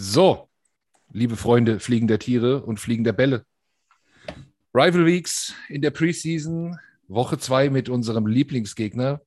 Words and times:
So, 0.00 0.48
liebe 1.10 1.36
Freunde 1.36 1.80
fliegender 1.80 2.20
Tiere 2.20 2.62
und 2.62 2.78
fliegender 2.78 3.12
Bälle. 3.12 3.44
Rival 4.72 5.04
Weeks 5.04 5.54
in 5.68 5.82
der 5.82 5.90
Preseason, 5.90 6.78
Woche 7.08 7.36
2 7.36 7.68
mit 7.70 7.88
unserem 7.88 8.28
Lieblingsgegner. 8.28 9.20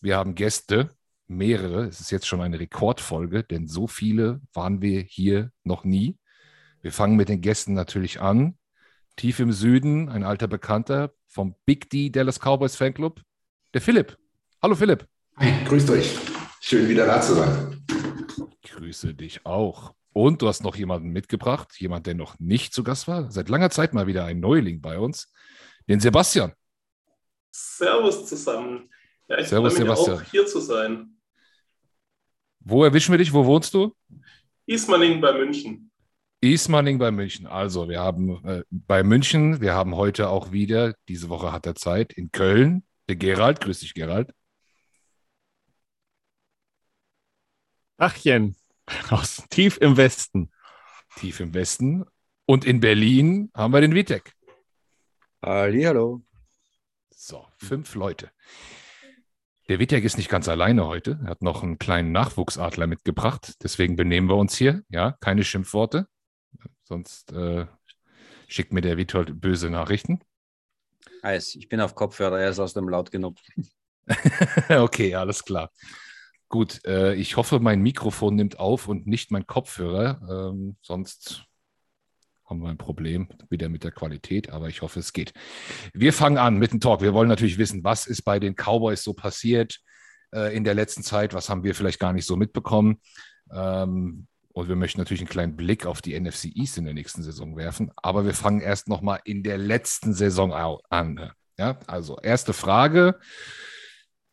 Wir 0.00 0.16
haben 0.16 0.36
Gäste, 0.36 0.90
mehrere. 1.26 1.86
Es 1.86 2.00
ist 2.00 2.12
jetzt 2.12 2.28
schon 2.28 2.40
eine 2.40 2.60
Rekordfolge, 2.60 3.42
denn 3.42 3.66
so 3.66 3.88
viele 3.88 4.40
waren 4.52 4.80
wir 4.80 5.00
hier 5.00 5.50
noch 5.64 5.82
nie. 5.82 6.16
Wir 6.80 6.92
fangen 6.92 7.16
mit 7.16 7.28
den 7.28 7.40
Gästen 7.40 7.74
natürlich 7.74 8.20
an. 8.20 8.56
Tief 9.16 9.40
im 9.40 9.50
Süden, 9.50 10.08
ein 10.10 10.22
alter 10.22 10.46
Bekannter 10.46 11.12
vom 11.26 11.56
Big 11.66 11.90
D 11.90 12.10
Dallas 12.10 12.38
Cowboys 12.38 12.76
Fanclub, 12.76 13.20
der 13.74 13.80
Philipp. 13.80 14.16
Hallo 14.62 14.76
Philipp. 14.76 15.08
Hi, 15.38 15.52
grüßt 15.64 15.90
euch. 15.90 16.16
Schön 16.60 16.88
wieder 16.88 17.04
da 17.04 17.20
zu 17.20 17.34
sein. 17.34 17.84
Ich 18.62 18.70
grüße 18.70 19.12
dich 19.14 19.44
auch. 19.44 19.92
Und 20.14 20.42
du 20.42 20.48
hast 20.48 20.62
noch 20.62 20.76
jemanden 20.76 21.10
mitgebracht, 21.10 21.74
jemand, 21.80 22.06
der 22.06 22.14
noch 22.14 22.38
nicht 22.38 22.72
zu 22.72 22.84
Gast 22.84 23.08
war. 23.08 23.32
Seit 23.32 23.48
langer 23.48 23.70
Zeit 23.70 23.94
mal 23.94 24.06
wieder 24.06 24.24
ein 24.24 24.38
Neuling 24.38 24.80
bei 24.80 24.96
uns, 24.96 25.32
den 25.88 25.98
Sebastian. 25.98 26.52
Servus 27.50 28.24
zusammen. 28.24 28.88
Ja, 29.28 29.38
ich 29.38 29.48
Servus, 29.48 29.74
freue 29.74 29.88
mich 29.88 29.96
Sebastian. 29.96 30.18
auch 30.18 30.30
hier 30.30 30.46
zu 30.46 30.60
sein. 30.60 31.16
Wo 32.60 32.84
erwischen 32.84 33.10
wir 33.10 33.18
dich? 33.18 33.32
Wo 33.32 33.44
wohnst 33.44 33.74
du? 33.74 33.92
Ismaning 34.66 35.20
bei 35.20 35.32
München. 35.32 35.90
Ismaning 36.40 36.96
bei 36.96 37.10
München. 37.10 37.48
Also, 37.48 37.88
wir 37.88 37.98
haben 37.98 38.44
äh, 38.44 38.62
bei 38.70 39.02
München, 39.02 39.60
wir 39.60 39.74
haben 39.74 39.96
heute 39.96 40.28
auch 40.28 40.52
wieder, 40.52 40.94
diese 41.08 41.28
Woche 41.28 41.50
hat 41.50 41.66
er 41.66 41.74
Zeit, 41.74 42.12
in 42.12 42.30
Köln, 42.30 42.84
der 43.08 43.16
Gerald. 43.16 43.60
Grüß 43.60 43.80
dich, 43.80 43.94
Gerald. 43.94 44.32
Achchen 47.96 48.54
aus 49.10 49.44
tief 49.50 49.78
im 49.78 49.96
Westen. 49.96 50.50
Tief 51.16 51.40
im 51.40 51.54
Westen. 51.54 52.04
Und 52.46 52.64
in 52.64 52.80
Berlin 52.80 53.50
haben 53.54 53.72
wir 53.72 53.80
den 53.80 53.94
Vitek. 53.94 54.32
Hallo. 55.42 56.22
So, 57.10 57.46
fünf 57.58 57.94
Leute. 57.94 58.30
Der 59.68 59.78
Vitek 59.78 60.04
ist 60.04 60.18
nicht 60.18 60.28
ganz 60.28 60.48
alleine 60.48 60.86
heute. 60.86 61.18
Er 61.24 61.30
hat 61.30 61.42
noch 61.42 61.62
einen 61.62 61.78
kleinen 61.78 62.12
Nachwuchsadler 62.12 62.86
mitgebracht. 62.86 63.54
Deswegen 63.62 63.96
benehmen 63.96 64.28
wir 64.28 64.36
uns 64.36 64.56
hier. 64.56 64.82
Ja, 64.90 65.12
keine 65.20 65.42
Schimpfworte. 65.42 66.06
Sonst 66.82 67.32
äh, 67.32 67.66
schickt 68.46 68.74
mir 68.74 68.82
der 68.82 68.98
Witold 68.98 69.40
böse 69.40 69.70
Nachrichten. 69.70 70.20
Heiß, 71.22 71.54
ich 71.54 71.70
bin 71.70 71.80
auf 71.80 71.94
Kopfhörer, 71.94 72.40
er 72.40 72.50
ist 72.50 72.58
aus 72.58 72.74
dem 72.74 72.88
Laut 72.88 73.10
genug. 73.10 73.38
okay, 74.68 75.14
alles 75.14 75.42
klar. 75.42 75.70
Gut, 76.54 76.84
äh, 76.84 77.14
ich 77.14 77.36
hoffe, 77.36 77.58
mein 77.58 77.82
Mikrofon 77.82 78.36
nimmt 78.36 78.60
auf 78.60 78.86
und 78.86 79.08
nicht 79.08 79.32
mein 79.32 79.44
Kopfhörer. 79.44 80.52
Ähm, 80.52 80.76
sonst 80.82 81.46
haben 82.44 82.60
wir 82.62 82.68
ein 82.68 82.78
Problem 82.78 83.26
wieder 83.50 83.68
mit 83.68 83.82
der 83.82 83.90
Qualität, 83.90 84.50
aber 84.50 84.68
ich 84.68 84.80
hoffe, 84.80 85.00
es 85.00 85.12
geht. 85.12 85.32
Wir 85.94 86.12
fangen 86.12 86.38
an 86.38 86.56
mit 86.56 86.70
dem 86.70 86.78
Talk. 86.78 87.00
Wir 87.00 87.12
wollen 87.12 87.28
natürlich 87.28 87.58
wissen, 87.58 87.82
was 87.82 88.06
ist 88.06 88.22
bei 88.22 88.38
den 88.38 88.54
Cowboys 88.54 89.02
so 89.02 89.14
passiert 89.14 89.80
äh, 90.32 90.56
in 90.56 90.62
der 90.62 90.74
letzten 90.74 91.02
Zeit? 91.02 91.34
Was 91.34 91.48
haben 91.48 91.64
wir 91.64 91.74
vielleicht 91.74 91.98
gar 91.98 92.12
nicht 92.12 92.24
so 92.24 92.36
mitbekommen? 92.36 93.00
Ähm, 93.52 94.28
und 94.52 94.68
wir 94.68 94.76
möchten 94.76 95.00
natürlich 95.00 95.22
einen 95.22 95.28
kleinen 95.28 95.56
Blick 95.56 95.86
auf 95.86 96.02
die 96.02 96.16
NFC 96.16 96.54
East 96.54 96.78
in 96.78 96.84
der 96.84 96.94
nächsten 96.94 97.24
Saison 97.24 97.56
werfen. 97.56 97.90
Aber 97.96 98.24
wir 98.26 98.32
fangen 98.32 98.60
erst 98.60 98.86
nochmal 98.86 99.18
in 99.24 99.42
der 99.42 99.58
letzten 99.58 100.14
Saison 100.14 100.52
an. 100.52 101.32
Ja, 101.58 101.80
also 101.88 102.16
erste 102.22 102.52
Frage 102.52 103.18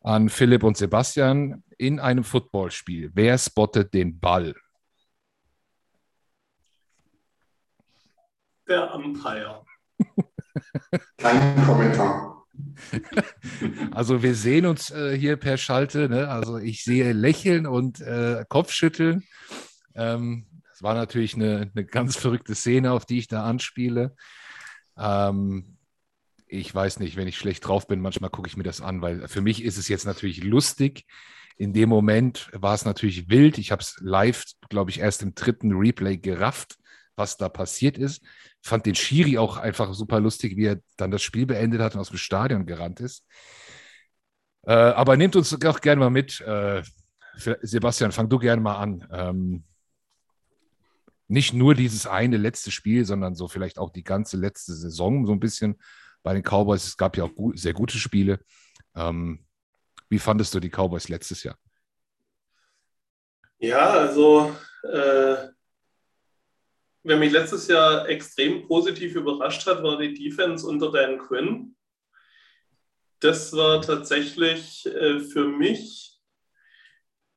an 0.02 0.28
Philipp 0.28 0.62
und 0.62 0.76
Sebastian 0.76 1.64
in 1.82 1.98
einem 1.98 2.22
Footballspiel. 2.22 3.10
Wer 3.12 3.36
spottet 3.38 3.92
den 3.92 4.20
Ball? 4.20 4.54
Der 8.68 8.94
Umpire. 8.94 9.64
Kein 11.18 11.66
Kommentar. 11.66 12.46
Also 13.92 14.22
wir 14.22 14.34
sehen 14.34 14.66
uns 14.66 14.90
äh, 14.90 15.16
hier 15.16 15.36
per 15.36 15.56
Schalte. 15.56 16.08
Ne? 16.08 16.28
Also 16.28 16.58
ich 16.58 16.84
sehe 16.84 17.12
Lächeln 17.12 17.66
und 17.66 18.00
äh, 18.00 18.44
Kopfschütteln. 18.48 19.24
Ähm, 19.94 20.46
das 20.68 20.82
war 20.82 20.94
natürlich 20.94 21.34
eine, 21.34 21.70
eine, 21.74 21.84
ganz 21.84 22.16
verrückte 22.16 22.54
Szene, 22.54 22.92
auf 22.92 23.06
die 23.06 23.18
ich 23.18 23.28
da 23.28 23.44
anspiele. 23.44 24.14
Ähm, 24.96 25.78
ich 26.46 26.74
weiß 26.74 27.00
nicht, 27.00 27.16
wenn 27.16 27.28
ich 27.28 27.38
schlecht 27.38 27.66
drauf 27.66 27.86
bin, 27.86 28.00
manchmal 28.00 28.30
gucke 28.30 28.48
ich 28.48 28.56
mir 28.56 28.62
das 28.62 28.80
an, 28.80 29.00
weil 29.02 29.26
für 29.28 29.40
mich 29.40 29.64
ist 29.64 29.78
es 29.78 29.88
jetzt 29.88 30.04
natürlich 30.04 30.42
lustig. 30.44 31.06
In 31.56 31.72
dem 31.72 31.88
Moment 31.88 32.48
war 32.52 32.74
es 32.74 32.84
natürlich 32.84 33.28
wild. 33.28 33.58
Ich 33.58 33.72
habe 33.72 33.82
es 33.82 33.96
live, 34.00 34.44
glaube 34.68 34.90
ich, 34.90 35.00
erst 35.00 35.22
im 35.22 35.34
dritten 35.34 35.72
Replay 35.72 36.16
gerafft, 36.18 36.76
was 37.16 37.36
da 37.36 37.48
passiert 37.48 37.98
ist. 37.98 38.22
Fand 38.62 38.86
den 38.86 38.94
Schiri 38.94 39.38
auch 39.38 39.56
einfach 39.56 39.92
super 39.94 40.20
lustig, 40.20 40.56
wie 40.56 40.66
er 40.66 40.80
dann 40.96 41.10
das 41.10 41.22
Spiel 41.22 41.46
beendet 41.46 41.80
hat 41.80 41.94
und 41.94 42.00
aus 42.00 42.08
dem 42.08 42.18
Stadion 42.18 42.66
gerannt 42.66 43.00
ist. 43.00 43.24
Äh, 44.64 44.72
aber 44.72 45.16
nehmt 45.16 45.36
uns 45.36 45.52
auch 45.64 45.80
gerne 45.80 46.00
mal 46.00 46.10
mit. 46.10 46.40
Äh, 46.40 46.82
Sebastian, 47.34 48.12
fang 48.12 48.28
du 48.28 48.38
gerne 48.38 48.60
mal 48.60 48.76
an. 48.76 49.06
Ähm, 49.10 49.64
nicht 51.28 51.54
nur 51.54 51.74
dieses 51.74 52.06
eine 52.06 52.36
letzte 52.36 52.70
Spiel, 52.70 53.04
sondern 53.04 53.34
so 53.34 53.48
vielleicht 53.48 53.78
auch 53.78 53.90
die 53.90 54.04
ganze 54.04 54.36
letzte 54.36 54.74
Saison 54.74 55.26
so 55.26 55.32
ein 55.32 55.40
bisschen 55.40 55.80
bei 56.22 56.34
den 56.34 56.42
Cowboys. 56.42 56.84
Es 56.84 56.96
gab 56.96 57.16
ja 57.16 57.24
auch 57.24 57.34
gut, 57.34 57.58
sehr 57.58 57.72
gute 57.72 57.98
Spiele. 57.98 58.40
Ähm, 58.94 59.44
wie 60.12 60.18
fandest 60.18 60.54
du 60.54 60.60
die 60.60 60.68
Cowboys 60.68 61.08
letztes 61.08 61.42
Jahr? 61.42 61.56
Ja, 63.58 63.92
also 63.92 64.54
äh, 64.82 65.48
wer 67.02 67.16
mich 67.16 67.32
letztes 67.32 67.66
Jahr 67.66 68.06
extrem 68.06 68.68
positiv 68.68 69.14
überrascht 69.14 69.66
hat, 69.66 69.82
war 69.82 69.96
die 69.96 70.12
Defense 70.12 70.66
unter 70.66 70.92
Dan 70.92 71.18
Quinn. 71.18 71.74
Das 73.20 73.54
war 73.54 73.80
tatsächlich 73.80 74.84
äh, 74.84 75.20
für 75.20 75.48
mich 75.48 76.20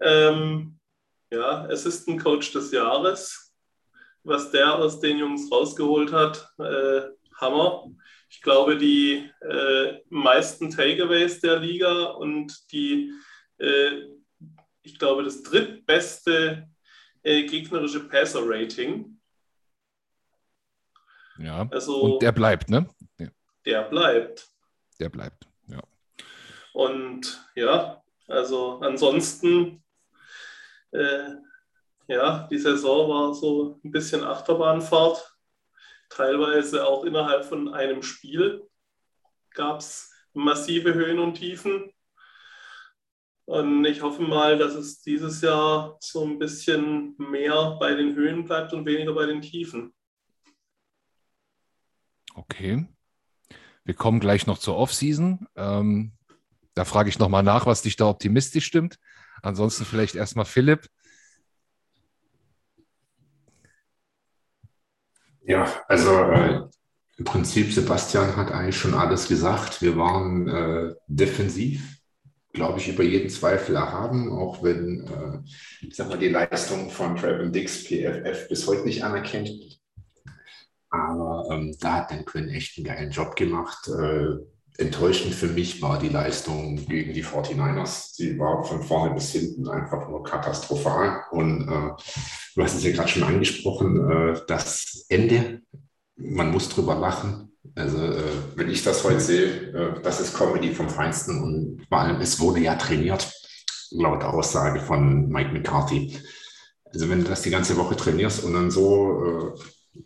ähm, 0.02 0.78
ja, 1.31 1.63
Assistant 1.69 2.22
Coach 2.22 2.52
des 2.52 2.74
Jahres. 2.74 3.56
Was 4.24 4.52
der 4.52 4.75
aus 4.75 5.00
den 5.00 5.19
Jungs 5.19 5.50
rausgeholt 5.50 6.12
hat, 6.12 6.52
äh, 6.59 7.03
Hammer 7.40 7.90
ich 8.35 8.41
glaube, 8.41 8.78
die 8.78 9.31
äh, 9.40 10.01
meisten 10.09 10.69
Takeaways 10.69 11.40
der 11.40 11.57
Liga 11.57 12.07
und 12.12 12.53
die, 12.72 13.09
äh, 13.59 14.01
ich 14.81 15.00
glaube, 15.00 15.23
das 15.23 15.41
drittbeste 15.41 16.68
äh, 17.24 17.44
gegnerische 17.45 18.09
Passer-Rating. 18.09 19.19
Ja, 21.38 21.66
also, 21.72 22.01
und 22.01 22.22
der 22.22 22.34
bleibt, 22.34 22.69
ne? 22.69 22.90
Ja. 23.18 23.29
Der 23.66 23.84
bleibt. 23.84 24.47
Der 25.00 25.09
bleibt, 25.09 25.47
ja. 25.68 25.81
Und 26.74 27.50
ja, 27.56 28.03
also 28.28 28.79
ansonsten, 28.81 29.81
äh, 30.91 31.35
ja, 32.07 32.47
die 32.51 32.59
Saison 32.59 33.09
war 33.09 33.34
so 33.34 33.79
ein 33.81 33.91
bisschen 33.91 34.25
Achterbahnfahrt 34.25 35.34
teilweise 36.09 36.85
auch 36.85 37.03
innerhalb 37.03 37.45
von 37.45 37.73
einem 37.73 38.03
Spiel 38.03 38.67
gab 39.51 39.79
es 39.79 40.11
massive 40.33 40.93
Höhen 40.93 41.19
und 41.19 41.35
Tiefen. 41.35 41.91
Und 43.45 43.85
ich 43.85 44.01
hoffe 44.01 44.23
mal, 44.23 44.57
dass 44.57 44.73
es 44.73 45.01
dieses 45.01 45.41
Jahr 45.41 45.97
so 46.01 46.25
ein 46.25 46.39
bisschen 46.39 47.15
mehr 47.17 47.77
bei 47.79 47.94
den 47.94 48.15
Höhen 48.15 48.44
bleibt 48.44 48.73
und 48.73 48.85
weniger 48.85 49.13
bei 49.13 49.27
den 49.27 49.41
Tiefen. 49.41 49.94
Okay. 52.33 52.88
Wir 53.83 53.94
kommen 53.94 54.19
gleich 54.19 54.47
noch 54.47 54.57
zur 54.57 54.77
Offseason. 54.77 55.47
Ähm, 55.55 56.13
da 56.73 56.85
frage 56.85 57.09
ich 57.09 57.19
nochmal 57.19 57.44
nach, 57.44 57.67
was 57.67 57.83
dich 57.83 57.95
da 57.95 58.07
optimistisch 58.07 58.65
stimmt. 58.65 58.99
Ansonsten 59.44 59.85
vielleicht 59.85 60.15
erstmal 60.15 60.45
Philipp. 60.45 60.89
Ja, 65.47 65.71
also 65.88 66.18
äh, 66.18 66.62
im 67.18 67.25
Prinzip, 67.25 67.71
Sebastian 67.71 68.36
hat 68.36 68.51
eigentlich 68.51 68.77
schon 68.77 68.95
alles 68.95 69.27
gesagt. 69.27 69.81
Wir 69.81 69.95
waren 69.95 70.47
äh, 70.47 70.95
defensiv, 71.07 72.01
glaube 72.51 72.80
ich, 72.80 72.89
über 72.89 73.03
jeden 73.03 73.30
Zweifel 73.30 73.75
erhaben, 73.75 74.31
auch 74.31 74.63
wenn, 74.63 75.06
äh, 75.07 75.86
ich 75.86 75.95
sag 75.95 76.09
mal, 76.09 76.18
die 76.18 76.30
Leistung 76.30 76.89
von 76.89 77.15
Trevor 77.15 77.45
Dix 77.47 77.83
PFF 77.83 78.50
bis 78.50 78.68
heute 78.68 78.86
nicht 78.86 79.03
anerkennt. 79.03 79.80
Aber 80.89 81.47
ähm, 81.51 81.75
da 81.80 81.97
hat 81.97 82.12
Dan 82.12 82.25
Quinn 82.25 82.50
echt 82.50 82.77
einen 82.77 82.86
geilen 82.86 83.12
Job 83.12 83.36
gemacht. 83.36 83.88
Äh, 83.88 84.38
enttäuschend 84.77 85.33
für 85.33 85.48
mich 85.48 85.81
war 85.81 86.00
die 86.00 86.10
Leistung 86.10 86.86
gegen 86.88 87.13
die 87.13 87.24
49ers. 87.24 88.16
Sie 88.16 88.38
war 88.38 88.63
von 88.63 88.83
vorne 88.83 89.13
bis 89.13 89.31
hinten 89.31 89.68
einfach 89.68 90.10
nur 90.10 90.24
katastrophal. 90.24 91.24
Und 91.31 91.68
äh, 91.68 92.01
du 92.56 92.63
hast 92.63 92.75
es 92.75 92.83
ja 92.83 92.92
gerade 92.92 93.10
schon 93.10 93.24
angesprochen, 93.24 94.10
äh, 94.10 94.42
das 94.48 95.06
Ende, 95.10 95.62
man 96.16 96.51
muss 96.51 96.69
drüber 96.69 96.95
lachen. 96.95 97.51
Also 97.75 97.98
äh, 97.98 98.24
wenn 98.56 98.69
ich 98.69 98.83
das 98.83 99.04
heute 99.04 99.19
sehe, 99.19 99.48
äh, 99.74 100.01
das 100.01 100.19
ist 100.19 100.36
Comedy 100.36 100.74
vom 100.74 100.89
Feinsten 100.89 101.42
und 101.42 101.86
vor 101.88 102.00
allem, 102.00 102.21
es 102.21 102.39
wurde 102.39 102.60
ja 102.60 102.75
trainiert, 102.75 103.31
laut 103.92 104.24
Aussage 104.24 104.80
von 104.80 105.30
Mike 105.30 105.51
McCarthy. 105.51 106.18
Also 106.86 107.10
wenn 107.10 107.24
du 107.24 107.30
das 107.30 107.42
die 107.42 107.50
ganze 107.50 107.75
Woche 107.78 107.95
trainierst 107.95 108.44
und 108.44 108.54
dann 108.54 108.71
so 108.71 109.54
äh, 109.56 110.01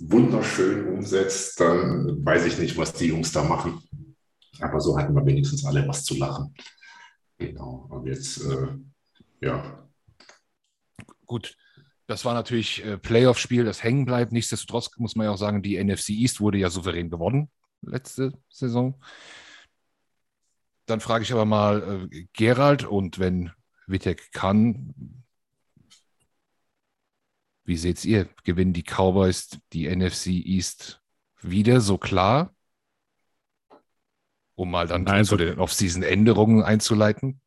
wunderschön 0.00 0.88
umsetzt, 0.88 1.60
dann 1.60 2.24
weiß 2.24 2.46
ich 2.46 2.58
nicht, 2.58 2.76
was 2.76 2.92
die 2.92 3.06
Jungs 3.06 3.32
da 3.32 3.42
machen. 3.42 3.82
Aber 4.60 4.80
so 4.80 4.96
hatten 4.98 5.14
wir 5.14 5.26
wenigstens 5.26 5.64
alle 5.64 5.86
was 5.86 6.04
zu 6.04 6.16
lachen. 6.16 6.54
Genau. 7.38 7.88
Aber 7.90 8.06
jetzt, 8.06 8.42
äh, 8.42 8.68
ja. 9.40 9.88
Gut, 11.26 11.56
das 12.06 12.24
war 12.24 12.34
natürlich 12.34 12.84
äh, 12.84 12.98
Playoff-Spiel, 12.98 13.64
das 13.64 13.82
hängen 13.82 14.04
bleibt. 14.04 14.32
Nichtsdestotrotz 14.32 14.90
muss 14.98 15.16
man 15.16 15.26
ja 15.26 15.32
auch 15.32 15.38
sagen, 15.38 15.62
die 15.62 15.82
NFC 15.82 16.10
East 16.10 16.40
wurde 16.40 16.58
ja 16.58 16.70
souverän 16.70 17.10
gewonnen 17.10 17.50
letzte 17.86 18.32
Saison. 18.48 19.00
Dann 20.86 21.00
frage 21.00 21.24
ich 21.24 21.32
aber 21.32 21.44
mal 21.44 22.08
äh, 22.10 22.26
Gerald 22.32 22.84
und 22.84 23.18
wenn 23.18 23.52
Witek 23.86 24.32
kann, 24.32 25.24
wie 27.64 27.76
seht 27.76 28.04
ihr? 28.04 28.28
Gewinnen 28.44 28.74
die 28.74 28.82
Cowboys 28.82 29.58
die 29.72 29.88
NFC 29.94 30.26
East 30.26 31.00
wieder 31.40 31.80
so 31.80 31.96
klar? 31.96 32.53
Um 34.54 34.70
mal 34.70 34.86
dann 34.86 35.02
Nein, 35.02 35.24
zu 35.24 35.36
den 35.36 35.58
Off-Season-Änderungen 35.58 36.62
einzuleiten. 36.62 37.40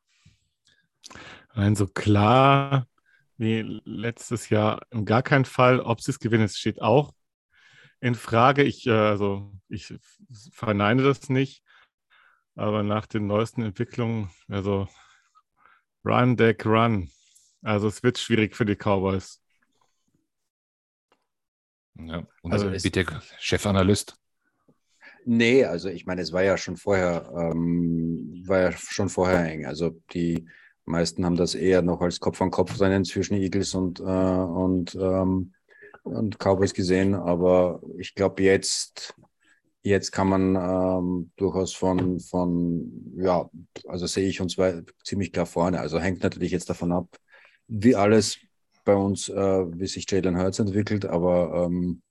Nein, 1.55 1.75
so 1.75 1.87
klar 1.87 2.87
wie 3.37 3.81
letztes 3.85 4.49
Jahr 4.49 4.81
in 4.91 5.05
gar 5.05 5.21
keinen 5.21 5.45
Fall. 5.45 5.79
Ob 5.79 6.01
sie 6.01 6.11
es 6.11 6.19
gewinnen, 6.19 6.49
steht 6.49 6.81
auch 6.81 7.13
in 7.99 8.15
Frage. 8.15 8.63
Ich, 8.63 8.87
äh, 8.87 8.91
also, 8.91 9.53
ich 9.69 9.93
verneine 10.51 11.03
das 11.03 11.29
nicht. 11.29 11.63
Aber 12.55 12.81
nach 12.83 13.05
den 13.05 13.27
neuesten 13.27 13.61
Entwicklungen, 13.61 14.31
also 14.47 14.87
Run, 16.03 16.35
Deck, 16.35 16.65
Run. 16.65 17.11
Also 17.61 17.87
es 17.87 18.01
wird 18.01 18.17
schwierig 18.17 18.55
für 18.55 18.65
die 18.65 18.75
Cowboys. 18.75 19.43
Ja, 21.95 22.25
und 22.41 22.53
also 22.53 22.71
wie 22.71 22.89
der 22.89 23.21
Chefanalyst? 23.39 24.17
Nee, 25.29 25.65
also 25.65 25.89
ich 25.89 26.05
meine, 26.05 26.21
es 26.21 26.31
war 26.31 26.41
ja 26.43 26.57
schon 26.57 26.77
vorher, 26.77 27.29
ähm, 27.35 28.43
war 28.47 28.59
ja 28.61 28.71
schon 28.71 29.09
vorher 29.09 29.43
eng. 29.51 29.65
Also 29.65 29.91
die 30.13 30.45
meisten 30.85 31.25
haben 31.25 31.35
das 31.35 31.53
eher 31.53 31.81
noch 31.81 31.99
als 31.99 32.21
Kopf-an-Kopf-Rennen 32.21 33.03
zwischen 33.03 33.35
Eagles 33.35 33.73
und, 33.73 33.99
äh, 33.99 34.03
und, 34.03 34.95
ähm, 34.95 35.53
und 36.03 36.39
Cowboys 36.39 36.73
gesehen. 36.73 37.13
Aber 37.13 37.81
ich 37.97 38.15
glaube, 38.15 38.41
jetzt, 38.41 39.15
jetzt 39.83 40.11
kann 40.13 40.29
man 40.29 40.55
ähm, 40.55 41.31
durchaus 41.35 41.73
von, 41.73 42.21
von, 42.21 43.13
ja, 43.17 43.49
also 43.85 44.07
sehe 44.07 44.29
ich 44.29 44.39
uns 44.39 44.55
ziemlich 45.03 45.33
klar 45.33 45.45
vorne. 45.45 45.81
Also 45.81 45.99
hängt 45.99 46.23
natürlich 46.23 46.53
jetzt 46.53 46.69
davon 46.69 46.93
ab, 46.93 47.17
wie 47.67 47.97
alles 47.97 48.37
bei 48.85 48.95
uns, 48.95 49.27
äh, 49.27 49.33
wie 49.35 49.87
sich 49.87 50.09
Jalen 50.09 50.37
Hurts 50.37 50.59
entwickelt, 50.59 51.05
aber, 51.05 51.65
ähm, 51.65 52.01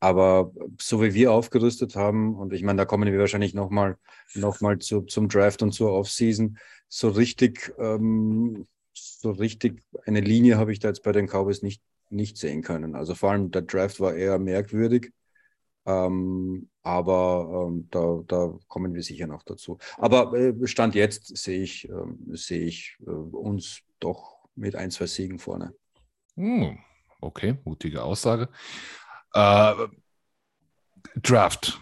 aber 0.00 0.52
so 0.80 1.02
wie 1.02 1.14
wir 1.14 1.32
aufgerüstet 1.32 1.94
haben, 1.94 2.34
und 2.34 2.52
ich 2.52 2.62
meine, 2.62 2.78
da 2.78 2.84
kommen 2.86 3.12
wir 3.12 3.18
wahrscheinlich 3.18 3.54
nochmal 3.54 3.98
noch 4.34 4.60
mal 4.60 4.78
zu, 4.78 5.02
zum 5.02 5.28
Draft 5.28 5.62
und 5.62 5.72
zur 5.72 5.92
Offseason, 5.92 6.58
so 6.88 7.10
richtig, 7.10 7.72
ähm, 7.78 8.66
so 8.94 9.30
richtig 9.30 9.82
eine 10.06 10.20
Linie 10.20 10.56
habe 10.56 10.72
ich 10.72 10.78
da 10.78 10.88
jetzt 10.88 11.02
bei 11.02 11.12
den 11.12 11.26
Cowboys 11.26 11.62
nicht, 11.62 11.82
nicht 12.08 12.38
sehen 12.38 12.62
können. 12.62 12.94
Also 12.94 13.14
vor 13.14 13.30
allem 13.30 13.50
der 13.50 13.62
Draft 13.62 14.00
war 14.00 14.14
eher 14.14 14.38
merkwürdig. 14.38 15.12
Ähm, 15.86 16.68
aber 16.82 17.66
ähm, 17.68 17.88
da, 17.90 18.22
da 18.26 18.58
kommen 18.68 18.94
wir 18.94 19.02
sicher 19.02 19.26
noch 19.26 19.42
dazu. 19.42 19.78
Aber 19.98 20.32
äh, 20.34 20.66
Stand 20.66 20.94
jetzt 20.94 21.36
sehe 21.36 21.62
ich, 21.62 21.88
äh, 21.88 21.92
sehe 22.32 22.62
ich 22.62 22.96
äh, 23.06 23.10
uns 23.10 23.80
doch 23.98 24.38
mit 24.54 24.76
ein, 24.76 24.90
zwei 24.90 25.06
Siegen 25.06 25.38
vorne. 25.38 25.74
Hm, 26.36 26.78
okay, 27.20 27.58
mutige 27.64 28.02
Aussage. 28.02 28.48
Äh, 29.34 29.74
Draft. 31.16 31.80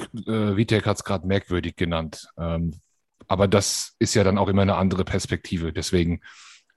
Äh, 0.00 0.56
Vitek 0.56 0.86
hat 0.86 0.96
es 0.98 1.04
gerade 1.04 1.26
merkwürdig 1.26 1.76
genannt. 1.76 2.28
Ähm, 2.38 2.80
aber 3.26 3.48
das 3.48 3.94
ist 3.98 4.14
ja 4.14 4.24
dann 4.24 4.38
auch 4.38 4.48
immer 4.48 4.62
eine 4.62 4.76
andere 4.76 5.04
Perspektive. 5.04 5.72
Deswegen, 5.72 6.20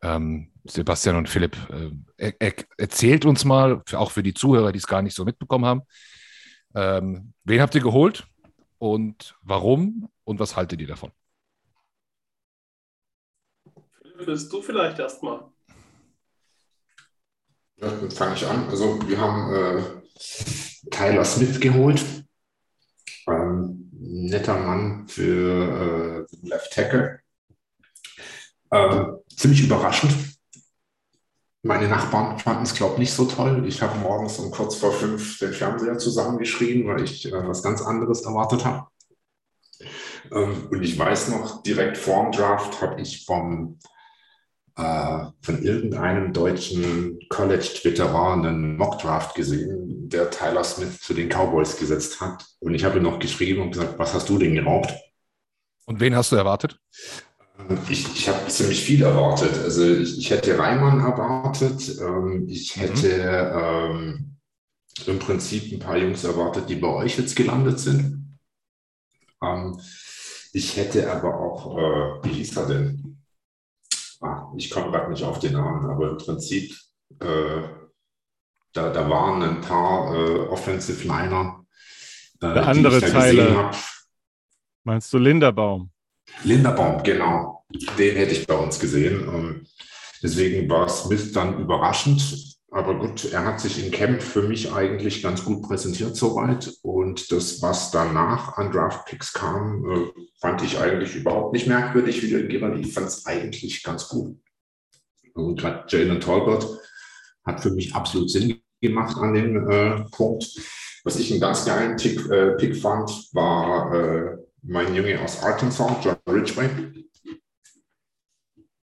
ähm, 0.01 0.51
Sebastian 0.65 1.15
und 1.15 1.29
Philipp, 1.29 1.55
äh, 1.69 1.91
er, 2.17 2.33
er, 2.39 2.53
erzählt 2.77 3.25
uns 3.25 3.45
mal, 3.45 3.81
auch 3.93 4.11
für 4.11 4.23
die 4.23 4.33
Zuhörer, 4.33 4.71
die 4.71 4.79
es 4.79 4.87
gar 4.87 5.01
nicht 5.01 5.15
so 5.15 5.25
mitbekommen 5.25 5.65
haben, 5.65 5.81
ähm, 6.75 7.33
wen 7.43 7.61
habt 7.61 7.75
ihr 7.75 7.81
geholt 7.81 8.25
und 8.77 9.35
warum 9.41 10.09
und 10.23 10.39
was 10.39 10.55
haltet 10.55 10.81
ihr 10.81 10.87
davon? 10.87 11.11
Philipp, 14.01 14.27
willst 14.27 14.51
du 14.51 14.61
vielleicht 14.61 14.99
erstmal? 14.99 15.50
Ja, 17.81 17.89
dann 17.89 18.11
fange 18.11 18.35
ich 18.35 18.45
an. 18.45 18.69
Also 18.69 18.99
wir 19.07 19.19
haben 19.19 19.53
äh, 19.53 19.81
Tyler 20.91 21.25
Smith 21.25 21.59
geholt. 21.59 22.03
Ähm, 23.27 23.89
netter 23.91 24.57
Mann 24.57 25.07
für 25.07 26.27
äh, 26.31 26.47
Left 26.47 26.73
Tackle. 26.73 27.19
Ähm, 28.71 29.17
ziemlich 29.35 29.63
überraschend. 29.63 30.13
Meine 31.63 31.87
Nachbarn 31.87 32.39
fanden 32.39 32.63
es, 32.63 32.73
glaube 32.73 32.93
ich, 32.93 32.99
nicht 32.99 33.13
so 33.13 33.25
toll. 33.25 33.65
Ich 33.67 33.81
habe 33.81 33.97
morgens 33.99 34.37
um 34.39 34.51
kurz 34.51 34.75
vor 34.75 34.91
fünf 34.91 35.39
den 35.39 35.53
Fernseher 35.53 35.97
zusammengeschrien, 35.97 36.87
weil 36.87 37.03
ich 37.03 37.31
äh, 37.31 37.47
was 37.47 37.63
ganz 37.63 37.81
anderes 37.81 38.21
erwartet 38.21 38.63
habe. 38.63 38.87
Ähm, 40.31 40.67
und 40.69 40.83
ich 40.83 40.97
weiß 40.97 41.29
noch, 41.29 41.63
direkt 41.63 41.97
vor 41.97 42.23
dem 42.23 42.31
Draft 42.31 42.79
habe 42.81 43.01
ich 43.01 43.25
vom 43.25 43.79
äh, 44.77 45.25
von 45.41 45.63
irgendeinem 45.63 46.33
deutschen 46.33 47.19
College-Veteran 47.29 48.45
einen 48.45 48.77
Mock-Draft 48.77 49.35
gesehen, 49.35 50.09
der 50.09 50.29
Tyler 50.29 50.63
Smith 50.63 51.01
zu 51.01 51.13
den 51.13 51.29
Cowboys 51.29 51.77
gesetzt 51.77 52.21
hat. 52.21 52.45
Und 52.59 52.73
ich 52.73 52.83
habe 52.83 52.97
ihm 52.97 53.03
noch 53.03 53.19
geschrieben 53.19 53.61
und 53.61 53.71
gesagt, 53.71 53.99
was 53.99 54.13
hast 54.13 54.29
du 54.29 54.37
denn 54.37 54.55
geraubt? 54.55 54.93
Und 55.85 55.99
wen 55.99 56.15
hast 56.15 56.31
du 56.31 56.35
erwartet? 56.35 56.79
Äh, 57.57 57.75
ich, 57.89 58.07
ich 58.15 58.29
habe 58.29 58.47
ziemlich 58.47 58.81
viel 58.81 59.03
erwartet. 59.03 59.57
Also 59.63 59.85
ich, 59.85 60.17
ich 60.17 60.29
hätte 60.29 60.57
Reimann 60.57 60.99
erwartet. 60.99 61.99
Ähm, 61.99 62.45
ich 62.47 62.75
mhm. 62.75 62.81
hätte 62.81 63.53
mhm. 63.53 63.99
ähm, 63.99 64.37
im 65.07 65.19
Prinzip 65.19 65.71
ein 65.71 65.79
paar 65.79 65.97
Jungs 65.97 66.23
erwartet, 66.23 66.69
die 66.69 66.75
bei 66.75 66.87
euch 66.87 67.17
jetzt 67.17 67.35
gelandet 67.35 67.79
sind. 67.79 68.39
Ähm, 69.43 69.79
ich 70.53 70.75
hätte 70.77 71.11
aber 71.11 71.39
auch, 71.39 71.77
äh, 71.77 72.23
wie 72.23 72.33
hieß 72.33 72.57
er 72.57 72.67
denn? 72.67 73.20
Ah, 74.21 74.51
ich 74.55 74.69
komme 74.69 74.91
gerade 74.91 75.11
nicht 75.11 75.23
auf 75.23 75.39
den 75.39 75.53
Namen, 75.53 75.89
aber 75.89 76.11
im 76.11 76.17
Prinzip, 76.17 76.73
äh, 77.19 77.61
da, 78.73 78.89
da 78.89 79.09
waren 79.09 79.41
ein 79.43 79.61
paar 79.61 80.15
äh, 80.15 80.39
Offensive 80.47 81.05
Liner. 81.07 81.65
Äh, 82.41 82.53
Der 82.53 82.67
andere 82.67 83.01
Teile. 83.01 83.71
Meinst 84.83 85.11
du 85.13 85.17
Linderbaum? 85.17 85.91
Linderbaum, 86.43 87.03
genau. 87.03 87.65
Den 87.97 88.15
hätte 88.15 88.33
ich 88.33 88.47
bei 88.47 88.55
uns 88.55 88.79
gesehen. 88.79 89.27
Und 89.27 89.67
deswegen 90.23 90.69
war 90.69 90.87
Smith 90.89 91.31
dann 91.33 91.59
überraschend. 91.59 92.50
Aber 92.73 92.97
gut, 92.97 93.29
er 93.33 93.43
hat 93.43 93.59
sich 93.59 93.85
im 93.85 93.91
Camp 93.91 94.23
für 94.23 94.43
mich 94.43 94.71
eigentlich 94.71 95.21
ganz 95.21 95.43
gut 95.43 95.61
präsentiert 95.61 96.15
soweit. 96.15 96.73
Und 96.83 97.29
das, 97.29 97.61
was 97.61 97.91
danach 97.91 98.57
an 98.57 98.71
Draftpicks 98.71 99.33
kam, 99.33 99.91
äh, 99.91 100.21
fand 100.39 100.63
ich 100.63 100.79
eigentlich 100.79 101.17
überhaupt 101.17 101.53
nicht 101.53 101.67
merkwürdig, 101.67 102.23
wie 102.23 102.29
der 102.29 102.43
Gerald. 102.43 102.79
Ich 102.79 102.93
fand 102.93 103.07
es 103.07 103.25
eigentlich 103.25 103.83
ganz 103.83 104.07
gut. 104.07 104.37
Und 105.33 105.59
gerade 105.59 105.83
Jalen 105.89 106.21
Talbot 106.21 106.79
hat 107.45 107.59
für 107.59 107.71
mich 107.71 107.93
absolut 107.93 108.29
Sinn 108.29 108.61
gemacht 108.79 109.17
an 109.17 109.33
dem 109.33 109.69
äh, 109.69 110.05
Punkt. 110.11 110.45
Was 111.03 111.19
ich 111.19 111.29
einen 111.29 111.41
ganz 111.41 111.65
geilen 111.65 111.97
Tick, 111.97 112.25
äh, 112.29 112.51
Pick 112.51 112.77
fand, 112.77 113.09
war 113.33 113.93
äh, 113.93 114.37
mein 114.61 114.95
Junge 114.95 115.19
aus 115.19 115.43
Arkansas, 115.43 115.97
John 116.03 116.15
Ridgway. 116.25 116.69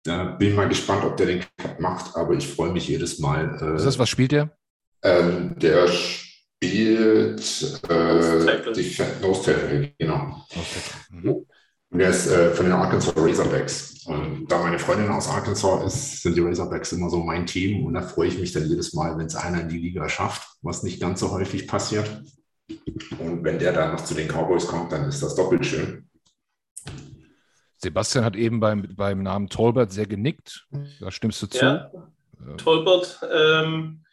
Da 0.06 0.24
bin 0.24 0.54
mal 0.54 0.70
gespannt, 0.70 1.04
ob 1.04 1.18
der 1.18 1.26
den 1.26 1.44
Cut 1.58 1.80
macht, 1.80 2.16
aber 2.16 2.36
ich 2.36 2.48
freue 2.48 2.72
mich 2.72 2.88
jedes 2.88 3.18
Mal. 3.18 3.58
Äh, 3.60 3.76
ist 3.76 3.86
das, 3.86 3.98
was 3.98 4.08
spielt 4.08 4.32
der? 4.32 4.56
Ähm, 5.02 5.58
der 5.58 5.88
spielt 5.88 7.42
äh, 7.90 8.74
die 8.74 8.98
Nose 9.22 9.42
Tackle, 9.44 9.94
genau. 9.98 10.46
Mhm. 11.10 11.46
Und 11.90 12.00
der 12.00 12.10
ist 12.10 12.28
äh, 12.28 12.52
von 12.52 12.66
den 12.66 12.74
Arkansas 12.74 13.16
Razorbacks. 13.18 14.06
Und 14.06 14.46
da 14.48 14.60
meine 14.60 14.78
Freundin 14.78 15.10
aus 15.10 15.28
Arkansas 15.28 15.86
ist, 15.86 16.22
sind 16.22 16.38
die 16.38 16.42
Razorbacks 16.42 16.92
immer 16.92 17.10
so 17.10 17.18
mein 17.18 17.48
Team. 17.48 17.84
Und 17.84 17.96
da 17.96 18.04
freue 18.04 18.28
ich 18.28 18.38
mich 18.38 18.52
dann 18.52 18.68
jedes 18.68 18.94
Mal, 18.94 19.18
wenn 19.18 19.26
es 19.26 19.36
einer 19.36 19.62
in 19.62 19.70
die 19.70 19.80
Liga 19.80 20.08
schafft, 20.08 20.48
was 20.62 20.84
nicht 20.84 21.02
ganz 21.02 21.20
so 21.20 21.32
häufig 21.32 21.68
passiert. 21.68 22.22
Und 23.18 23.44
wenn 23.44 23.58
der 23.58 23.74
dann 23.74 23.94
noch 23.94 24.04
zu 24.04 24.14
den 24.14 24.28
Cowboys 24.28 24.68
kommt, 24.68 24.92
dann 24.92 25.10
ist 25.10 25.24
das 25.24 25.34
doppelt 25.34 25.66
schön. 25.66 26.08
Sebastian 27.78 28.26
hat 28.26 28.36
eben 28.36 28.60
beim, 28.60 28.96
beim 28.96 29.24
Namen 29.24 29.50
Tolbert 29.50 29.92
sehr 29.92 30.08
genickt. 30.08 30.68
Da 31.00 31.12
stimmst 31.12 31.42
du 31.42 31.48
zu. 31.48 31.66
Ja, 31.66 31.92
Tolbert, 32.58 33.20
ähm, 33.32 34.04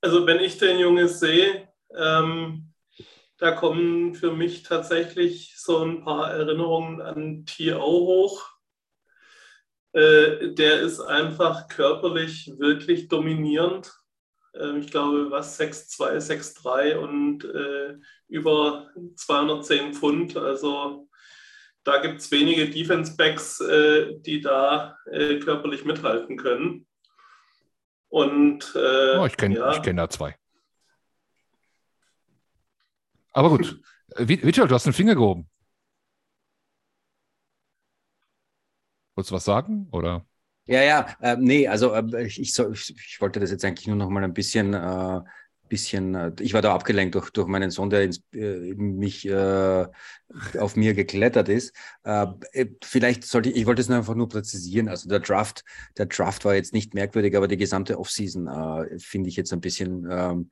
also 0.00 0.26
wenn 0.26 0.40
ich 0.40 0.58
den 0.58 0.78
Junge 0.78 1.08
sehe, 1.08 1.68
ähm, 1.96 2.72
da 3.38 3.52
kommen 3.52 4.14
für 4.14 4.32
mich 4.32 4.62
tatsächlich 4.62 5.54
so 5.58 5.84
ein 5.84 6.04
paar 6.04 6.30
Erinnerungen 6.30 7.00
an 7.00 7.46
TO 7.46 7.80
hoch. 7.80 8.50
Äh, 9.92 10.54
der 10.54 10.80
ist 10.80 11.00
einfach 11.00 11.68
körperlich 11.68 12.52
wirklich 12.58 13.08
dominierend. 13.08 13.92
Ähm, 14.54 14.78
ich 14.78 14.90
glaube, 14.90 15.30
was 15.30 15.58
6'2, 15.58 16.18
6'3 16.18 16.96
und 16.96 17.44
äh, 17.44 17.96
über 18.28 18.90
210 19.16 19.94
Pfund. 19.94 20.36
Also 20.36 21.08
da 21.84 22.00
gibt 22.00 22.20
es 22.20 22.30
wenige 22.30 22.68
Defense-Backs, 22.68 23.60
äh, 23.60 24.18
die 24.20 24.40
da 24.40 24.96
äh, 25.10 25.38
körperlich 25.38 25.84
mithalten 25.84 26.36
können. 26.36 26.86
Und 28.08 28.72
äh, 28.74 29.18
oh, 29.18 29.26
ich 29.26 29.36
kenne 29.36 29.56
ja. 29.56 29.78
kenn 29.80 29.96
da 29.96 30.08
zwei. 30.08 30.36
Aber 33.32 33.50
gut. 33.50 33.80
Witcher, 34.16 34.66
du 34.66 34.74
hast 34.74 34.86
den 34.86 34.92
Finger 34.92 35.14
gehoben. 35.14 35.48
Wolltest 39.16 39.30
du 39.30 39.34
was 39.34 39.44
sagen? 39.44 39.88
Oder? 39.90 40.24
Ja, 40.66 40.82
ja, 40.82 41.06
äh, 41.20 41.36
nee, 41.38 41.68
also 41.68 41.92
äh, 41.92 42.26
ich, 42.26 42.40
ich, 42.40 42.58
ich, 42.58 42.96
ich, 42.96 43.20
wollte 43.20 43.38
das 43.38 43.50
jetzt 43.50 43.64
eigentlich 43.64 43.86
nur 43.86 43.96
noch 43.96 44.08
mal 44.08 44.24
ein 44.24 44.32
bisschen, 44.32 44.72
äh, 44.72 45.20
bisschen 45.74 46.14
äh, 46.14 46.32
ich 46.40 46.54
war 46.54 46.62
da 46.62 46.72
abgelenkt 46.72 47.16
durch, 47.16 47.30
durch 47.30 47.48
meinen 47.48 47.70
Sohn, 47.70 47.90
der 47.90 48.02
ins, 48.02 48.22
äh, 48.32 48.74
mich 48.74 49.26
äh, 49.28 49.86
auf 50.58 50.76
mir 50.76 50.94
geklettert 50.94 51.48
ist. 51.48 51.72
vielleicht 52.82 53.24
sollte 53.24 53.50
ich, 53.50 53.56
ich 53.56 53.66
wollte 53.66 53.82
es 53.82 53.90
einfach 53.90 54.14
nur 54.14 54.28
präzisieren, 54.28 54.88
also 54.88 55.08
der 55.08 55.20
Draft, 55.20 55.64
der 55.96 56.06
Draft 56.06 56.44
war 56.44 56.54
jetzt 56.54 56.72
nicht 56.72 56.94
merkwürdig, 56.94 57.36
aber 57.36 57.46
die 57.46 57.56
gesamte 57.56 57.98
Offseason 57.98 58.48
finde 58.98 59.28
ich 59.28 59.36
jetzt 59.36 59.52
ein 59.52 59.60
bisschen 59.60 60.08
ähm, 60.10 60.50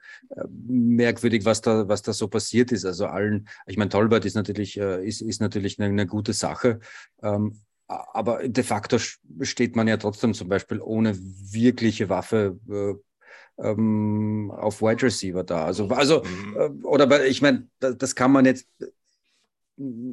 merkwürdig, 0.68 1.44
was 1.44 1.62
da, 1.62 1.88
was 1.88 2.02
da 2.02 2.12
so 2.12 2.28
passiert 2.28 2.70
ist. 2.70 2.84
Also 2.84 3.06
allen, 3.06 3.48
ich 3.66 3.76
meine, 3.76 3.90
Tolbert 3.90 4.24
ist 4.24 4.34
natürlich, 4.34 4.76
ist, 4.76 5.20
ist 5.20 5.40
natürlich 5.40 5.80
eine, 5.80 5.88
eine 5.88 6.06
gute 6.06 6.32
Sache. 6.32 6.78
Ähm, 7.22 7.60
aber 7.88 8.48
de 8.48 8.64
facto 8.64 8.98
steht 9.40 9.76
man 9.76 9.88
ja 9.88 9.96
trotzdem 9.96 10.34
zum 10.34 10.48
Beispiel 10.48 10.80
ohne 10.80 11.16
wirkliche 11.18 12.08
Waffe 12.08 12.58
äh, 12.68 12.94
ähm, 13.58 14.50
auf 14.54 14.82
Wide 14.82 15.02
Receiver 15.02 15.44
da. 15.44 15.64
Also, 15.64 15.88
also 15.88 16.22
mhm. 16.22 16.56
äh, 16.56 16.86
oder 16.86 17.24
ich 17.26 17.42
meine, 17.42 17.68
das, 17.78 17.96
das, 17.98 18.14
kann 18.14 18.32
man 18.32 18.44
jetzt. 18.44 18.66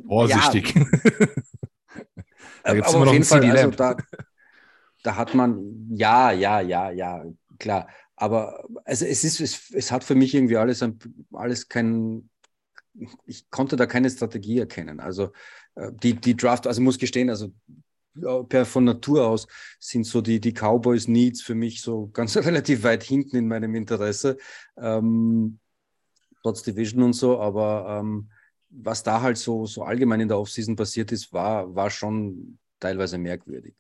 Vorsichtig. 0.08 0.74
Ja, 2.66 2.72
immer 2.74 3.06
noch 3.06 3.14
jeden 3.14 3.26
Fall, 3.26 3.44
also 3.50 3.72
da, 3.72 3.98
da 5.04 5.16
hat 5.16 5.34
man, 5.34 5.88
ja, 5.90 6.32
ja, 6.32 6.62
ja, 6.62 6.92
ja, 6.92 7.26
klar. 7.58 7.88
Aber 8.16 8.68
also 8.84 9.06
es 9.06 9.24
ist, 9.24 9.40
es, 9.40 9.72
es 9.72 9.92
hat 9.92 10.04
für 10.04 10.16
mich 10.16 10.34
irgendwie 10.34 10.58
alles, 10.58 10.84
alles 11.32 11.70
kein, 11.70 12.30
ich 13.26 13.50
konnte 13.50 13.78
da 13.78 13.86
keine 13.86 14.10
Strategie 14.10 14.60
erkennen. 14.60 15.00
Also 15.00 15.32
äh, 15.76 15.92
die, 16.04 16.16
die 16.16 16.36
Draft, 16.36 16.68
also 16.68 16.82
muss 16.82 16.98
gestehen, 16.98 17.30
also 17.30 17.54
per 18.48 18.66
von 18.66 18.84
Natur 18.84 19.28
aus 19.28 19.48
sind 19.80 20.06
so 20.06 20.22
die, 20.22 20.40
die 20.40 20.54
Cowboys 20.54 21.08
Needs 21.08 21.42
für 21.42 21.56
mich 21.56 21.82
so 21.82 22.08
ganz 22.14 22.36
relativ 22.38 22.84
weit 22.84 23.04
hinten 23.04 23.36
in 23.38 23.48
meinem 23.48 23.76
Interesse, 23.76 24.38
ähm, 24.78 25.60
trotz 26.42 26.64
Division 26.64 27.04
und 27.04 27.14
so, 27.14 27.40
aber 27.40 28.00
ähm, 28.00 28.30
was 28.70 29.04
da 29.04 29.22
halt 29.22 29.38
so, 29.38 29.66
so 29.66 29.84
allgemein 29.84 30.22
in 30.22 30.28
der 30.28 30.38
Offseason 30.38 30.76
passiert 30.76 31.12
ist, 31.12 31.34
war, 31.34 31.74
war 31.74 31.90
schon 31.90 32.60
teilweise 32.80 33.18
merkwürdig. 33.18 33.76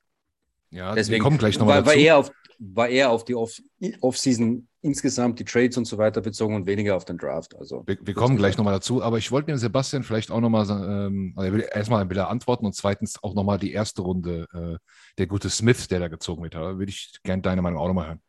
Ja, 0.71 0.93
deswegen 0.93 1.23
kommen 1.23 1.37
gleich 1.37 1.57
nochmal 1.57 1.79
war, 1.79 1.87
war, 1.87 1.93
eher 1.95 2.17
auf, 2.17 2.31
war 2.59 2.89
eher 2.89 3.09
auf 3.09 3.25
die 3.25 3.35
Off-Season 3.35 4.67
insgesamt, 4.81 5.39
die 5.39 5.45
Trades 5.45 5.77
und 5.77 5.85
so 5.85 5.97
weiter 5.97 6.21
bezogen 6.21 6.55
und 6.55 6.65
weniger 6.65 6.95
auf 6.95 7.05
den 7.05 7.17
Draft. 7.17 7.55
Also, 7.57 7.83
wir, 7.85 7.97
wir 8.01 8.13
kommen 8.13 8.37
gleich 8.37 8.57
nochmal 8.57 8.73
dazu, 8.73 9.03
aber 9.03 9.17
ich 9.17 9.31
wollte 9.31 9.47
dem 9.47 9.57
Sebastian 9.57 10.03
vielleicht 10.03 10.31
auch 10.31 10.39
nochmal 10.39 10.67
ähm, 10.69 11.33
also 11.35 11.57
erstmal 11.57 12.01
ein 12.01 12.11
er 12.11 12.29
antworten 12.29 12.65
und 12.65 12.75
zweitens 12.75 13.21
auch 13.23 13.33
nochmal 13.33 13.57
die 13.57 13.73
erste 13.73 14.03
Runde, 14.03 14.47
äh, 14.53 14.77
der 15.17 15.27
gute 15.27 15.49
Smith, 15.49 15.87
der 15.87 15.99
da 15.99 16.07
gezogen 16.07 16.43
wird. 16.43 16.55
Da 16.55 16.77
würde 16.77 16.89
ich 16.89 17.19
gerne 17.23 17.41
deine 17.41 17.61
Meinung 17.61 17.79
auch 17.79 17.87
nochmal 17.87 18.07
hören. 18.07 18.21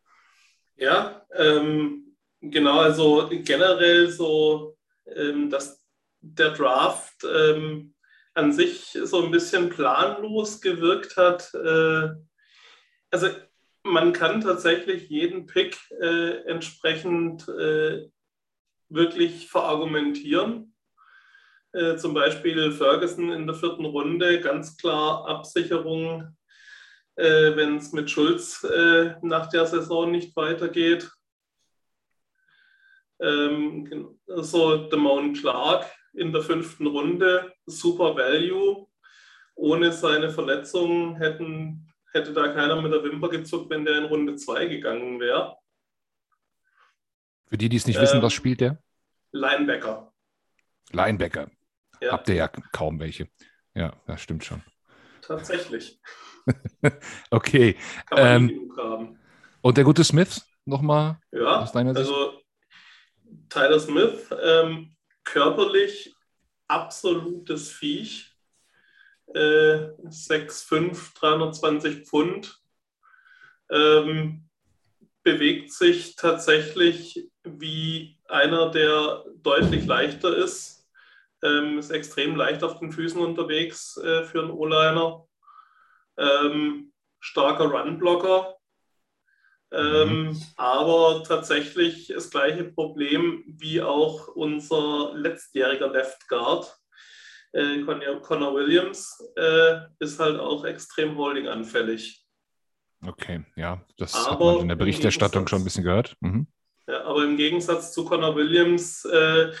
Ja, 0.75 1.21
ähm, 1.37 2.15
genau, 2.41 2.79
also 2.79 3.29
generell 3.29 4.09
so, 4.09 4.75
ähm, 5.15 5.49
dass 5.49 5.85
der 6.21 6.51
Draft 6.51 7.23
ähm, 7.23 7.93
an 8.33 8.51
sich 8.51 8.97
so 9.03 9.23
ein 9.23 9.31
bisschen 9.31 9.69
planlos 9.69 10.59
gewirkt 10.61 11.17
hat. 11.17 11.53
Äh, 11.53 12.09
also 13.11 13.27
man 13.83 14.13
kann 14.13 14.41
tatsächlich 14.41 15.09
jeden 15.09 15.45
Pick 15.45 15.77
äh, 16.01 16.43
entsprechend 16.45 17.47
äh, 17.47 18.09
wirklich 18.89 19.49
verargumentieren. 19.49 20.73
Äh, 21.73 21.95
zum 21.95 22.13
Beispiel 22.13 22.71
Ferguson 22.71 23.31
in 23.31 23.47
der 23.47 23.55
vierten 23.55 23.85
Runde, 23.85 24.41
ganz 24.41 24.77
klar 24.77 25.27
Absicherung, 25.27 26.35
äh, 27.15 27.55
wenn 27.55 27.77
es 27.77 27.91
mit 27.93 28.09
Schulz 28.09 28.63
äh, 28.63 29.15
nach 29.21 29.47
der 29.47 29.65
Saison 29.65 30.11
nicht 30.11 30.35
weitergeht. 30.35 31.09
Ähm, 33.19 34.19
so 34.25 34.89
Damone 34.89 35.33
Clark 35.33 35.85
in 36.13 36.33
der 36.33 36.41
fünften 36.41 36.87
Runde, 36.87 37.53
super 37.65 38.15
Value. 38.15 38.87
Ohne 39.55 39.91
seine 39.91 40.31
Verletzung 40.31 41.17
hätten 41.17 41.90
hätte 42.13 42.33
da 42.33 42.53
keiner 42.53 42.81
mit 42.81 42.91
der 42.91 43.03
Wimper 43.03 43.29
gezuckt, 43.29 43.69
wenn 43.69 43.85
der 43.85 43.97
in 43.97 44.05
Runde 44.05 44.35
2 44.35 44.65
gegangen 44.65 45.19
wäre. 45.19 45.57
Für 47.47 47.57
die, 47.57 47.69
die 47.69 47.77
es 47.77 47.87
nicht 47.87 47.97
ähm, 47.97 48.03
wissen, 48.03 48.21
was 48.21 48.33
spielt 48.33 48.61
der? 48.61 48.81
Linebacker. 49.31 50.13
Linebacker. 50.91 51.49
Ja. 52.01 52.13
Habt 52.13 52.29
ihr 52.29 52.35
ja 52.35 52.47
kaum 52.47 52.99
welche. 52.99 53.27
Ja, 53.73 53.93
das 54.07 54.21
stimmt 54.21 54.43
schon. 54.43 54.61
Tatsächlich. 55.21 55.99
okay. 57.31 57.77
Ähm, 58.11 58.71
und 59.61 59.77
der 59.77 59.83
gute 59.83 60.03
Smith 60.03 60.45
nochmal? 60.65 61.19
Ja, 61.31 61.61
aus 61.61 61.71
deiner 61.71 61.93
Sicht? 61.93 62.09
also 62.09 62.41
Tyler 63.49 63.79
Smith, 63.79 64.29
ähm, 64.41 64.95
körperlich 65.23 66.15
absolutes 66.67 67.69
Viech 67.69 68.30
äh, 69.33 69.93
6'5, 70.07 71.15
320 71.19 72.05
Pfund. 72.07 72.59
Ähm, 73.69 74.49
bewegt 75.23 75.71
sich 75.71 76.15
tatsächlich 76.15 77.29
wie 77.43 78.17
einer, 78.27 78.69
der 78.71 79.23
deutlich 79.35 79.85
leichter 79.85 80.35
ist. 80.35 80.87
Ähm, 81.43 81.79
ist 81.79 81.91
extrem 81.91 82.35
leicht 82.35 82.63
auf 82.63 82.79
den 82.79 82.91
Füßen 82.91 83.19
unterwegs 83.19 83.97
äh, 83.97 84.23
für 84.23 84.41
einen 84.41 84.51
O-Liner. 84.51 85.27
Ähm, 86.17 86.91
starker 87.19 87.65
Runblocker. 87.65 88.57
Ähm, 89.73 90.27
mhm. 90.27 90.41
Aber 90.57 91.23
tatsächlich 91.25 92.07
das 92.07 92.29
gleiche 92.29 92.65
Problem 92.65 93.43
wie 93.47 93.81
auch 93.81 94.27
unser 94.27 95.13
letztjähriger 95.15 95.89
Left 95.89 96.27
Guard, 96.27 96.77
äh, 97.53 97.81
Connor 98.21 98.55
Williams 98.55 99.23
äh, 99.35 99.79
ist 99.99 100.19
halt 100.19 100.39
auch 100.39 100.65
extrem 100.65 101.17
holdinganfällig. 101.17 102.25
Okay, 103.05 103.43
ja, 103.55 103.83
das 103.97 104.13
aber 104.13 104.31
hat 104.31 104.39
man 104.39 104.61
in 104.63 104.67
der 104.67 104.75
Berichterstattung 104.75 105.47
schon 105.47 105.61
ein 105.61 105.63
bisschen 105.63 105.83
gehört. 105.83 106.15
Mhm. 106.19 106.47
Ja, 106.87 107.03
aber 107.05 107.23
im 107.23 107.37
Gegensatz 107.37 107.93
zu 107.93 108.05
Connor 108.05 108.35
Williams 108.35 109.05
äh, 109.05 109.51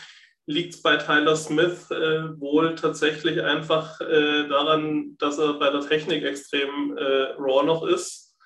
liegt 0.45 0.75
es 0.75 0.81
bei 0.81 0.97
Tyler 0.97 1.35
Smith 1.35 1.89
äh, 1.91 2.39
wohl 2.39 2.75
tatsächlich 2.75 3.41
einfach 3.41 3.99
äh, 4.01 4.47
daran, 4.47 5.15
dass 5.17 5.37
er 5.37 5.53
bei 5.53 5.69
der 5.69 5.81
Technik 5.81 6.23
extrem 6.23 6.97
äh, 6.97 7.33
raw 7.37 7.65
noch 7.65 7.83
ist. 7.83 8.37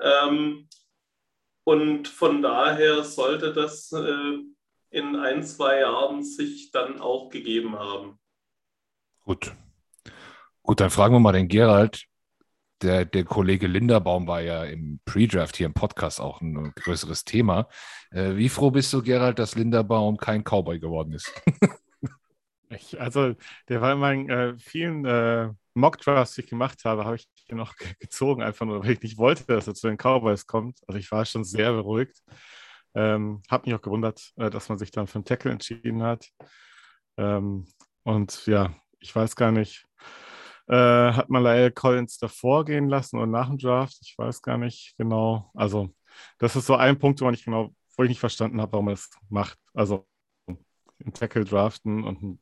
Ähm, 0.00 0.68
und 1.64 2.08
von 2.08 2.42
daher 2.42 3.02
sollte 3.02 3.52
das 3.52 3.92
äh, 3.92 4.38
in 4.90 5.16
ein, 5.16 5.42
zwei 5.42 5.80
Jahren 5.80 6.22
sich 6.22 6.70
dann 6.70 7.00
auch 7.00 7.28
gegeben 7.28 7.78
haben. 7.78 8.18
Gut. 9.28 9.54
Gut, 10.62 10.80
dann 10.80 10.88
fragen 10.88 11.14
wir 11.14 11.20
mal 11.20 11.32
den 11.32 11.48
Gerald. 11.48 12.06
Der, 12.80 13.04
der 13.04 13.24
Kollege 13.24 13.66
Linderbaum 13.66 14.26
war 14.26 14.40
ja 14.40 14.64
im 14.64 15.00
Pre-Draft 15.04 15.54
hier 15.54 15.66
im 15.66 15.74
Podcast 15.74 16.18
auch 16.18 16.40
ein 16.40 16.72
größeres 16.74 17.26
Thema. 17.26 17.68
Äh, 18.10 18.36
wie 18.36 18.48
froh 18.48 18.70
bist 18.70 18.90
du, 18.94 19.02
Gerald, 19.02 19.38
dass 19.38 19.54
Linderbaum 19.54 20.16
kein 20.16 20.44
Cowboy 20.44 20.80
geworden 20.80 21.12
ist? 21.12 21.30
ich, 22.70 22.98
also, 22.98 23.34
der 23.68 23.82
war 23.82 23.92
in 23.92 23.98
meinen 23.98 24.30
äh, 24.30 24.56
vielen 24.56 25.04
äh, 25.04 25.50
Mock-Drafts, 25.74 26.36
die 26.36 26.40
ich 26.40 26.46
gemacht 26.48 26.86
habe, 26.86 27.04
habe 27.04 27.16
ich 27.16 27.28
den 27.50 27.58
noch 27.58 27.74
gezogen, 28.00 28.42
einfach 28.42 28.64
nur, 28.64 28.82
weil 28.82 28.92
ich 28.92 29.02
nicht 29.02 29.18
wollte, 29.18 29.44
dass 29.44 29.66
er 29.66 29.74
zu 29.74 29.88
den 29.88 29.98
Cowboys 29.98 30.46
kommt. 30.46 30.78
Also, 30.86 30.98
ich 30.98 31.12
war 31.12 31.26
schon 31.26 31.44
sehr 31.44 31.70
beruhigt. 31.74 32.22
Ähm, 32.94 33.42
habe 33.50 33.68
mich 33.68 33.78
auch 33.78 33.82
gewundert, 33.82 34.32
äh, 34.36 34.48
dass 34.48 34.70
man 34.70 34.78
sich 34.78 34.90
dann 34.90 35.06
für 35.06 35.16
einen 35.16 35.26
Tackle 35.26 35.50
entschieden 35.50 36.02
hat. 36.02 36.30
Ähm, 37.18 37.66
und 38.04 38.46
ja, 38.46 38.74
ich 39.00 39.14
weiß 39.14 39.36
gar 39.36 39.52
nicht, 39.52 39.86
äh, 40.68 40.74
hat 40.74 41.30
man 41.30 41.42
Lyle 41.42 41.72
Collins 41.72 42.18
davor 42.18 42.64
gehen 42.64 42.88
lassen 42.88 43.16
oder 43.16 43.26
nach 43.26 43.48
dem 43.48 43.58
Draft? 43.58 43.96
Ich 44.02 44.16
weiß 44.18 44.42
gar 44.42 44.58
nicht 44.58 44.94
genau. 44.98 45.50
Also, 45.54 45.94
das 46.38 46.56
ist 46.56 46.66
so 46.66 46.76
ein 46.76 46.98
Punkt, 46.98 47.20
wo 47.20 47.30
ich 47.30 47.44
genau, 47.44 47.74
wo 47.96 48.02
ich 48.02 48.08
nicht 48.10 48.20
verstanden 48.20 48.60
habe, 48.60 48.72
warum 48.72 48.88
er 48.88 48.94
es 48.94 49.10
macht. 49.28 49.58
Also 49.74 50.06
einen 50.46 51.12
Tackle 51.14 51.44
draften 51.44 52.04
und 52.04 52.22
einen 52.22 52.40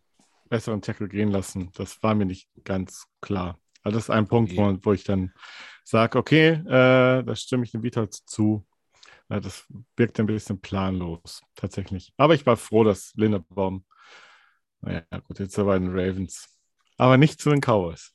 besseren 0.48 0.82
Tackle 0.82 1.08
gehen 1.08 1.30
lassen, 1.30 1.70
das 1.74 2.02
war 2.02 2.14
mir 2.14 2.26
nicht 2.26 2.48
ganz 2.64 3.06
klar. 3.20 3.58
Also 3.82 3.98
das 3.98 4.04
ist 4.04 4.10
ein 4.10 4.26
Punkt, 4.26 4.56
wo, 4.56 4.76
wo 4.82 4.92
ich 4.92 5.04
dann 5.04 5.32
sage, 5.84 6.18
okay, 6.18 6.48
äh, 6.48 7.22
da 7.22 7.36
stimme 7.36 7.64
ich 7.64 7.70
dem 7.70 7.82
Vitold 7.82 8.14
zu. 8.14 8.66
Ja, 9.28 9.40
das 9.40 9.66
wirkt 9.96 10.18
ein 10.20 10.26
bisschen 10.26 10.60
planlos, 10.60 11.42
tatsächlich. 11.54 12.12
Aber 12.16 12.34
ich 12.34 12.46
war 12.46 12.56
froh, 12.56 12.84
dass 12.84 13.12
Lindebaum, 13.16 13.84
naja, 14.80 15.02
gut, 15.26 15.38
jetzt 15.38 15.58
aber 15.58 15.78
den 15.78 15.90
Ravens, 15.90 16.48
aber 16.96 17.16
nicht 17.16 17.40
zu 17.40 17.50
den 17.50 17.60
Cowboys. 17.60 18.12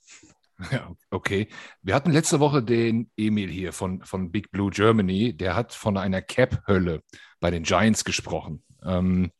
Ja, 0.71 0.91
okay. 1.09 1.47
Wir 1.81 1.95
hatten 1.95 2.11
letzte 2.11 2.39
Woche 2.39 2.61
den 2.61 3.09
Emil 3.17 3.49
hier 3.49 3.73
von, 3.73 4.03
von 4.03 4.31
Big 4.31 4.51
Blue 4.51 4.69
Germany. 4.69 5.35
Der 5.35 5.55
hat 5.55 5.73
von 5.73 5.97
einer 5.97 6.21
Cap-Hölle 6.21 7.01
bei 7.39 7.49
den 7.49 7.63
Giants 7.63 8.03
gesprochen. 8.03 8.63
Ähm, 8.83 9.31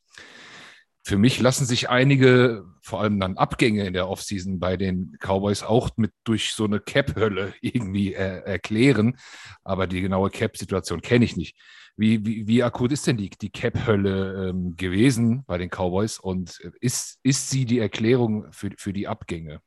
für 1.04 1.18
mich 1.18 1.40
lassen 1.40 1.66
sich 1.66 1.90
einige, 1.90 2.63
vor 2.82 3.01
allem 3.01 3.20
dann 3.20 3.38
Abgänge 3.38 3.86
in 3.86 3.94
der 3.94 4.08
Offseason 4.08 4.60
bei 4.60 4.78
den 4.78 5.18
Cowboys 5.20 5.63
auch 5.63 5.90
mit 5.98 6.12
durch 6.24 6.54
so 6.54 6.66
eine 6.66 6.80
Cap-Hölle 6.80 7.54
irgendwie 7.62 8.13
äh, 8.13 8.44
erklären. 8.44 9.18
Aber 9.63 9.88
die 9.88 10.01
genaue 10.01 10.30
Cap-Situation 10.30 11.01
kenne 11.01 11.25
ich 11.25 11.38
nicht. 11.38 11.58
Wie, 12.01 12.25
wie, 12.25 12.48
wie, 12.48 12.63
akut 12.63 12.91
ist 12.91 13.05
denn 13.05 13.17
die, 13.17 13.29
die 13.29 13.51
Cap-Hölle 13.51 14.50
ähm, 14.50 14.75
gewesen 14.75 15.43
bei 15.46 15.60
den 15.60 15.70
Cowboys 15.70 16.17
und 16.17 16.60
ist, 16.79 17.20
ist 17.22 17.51
sie 17.51 17.65
die 17.65 17.77
Erklärung 17.77 18.51
für, 18.51 18.72
für 18.75 18.91
die 18.91 19.08
Abgänge? 19.08 19.62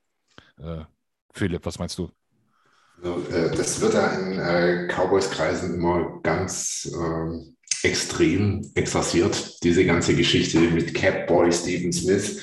Äh, 0.59 0.81
Philipp, 1.33 1.65
was 1.65 1.79
meinst 1.79 1.97
du? 1.97 2.11
Also, 3.01 3.25
äh, 3.33 3.57
das 3.57 3.81
wird 3.81 3.95
ja 3.95 4.09
in 4.19 4.41
äh, 4.41 4.89
Cowboys-Kreisen 4.89 5.75
immer 5.77 6.19
ganz 6.25 6.91
äh, 6.93 7.87
extrem 7.87 8.69
exerziert, 8.75 9.63
diese 9.63 9.85
ganze 9.85 10.17
Geschichte 10.17 10.59
mit 10.59 10.93
Catboy 10.93 11.53
Stephen 11.53 11.93
Smith. 11.93 12.43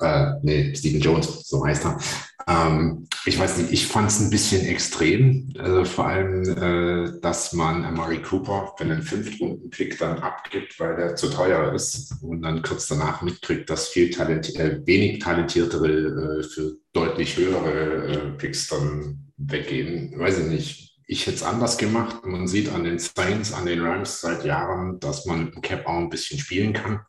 Äh, 0.00 0.32
nee, 0.42 0.74
Stephen 0.74 1.00
Jones, 1.00 1.46
so 1.46 1.64
heißt 1.64 1.84
er. 1.84 2.00
Ähm, 2.46 3.06
ich 3.24 3.38
weiß 3.38 3.58
nicht, 3.58 3.72
ich 3.72 3.86
fand 3.86 4.10
es 4.10 4.20
ein 4.20 4.30
bisschen 4.30 4.66
extrem. 4.66 5.52
Also 5.58 5.84
vor 5.84 6.06
allem, 6.06 6.42
äh, 6.42 7.20
dass 7.20 7.52
man 7.52 7.84
Amari 7.84 8.20
Cooper, 8.22 8.74
wenn 8.78 8.90
ein 8.90 9.02
Fünftrunden-Pick 9.02 9.98
dann 9.98 10.18
abgibt, 10.18 10.78
weil 10.78 10.96
der 10.96 11.16
zu 11.16 11.30
teuer 11.30 11.72
ist 11.72 12.14
und 12.22 12.42
dann 12.42 12.62
kurz 12.62 12.86
danach 12.86 13.22
mitkriegt, 13.22 13.70
dass 13.70 13.88
viel 13.88 14.10
talenti 14.10 14.56
äh, 14.58 14.80
wenig 14.86 15.20
talentiertere 15.20 16.40
äh, 16.40 16.42
für 16.42 16.76
deutlich 16.92 17.36
höhere 17.36 18.08
äh, 18.08 18.30
Picks 18.32 18.68
dann 18.68 19.32
weggehen. 19.36 20.18
Weiß 20.18 20.38
ich 20.38 20.46
nicht 20.46 20.84
ich 21.06 21.26
hätte 21.26 21.36
es 21.36 21.42
anders 21.42 21.76
gemacht. 21.78 22.24
Man 22.24 22.48
sieht 22.48 22.72
an 22.72 22.84
den 22.84 22.98
Saints, 22.98 23.52
an 23.52 23.66
den 23.66 23.80
Rams 23.80 24.20
seit 24.20 24.44
Jahren, 24.44 24.98
dass 25.00 25.26
man 25.26 25.44
mit 25.44 25.54
dem 25.54 25.62
Cap 25.62 25.86
auch 25.86 25.98
ein 25.98 26.08
bisschen 26.08 26.38
spielen 26.38 26.72
kann. 26.72 27.00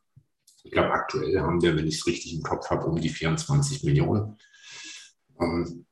Ich 0.63 0.71
glaube, 0.71 0.91
aktuell 0.91 1.39
haben 1.39 1.61
wir, 1.61 1.75
wenn 1.75 1.87
ich 1.87 1.95
es 1.95 2.07
richtig 2.07 2.33
im 2.33 2.43
Kopf 2.43 2.69
habe, 2.69 2.85
um 2.85 2.99
die 2.99 3.09
24 3.09 3.83
Millionen. 3.83 4.37
Ähm, 5.39 5.85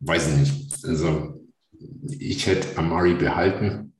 weiß 0.00 0.28
ich 0.28 0.36
nicht. 0.36 0.84
Also, 0.84 1.40
ich 2.18 2.46
hätte 2.46 2.78
Amari 2.78 3.14
behalten. 3.14 3.94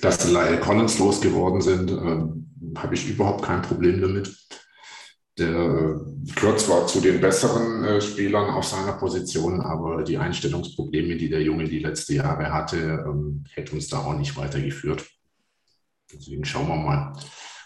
Dass 0.00 0.18
die 0.18 0.32
Lyle 0.32 0.60
Collins 0.60 0.98
losgeworden 0.98 1.62
sind, 1.62 1.90
äh, 1.90 2.78
habe 2.78 2.94
ich 2.94 3.08
überhaupt 3.08 3.44
kein 3.44 3.62
Problem 3.62 4.00
damit. 4.00 4.36
Der 5.38 6.00
gehört 6.36 6.60
zwar 6.60 6.86
zu 6.86 7.00
den 7.00 7.20
besseren 7.20 7.84
äh, 7.84 8.00
Spielern 8.00 8.50
auf 8.50 8.64
seiner 8.64 8.92
Position, 8.92 9.60
aber 9.60 10.02
die 10.04 10.18
Einstellungsprobleme, 10.18 11.16
die 11.16 11.28
der 11.28 11.42
Junge 11.42 11.64
die 11.64 11.80
letzten 11.80 12.14
Jahre 12.14 12.52
hatte, 12.52 13.04
ähm, 13.06 13.44
hätte 13.52 13.74
uns 13.74 13.88
da 13.88 13.98
auch 13.98 14.16
nicht 14.16 14.36
weitergeführt. 14.36 15.04
Deswegen 16.12 16.44
schauen 16.44 16.68
wir 16.68 16.76
mal, 16.76 17.12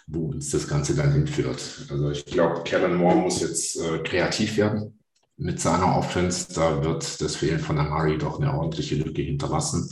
wo 0.06 0.28
uns 0.28 0.50
das 0.50 0.66
Ganze 0.66 0.94
dann 0.94 1.12
hinführt. 1.12 1.86
Also 1.90 2.10
ich 2.10 2.24
glaube, 2.24 2.62
Kellen 2.62 2.94
Moore 2.94 3.16
muss 3.16 3.40
jetzt 3.40 3.76
äh, 3.76 3.98
kreativ 3.98 4.56
werden 4.56 4.97
mit 5.38 5.60
seiner 5.60 5.96
Offense. 5.96 6.52
Da 6.54 6.84
wird 6.84 7.20
das 7.20 7.36
Fehlen 7.36 7.60
von 7.60 7.78
Amari 7.78 8.18
doch 8.18 8.40
eine 8.40 8.52
ordentliche 8.52 8.96
Lücke 8.96 9.22
hinterlassen 9.22 9.88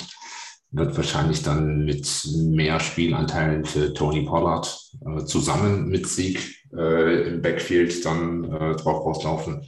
wird 0.71 0.97
wahrscheinlich 0.97 1.43
dann 1.43 1.85
mit 1.85 2.29
mehr 2.35 2.81
Spielanteilen 2.81 3.65
für 3.65 3.95
Tony 3.95 4.25
Pollard 4.25 4.78
äh, 5.06 5.25
zusammen 5.25 5.89
mit 5.89 6.06
Sieg 6.06 6.65
äh, 6.76 7.28
im 7.28 7.43
Backfield 7.43 8.04
dann 8.04 8.45
äh, 8.45 8.76
drauf 8.76 9.04
rauslaufen. 9.04 9.65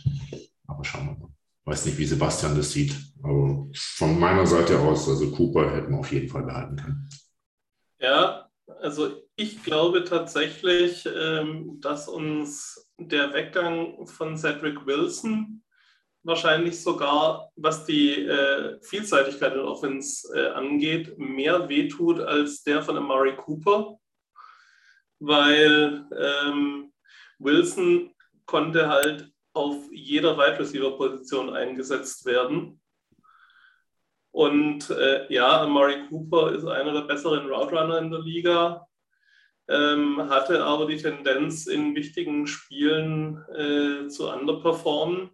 Aber 0.66 0.84
schauen 0.84 1.06
wir 1.06 1.18
mal. 1.18 1.28
Weiß 1.64 1.86
nicht, 1.86 1.98
wie 1.98 2.06
Sebastian 2.06 2.56
das 2.56 2.72
sieht. 2.72 2.94
Aber 3.22 3.66
von 3.74 4.18
meiner 4.18 4.46
Seite 4.46 4.78
aus, 4.80 5.08
also 5.08 5.30
Cooper 5.30 5.74
hätten 5.74 5.92
wir 5.92 5.98
auf 5.98 6.12
jeden 6.12 6.28
Fall 6.28 6.42
behalten 6.42 6.76
können. 6.76 7.08
Ja, 8.00 8.48
also 8.80 9.22
ich 9.36 9.62
glaube 9.62 10.04
tatsächlich, 10.04 11.06
ähm, 11.06 11.78
dass 11.80 12.08
uns 12.08 12.86
der 12.98 13.32
Weggang 13.32 14.06
von 14.06 14.36
Cedric 14.36 14.86
Wilson 14.86 15.62
wahrscheinlich 16.28 16.80
sogar, 16.80 17.50
was 17.56 17.86
die 17.86 18.26
äh, 18.26 18.78
Vielseitigkeit 18.82 19.54
in 19.54 19.60
Offense 19.60 20.28
äh, 20.32 20.50
angeht, 20.50 21.18
mehr 21.18 21.68
wehtut 21.68 22.20
als 22.20 22.62
der 22.62 22.82
von 22.82 22.96
Amari 22.96 23.34
Cooper, 23.34 23.98
weil 25.18 26.06
ähm, 26.16 26.92
Wilson 27.38 28.14
konnte 28.46 28.88
halt 28.88 29.32
auf 29.54 29.76
jeder 29.90 30.36
Wide 30.36 30.60
Receiver 30.60 30.96
Position 30.96 31.50
eingesetzt 31.50 32.24
werden. 32.26 32.80
Und 34.30 34.90
äh, 34.90 35.32
ja, 35.32 35.62
Amari 35.62 36.06
Cooper 36.08 36.52
ist 36.52 36.66
einer 36.66 36.92
der 36.92 37.08
besseren 37.08 37.48
Route 37.48 37.74
Runner 37.74 37.98
in 37.98 38.10
der 38.10 38.20
Liga, 38.20 38.86
ähm, 39.68 40.28
hatte 40.28 40.62
aber 40.62 40.86
die 40.86 40.98
Tendenz, 40.98 41.66
in 41.66 41.94
wichtigen 41.94 42.46
Spielen 42.46 43.42
äh, 43.54 44.08
zu 44.08 44.30
underperformen. 44.30 45.30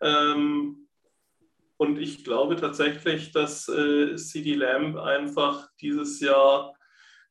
Ähm, 0.00 0.88
und 1.76 1.98
ich 1.98 2.24
glaube 2.24 2.56
tatsächlich, 2.56 3.32
dass 3.32 3.68
äh, 3.68 4.16
CD 4.16 4.54
Lamb 4.54 4.96
einfach 4.96 5.68
dieses 5.80 6.20
Jahr 6.20 6.74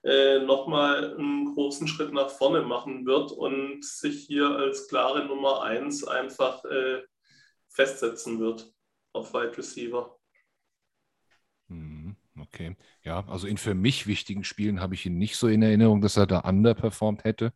äh, 0.03 0.39
nochmal 0.39 1.15
einen 1.17 1.53
großen 1.53 1.87
Schritt 1.87 2.13
nach 2.13 2.29
vorne 2.29 2.61
machen 2.61 3.05
wird 3.05 3.31
und 3.31 3.83
sich 3.83 4.25
hier 4.25 4.49
als 4.49 4.87
klare 4.87 5.25
Nummer 5.25 5.63
1 5.63 6.05
einfach 6.05 6.63
äh, 6.65 7.01
festsetzen 7.67 8.39
wird 8.39 8.73
auf 9.13 9.33
Wide 9.33 9.57
Receiver. 9.57 10.17
Mhm, 11.67 12.15
okay, 12.39 12.75
ja, 13.03 13.27
also 13.27 13.45
in 13.45 13.57
für 13.57 13.75
mich 13.75 14.07
wichtigen 14.07 14.43
Spielen 14.43 14.79
habe 14.79 14.95
ich 14.95 15.05
ihn 15.05 15.17
nicht 15.17 15.35
so 15.35 15.47
in 15.47 15.61
Erinnerung, 15.61 16.01
dass 16.01 16.17
er 16.17 16.27
da 16.27 16.39
underperformt 16.39 17.23
hätte. 17.23 17.53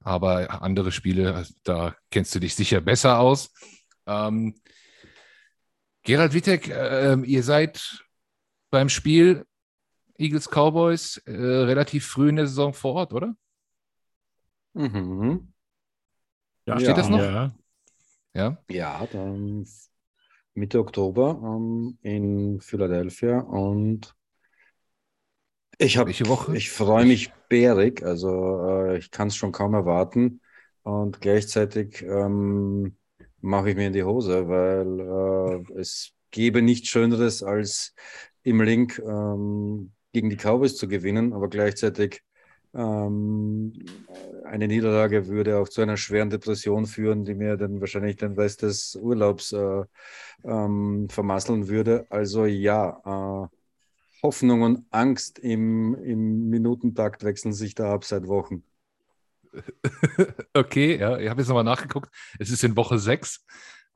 Aber 0.00 0.62
andere 0.62 0.90
Spiele, 0.92 1.46
da 1.62 1.94
kennst 2.10 2.34
du 2.34 2.38
dich 2.40 2.54
sicher 2.54 2.80
besser 2.80 3.18
aus. 3.20 3.52
Ähm, 4.06 4.54
Gerald 6.02 6.34
Wittek, 6.34 6.68
äh, 6.68 7.14
ihr 7.24 7.42
seid 7.42 8.04
beim 8.70 8.88
Spiel 8.88 9.46
Eagles 10.18 10.48
Cowboys 10.48 11.18
äh, 11.26 11.32
relativ 11.32 12.06
früh 12.06 12.28
in 12.28 12.36
der 12.36 12.46
Saison 12.46 12.72
vor 12.74 12.94
Ort, 12.94 13.12
oder? 13.12 13.34
Mhm. 14.74 15.52
Ja, 16.66 16.76
Steht 16.76 16.88
ja. 16.88 16.94
das 16.94 17.08
noch? 17.08 17.18
Ja, 17.18 17.54
ja. 18.34 18.58
ja 18.68 19.06
dann 19.12 19.66
Mitte 20.54 20.80
Oktober 20.80 21.40
ähm, 21.42 21.98
in 22.02 22.60
Philadelphia 22.60 23.40
und 23.40 24.14
ich 25.78 25.96
habe, 25.96 26.10
ich 26.10 26.70
freue 26.70 27.06
mich 27.06 27.32
bärig, 27.48 28.02
also 28.02 28.60
äh, 28.68 28.98
ich 28.98 29.10
kann 29.10 29.28
es 29.28 29.36
schon 29.36 29.50
kaum 29.50 29.74
erwarten 29.74 30.40
und 30.82 31.20
gleichzeitig 31.20 32.02
ähm, 32.02 32.96
mache 33.42 33.70
ich 33.70 33.76
mir 33.76 33.88
in 33.88 33.92
die 33.92 34.04
Hose, 34.04 34.48
weil 34.48 35.00
äh, 35.76 35.80
es 35.80 36.12
gäbe 36.30 36.62
nichts 36.62 36.88
Schöneres 36.88 37.42
als 37.42 37.94
im 38.42 38.62
Link 38.62 38.98
ähm, 38.98 39.92
gegen 40.12 40.30
die 40.30 40.36
Cowboys 40.36 40.76
zu 40.76 40.88
gewinnen, 40.88 41.32
aber 41.32 41.48
gleichzeitig 41.48 42.22
ähm, 42.74 43.72
eine 44.44 44.68
Niederlage 44.68 45.28
würde 45.28 45.58
auch 45.58 45.68
zu 45.68 45.82
einer 45.82 45.96
schweren 45.96 46.30
Depression 46.30 46.86
führen, 46.86 47.24
die 47.24 47.34
mir 47.34 47.56
dann 47.56 47.80
wahrscheinlich 47.80 48.16
den 48.16 48.32
Rest 48.32 48.62
des 48.62 48.96
Urlaubs 48.96 49.52
äh, 49.52 49.84
ähm, 50.44 51.08
vermasseln 51.10 51.68
würde. 51.68 52.06
Also 52.10 52.46
ja, 52.46 53.48
äh, 53.52 53.56
Hoffnung 54.22 54.62
und 54.62 54.86
Angst 54.90 55.38
im, 55.38 55.94
im 56.04 56.48
Minutentakt 56.48 57.24
wechseln 57.24 57.52
sich 57.52 57.74
da 57.74 57.92
ab 57.92 58.04
seit 58.04 58.26
Wochen. 58.28 58.62
okay, 60.54 60.98
ja, 60.98 61.18
ich 61.18 61.28
habe 61.28 61.40
jetzt 61.40 61.48
nochmal 61.48 61.64
nachgeguckt. 61.64 62.10
Es 62.38 62.50
ist 62.50 62.64
in 62.64 62.76
Woche 62.76 62.98
6. 62.98 63.44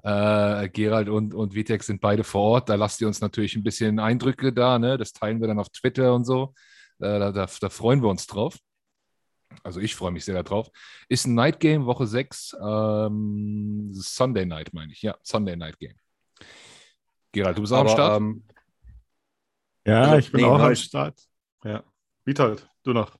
Äh, 0.03 0.69
Gerald 0.69 1.09
und, 1.09 1.35
und 1.35 1.55
Vitek 1.55 1.83
sind 1.83 2.01
beide 2.01 2.25
vor 2.25 2.42
Ort. 2.42 2.69
Da 2.69 2.75
lasst 2.75 3.01
ihr 3.01 3.07
uns 3.07 3.21
natürlich 3.21 3.57
ein 3.57 3.62
bisschen 3.62 3.99
Eindrücke 3.99 4.53
da. 4.53 4.79
Ne? 4.79 4.99
Das 4.99 5.12
teilen 5.12 5.40
wir 5.40 5.49
dann 5.49 5.59
auf 5.59 5.69
Twitter 5.71 6.14
und 6.14 6.25
so. 6.25 6.55
Äh, 6.99 7.19
da, 7.19 7.33
da, 7.33 7.47
da, 7.61 7.69
freuen 7.69 8.03
wir 8.03 8.09
uns 8.09 8.27
drauf. 8.27 8.59
Also 9.62 9.81
ich 9.81 9.95
freue 9.95 10.12
mich 10.12 10.25
sehr 10.25 10.42
darauf. 10.42 10.71
Ist 11.09 11.27
ein 11.27 11.35
Night 11.35 11.61
Game, 11.61 11.87
Woche 11.87 12.07
6. 12.07 12.57
Ähm, 12.61 13.90
Sunday 13.92 14.47
Night, 14.47 14.73
meine 14.73 14.92
ich. 14.92 15.03
Ja, 15.03 15.16
Sunday 15.23 15.57
Night 15.57 15.79
Game. 15.79 15.95
Gerald, 17.33 17.57
du 17.57 17.62
bist 17.62 17.73
auch 17.73 17.81
am 17.81 17.88
Start? 17.88 18.21
Ähm, 18.21 18.45
ja, 19.87 20.03
also, 20.03 20.19
ich 20.19 20.33
bin 20.33 20.40
nee, 20.42 20.47
auch 20.47 20.61
am 20.61 20.75
Start. 20.75 21.21
Ja. 21.64 21.83
Witold, 22.25 22.69
du 22.83 22.92
noch. 22.92 23.16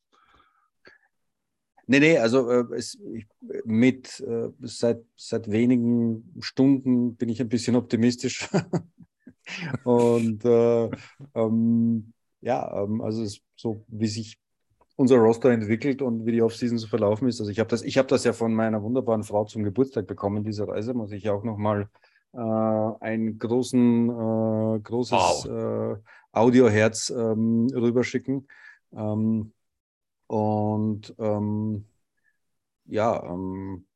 Nee, 1.89 2.01
nee, 2.01 2.19
also 2.19 2.51
äh, 2.51 2.65
es, 2.75 2.99
ich, 3.15 3.27
mit 3.65 4.21
äh, 4.21 4.49
seit, 4.61 5.05
seit 5.17 5.51
wenigen 5.51 6.35
Stunden 6.41 7.17
bin 7.17 7.29
ich 7.29 7.41
ein 7.41 7.49
bisschen 7.49 7.77
optimistisch. 7.77 8.49
Und 9.85 10.45
äh, 10.45 10.91
ähm, 11.35 12.13
ja, 12.41 12.83
ähm, 12.83 13.01
also 13.01 13.23
es, 13.23 13.41
so 13.55 13.85
wie 13.87 14.09
sich 14.09 14.39
unser 14.97 15.17
Roster 15.17 15.51
entwickelt 15.51 16.01
und 16.01 16.25
wie 16.25 16.33
die 16.33 16.43
Offseason 16.43 16.79
so 16.79 16.87
verlaufen 16.87 17.29
ist. 17.29 17.39
Also 17.39 17.53
ich 17.53 17.59
habe 17.61 17.69
das, 17.69 17.83
ich 17.83 17.99
habe 17.99 18.09
das 18.09 18.25
ja 18.25 18.33
von 18.33 18.55
meiner 18.55 18.83
wunderbaren 18.83 19.25
Frau 19.25 19.45
zum 19.45 19.63
Geburtstag 19.63 20.07
bekommen, 20.07 20.43
diese 20.43 20.67
Reise, 20.67 20.95
muss 20.95 21.13
ich 21.13 21.29
auch 21.29 21.45
nochmal 21.45 21.89
äh, 22.33 22.39
ein 22.39 23.39
großen, 23.39 24.09
äh, 24.09 24.81
großes 24.81 25.13
wow. 25.13 25.47
äh, 25.47 25.97
Audioherz 26.33 27.11
ähm, 27.11 27.69
rüberschicken. 27.75 28.49
Ähm, 28.95 29.53
und 30.27 31.15
ähm, 31.19 31.87
ja, 32.87 33.23
ähm, 33.25 33.87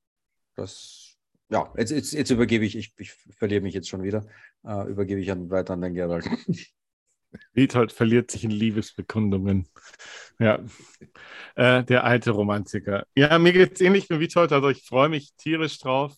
das, 0.55 1.17
ja, 1.51 1.73
jetzt, 1.77 1.91
jetzt, 1.91 2.13
jetzt 2.13 2.31
übergebe 2.31 2.65
ich, 2.65 2.77
ich, 2.77 2.95
ich 2.99 3.13
verliere 3.13 3.63
mich 3.63 3.75
jetzt 3.75 3.89
schon 3.89 4.03
wieder, 4.03 4.27
äh, 4.65 4.89
übergebe 4.89 5.21
ich 5.21 5.31
an, 5.31 5.51
weiter 5.51 5.75
an 5.75 5.83
den 5.83 5.95
Gerald. 5.95 6.29
Witold 7.53 7.93
verliert 7.93 8.31
sich 8.31 8.45
in 8.45 8.51
Liebesbekundungen. 8.51 9.69
Ja, 10.39 10.61
äh, 11.55 11.85
der 11.85 12.05
alte 12.05 12.33
Romantiker. 12.33 13.07
Ja, 13.15 13.39
mir 13.39 13.53
geht 13.53 13.75
es 13.75 13.81
ähnlich 13.81 14.11
wie 14.11 14.21
Witold, 14.21 14.53
also 14.53 14.69
ich 14.69 14.85
freue 14.85 15.09
mich 15.09 15.35
tierisch 15.37 15.79
drauf. 15.79 16.15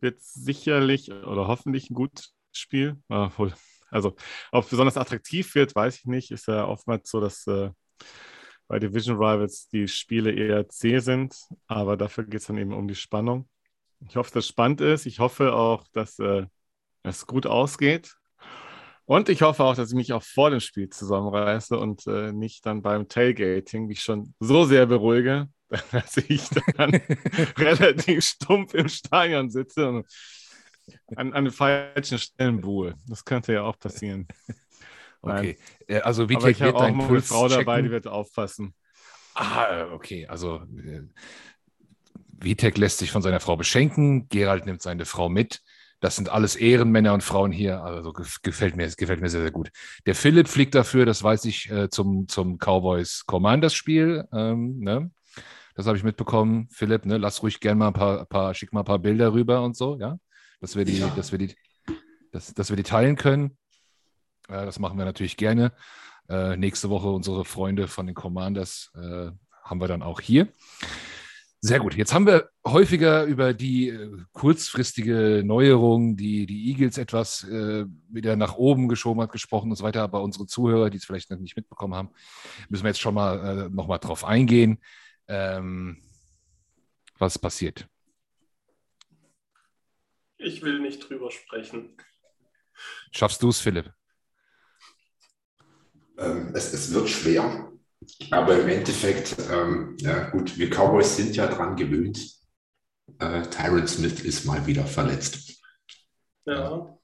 Wird 0.00 0.20
sicherlich 0.20 1.12
oder 1.12 1.46
hoffentlich 1.46 1.90
ein 1.90 1.94
gutes 1.94 2.34
Spiel. 2.52 2.96
Also, 3.90 4.16
ob 4.50 4.64
es 4.64 4.70
besonders 4.70 4.96
attraktiv 4.96 5.54
wird, 5.54 5.74
weiß 5.74 5.98
ich 5.98 6.04
nicht. 6.06 6.30
Ist 6.30 6.48
ja 6.48 6.66
oftmals 6.66 7.10
so, 7.10 7.20
dass 7.20 7.46
äh, 7.46 7.70
bei 8.70 8.78
Division 8.78 9.16
Rivals 9.16 9.68
die 9.68 9.88
Spiele 9.88 10.30
eher 10.30 10.68
zäh 10.68 11.00
sind, 11.00 11.34
aber 11.66 11.96
dafür 11.96 12.22
geht 12.22 12.40
es 12.40 12.46
dann 12.46 12.56
eben 12.56 12.72
um 12.72 12.86
die 12.86 12.94
Spannung. 12.94 13.48
Ich 14.08 14.14
hoffe, 14.14 14.30
dass 14.32 14.44
es 14.44 14.48
spannend 14.48 14.80
ist. 14.80 15.06
Ich 15.06 15.18
hoffe 15.18 15.54
auch, 15.54 15.88
dass 15.92 16.20
äh, 16.20 16.46
es 17.02 17.26
gut 17.26 17.46
ausgeht. 17.46 18.14
Und 19.06 19.28
ich 19.28 19.42
hoffe 19.42 19.64
auch, 19.64 19.74
dass 19.74 19.88
ich 19.88 19.96
mich 19.96 20.12
auch 20.12 20.22
vor 20.22 20.50
dem 20.50 20.60
Spiel 20.60 20.88
zusammenreiße 20.88 21.76
und 21.76 22.06
äh, 22.06 22.30
nicht 22.30 22.64
dann 22.64 22.80
beim 22.80 23.08
Tailgating 23.08 23.86
mich 23.86 24.04
schon 24.04 24.34
so 24.38 24.62
sehr 24.62 24.86
beruhige, 24.86 25.48
dass 25.90 26.16
ich 26.18 26.48
dann 26.76 26.92
relativ 27.58 28.24
stumpf 28.24 28.74
im 28.74 28.88
Stadion 28.88 29.50
sitze 29.50 29.88
und 29.88 30.06
an, 31.16 31.32
an 31.32 31.46
den 31.46 31.52
falschen 31.52 32.18
Stellen 32.18 32.60
buhe. 32.60 32.94
Das 33.08 33.24
könnte 33.24 33.52
ja 33.52 33.62
auch 33.62 33.80
passieren. 33.80 34.28
Okay, 35.22 35.58
äh, 35.86 36.00
also 36.00 36.28
wie 36.28 36.40
wird 36.40 36.60
dein 36.60 36.98
Puls 36.98 37.10
eine 37.10 37.22
Frau 37.22 37.48
checken? 37.48 37.66
dabei, 37.66 37.82
die 37.82 37.90
wird 37.90 38.06
aufpassen. 38.06 38.74
Ah, 39.34 39.86
okay, 39.92 40.26
also 40.26 40.62
äh, 40.76 41.02
Vitek 42.42 42.78
lässt 42.78 42.98
sich 42.98 43.10
von 43.10 43.22
seiner 43.22 43.40
Frau 43.40 43.56
beschenken, 43.56 44.28
Gerald 44.28 44.66
nimmt 44.66 44.82
seine 44.82 45.04
Frau 45.04 45.28
mit. 45.28 45.62
Das 46.00 46.16
sind 46.16 46.30
alles 46.30 46.56
Ehrenmänner 46.56 47.12
und 47.12 47.22
Frauen 47.22 47.52
hier. 47.52 47.82
Also 47.82 48.12
gefällt 48.12 48.74
mir, 48.74 48.88
gefällt 48.88 49.20
mir 49.20 49.28
sehr, 49.28 49.42
sehr 49.42 49.50
gut. 49.50 49.70
Der 50.06 50.14
Philipp 50.14 50.48
fliegt 50.48 50.74
dafür, 50.74 51.04
das 51.04 51.22
weiß 51.22 51.44
ich, 51.44 51.70
äh, 51.70 51.90
zum, 51.90 52.26
zum 52.26 52.58
Cowboys 52.58 53.24
Commanders 53.26 53.74
Spiel. 53.74 54.26
Ähm, 54.32 54.78
ne? 54.78 55.10
Das 55.74 55.86
habe 55.86 55.98
ich 55.98 56.04
mitbekommen. 56.04 56.68
Philipp, 56.70 57.04
ne, 57.04 57.18
lass 57.18 57.42
ruhig 57.42 57.60
gerne 57.60 57.78
mal 57.78 57.88
ein 57.88 57.92
paar, 57.92 58.24
paar, 58.26 58.54
schick 58.54 58.72
mal 58.72 58.80
ein 58.80 58.86
paar 58.86 58.98
Bilder 58.98 59.34
rüber 59.34 59.62
und 59.62 59.76
so, 59.76 59.98
ja. 59.98 60.18
Dass 60.60 60.74
wir 60.74 60.84
die, 60.84 60.98
ja. 60.98 61.08
dass 61.16 61.32
wir 61.32 61.38
die, 61.38 61.54
dass, 62.32 62.52
dass 62.54 62.70
wir 62.70 62.76
die 62.76 62.82
teilen 62.82 63.16
können. 63.16 63.56
Das 64.50 64.78
machen 64.78 64.98
wir 64.98 65.04
natürlich 65.04 65.36
gerne. 65.36 65.72
Äh, 66.28 66.56
nächste 66.56 66.90
Woche 66.90 67.08
unsere 67.08 67.44
Freunde 67.44 67.88
von 67.88 68.06
den 68.06 68.14
Commanders 68.14 68.90
äh, 68.94 69.30
haben 69.62 69.80
wir 69.80 69.88
dann 69.88 70.02
auch 70.02 70.20
hier. 70.20 70.48
Sehr 71.62 71.78
gut. 71.78 71.94
Jetzt 71.94 72.14
haben 72.14 72.26
wir 72.26 72.48
häufiger 72.66 73.24
über 73.24 73.52
die 73.52 73.90
äh, 73.90 74.16
kurzfristige 74.32 75.42
Neuerung, 75.44 76.16
die 76.16 76.46
die 76.46 76.70
Eagles 76.70 76.96
etwas 76.96 77.44
äh, 77.44 77.84
wieder 78.08 78.36
nach 78.36 78.56
oben 78.56 78.88
geschoben 78.88 79.20
hat, 79.20 79.30
gesprochen 79.30 79.70
und 79.70 79.76
so 79.76 79.84
weiter. 79.84 80.02
Aber 80.02 80.22
unsere 80.22 80.46
Zuhörer, 80.46 80.88
die 80.88 80.96
es 80.96 81.04
vielleicht 81.04 81.30
noch 81.30 81.38
nicht 81.38 81.56
mitbekommen 81.56 81.94
haben, 81.94 82.10
müssen 82.70 82.84
wir 82.84 82.88
jetzt 82.90 83.00
schon 83.00 83.14
mal 83.14 83.66
äh, 83.66 83.68
noch 83.68 83.88
mal 83.88 83.98
drauf 83.98 84.24
eingehen. 84.24 84.78
Ähm, 85.28 86.02
was 87.18 87.38
passiert? 87.38 87.86
Ich 90.38 90.62
will 90.62 90.80
nicht 90.80 91.06
drüber 91.06 91.30
sprechen. 91.30 91.94
Schaffst 93.12 93.42
du 93.42 93.50
es, 93.50 93.60
Philipp? 93.60 93.92
Ähm, 96.20 96.52
es, 96.54 96.72
es 96.72 96.92
wird 96.92 97.08
schwer, 97.08 97.72
aber 98.30 98.60
im 98.60 98.68
Endeffekt, 98.68 99.36
ähm, 99.50 99.96
ja 99.98 100.30
gut, 100.30 100.58
wir 100.58 100.68
Cowboys 100.68 101.16
sind 101.16 101.34
ja 101.34 101.46
dran 101.46 101.76
gewöhnt. 101.76 102.20
Äh, 103.18 103.42
Tyron 103.42 103.88
Smith 103.88 104.20
ist 104.20 104.44
mal 104.44 104.66
wieder 104.66 104.84
verletzt. 104.86 105.60
Ja. 106.44 106.96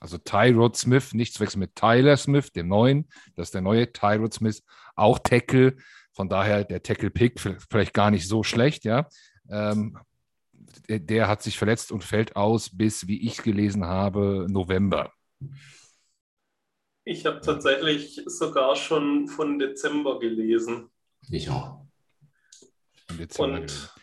Also 0.00 0.18
Tyrod 0.18 0.76
Smith, 0.76 1.14
nicht 1.14 1.34
zu 1.34 1.40
wechseln 1.40 1.60
mit 1.60 1.76
Tyler 1.76 2.16
Smith, 2.16 2.52
dem 2.52 2.66
neuen. 2.68 3.08
Das 3.36 3.48
ist 3.48 3.54
der 3.54 3.60
neue 3.60 3.92
Tyrod 3.92 4.34
Smith, 4.34 4.64
auch 4.96 5.20
Tackle. 5.20 5.76
Von 6.12 6.28
daher 6.28 6.64
der 6.64 6.82
Tackle-Pick 6.82 7.38
vielleicht 7.38 7.94
gar 7.94 8.10
nicht 8.10 8.26
so 8.26 8.42
schlecht, 8.42 8.84
ja. 8.84 9.08
Ähm, 9.48 9.96
der, 10.88 10.98
der, 10.98 11.28
hat 11.28 11.42
sich 11.42 11.56
verletzt 11.56 11.92
und 11.92 12.02
fällt 12.02 12.34
aus 12.34 12.76
bis, 12.76 13.06
wie 13.06 13.26
ich 13.26 13.42
gelesen 13.42 13.86
habe, 13.86 14.46
November. 14.48 15.12
Ich 17.04 17.26
habe 17.26 17.40
tatsächlich 17.40 18.22
sogar 18.26 18.76
schon 18.76 19.26
von 19.28 19.58
Dezember 19.58 20.18
gelesen. 20.18 20.90
Ich 21.30 21.50
auch. 21.50 21.84
Und 23.38 23.94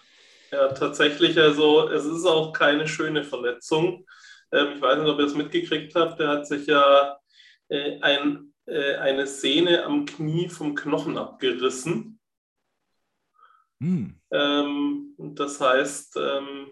ja, 0.52 0.68
tatsächlich, 0.74 1.38
also 1.38 1.90
es 1.90 2.06
ist 2.06 2.26
auch 2.26 2.52
keine 2.54 2.88
schöne 2.88 3.24
Verletzung. 3.24 4.06
Ähm, 4.52 4.74
ich 4.76 4.82
weiß 4.82 5.00
nicht, 5.00 5.08
ob 5.08 5.20
ihr 5.20 5.26
es 5.26 5.36
mitgekriegt 5.36 5.96
habt. 5.96 6.20
Der 6.20 6.30
hat 6.30 6.48
sich 6.48 6.68
ja 6.68 7.18
äh, 7.70 8.00
ein, 8.02 8.54
äh, 8.66 8.96
eine 8.96 9.28
Sehne 9.28 9.86
am 9.86 10.06
Knie 10.06 10.50
vom 10.50 10.76
Knochen 10.76 11.18
abgerissen. 11.18 12.20
Hm. 13.80 14.20
Ähm, 14.32 15.16
das 15.18 15.62
heißt, 15.62 16.18
ähm, 16.18 16.72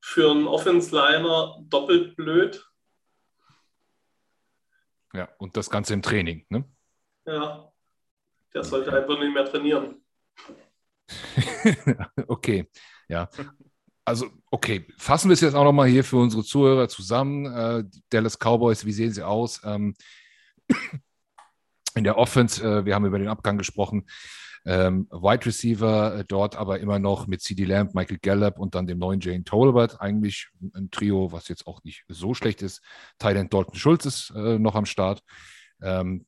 für 0.00 0.30
einen 0.30 0.46
Offense-Liner 0.46 1.58
doppelt 1.68 2.16
blöd. 2.16 2.66
Ja, 5.14 5.28
und 5.38 5.56
das 5.56 5.68
Ganze 5.70 5.94
im 5.94 6.02
Training, 6.02 6.46
ne? 6.48 6.64
Ja, 7.26 7.70
der 8.54 8.64
sollte 8.64 8.92
einfach 8.92 9.18
nicht 9.18 9.34
mehr 9.34 9.44
trainieren. 9.44 10.02
okay, 12.26 12.68
ja. 13.08 13.28
Also, 14.04 14.30
okay, 14.50 14.86
fassen 14.98 15.28
wir 15.28 15.34
es 15.34 15.40
jetzt 15.40 15.54
auch 15.54 15.64
nochmal 15.64 15.88
hier 15.88 16.02
für 16.02 16.16
unsere 16.16 16.42
Zuhörer 16.42 16.88
zusammen. 16.88 17.46
Äh, 17.46 17.84
Dallas 18.10 18.38
Cowboys, 18.38 18.84
wie 18.84 18.92
sehen 18.92 19.12
sie 19.12 19.22
aus? 19.22 19.60
Ähm, 19.64 19.94
in 21.94 22.04
der 22.04 22.18
Offense, 22.18 22.64
äh, 22.64 22.84
wir 22.84 22.94
haben 22.94 23.06
über 23.06 23.18
den 23.18 23.28
Abgang 23.28 23.58
gesprochen. 23.58 24.06
Ähm, 24.64 25.08
Wide 25.10 25.46
Receiver 25.46 26.18
äh, 26.18 26.24
dort 26.26 26.56
aber 26.56 26.80
immer 26.80 26.98
noch 26.98 27.26
mit 27.26 27.42
CD 27.42 27.64
Lamb, 27.64 27.94
Michael 27.94 28.18
Gallup 28.18 28.58
und 28.58 28.74
dann 28.74 28.86
dem 28.86 28.98
neuen 28.98 29.20
Jane 29.20 29.44
Tolbert. 29.44 30.00
Eigentlich 30.00 30.48
ein 30.74 30.90
Trio, 30.90 31.32
was 31.32 31.48
jetzt 31.48 31.66
auch 31.66 31.82
nicht 31.82 32.04
so 32.08 32.34
schlecht 32.34 32.62
ist. 32.62 32.80
Thailand 33.18 33.52
Dalton 33.52 33.74
Schulz 33.74 34.06
ist 34.06 34.32
äh, 34.36 34.58
noch 34.58 34.74
am 34.74 34.86
Start. 34.86 35.22
Ähm, 35.80 36.26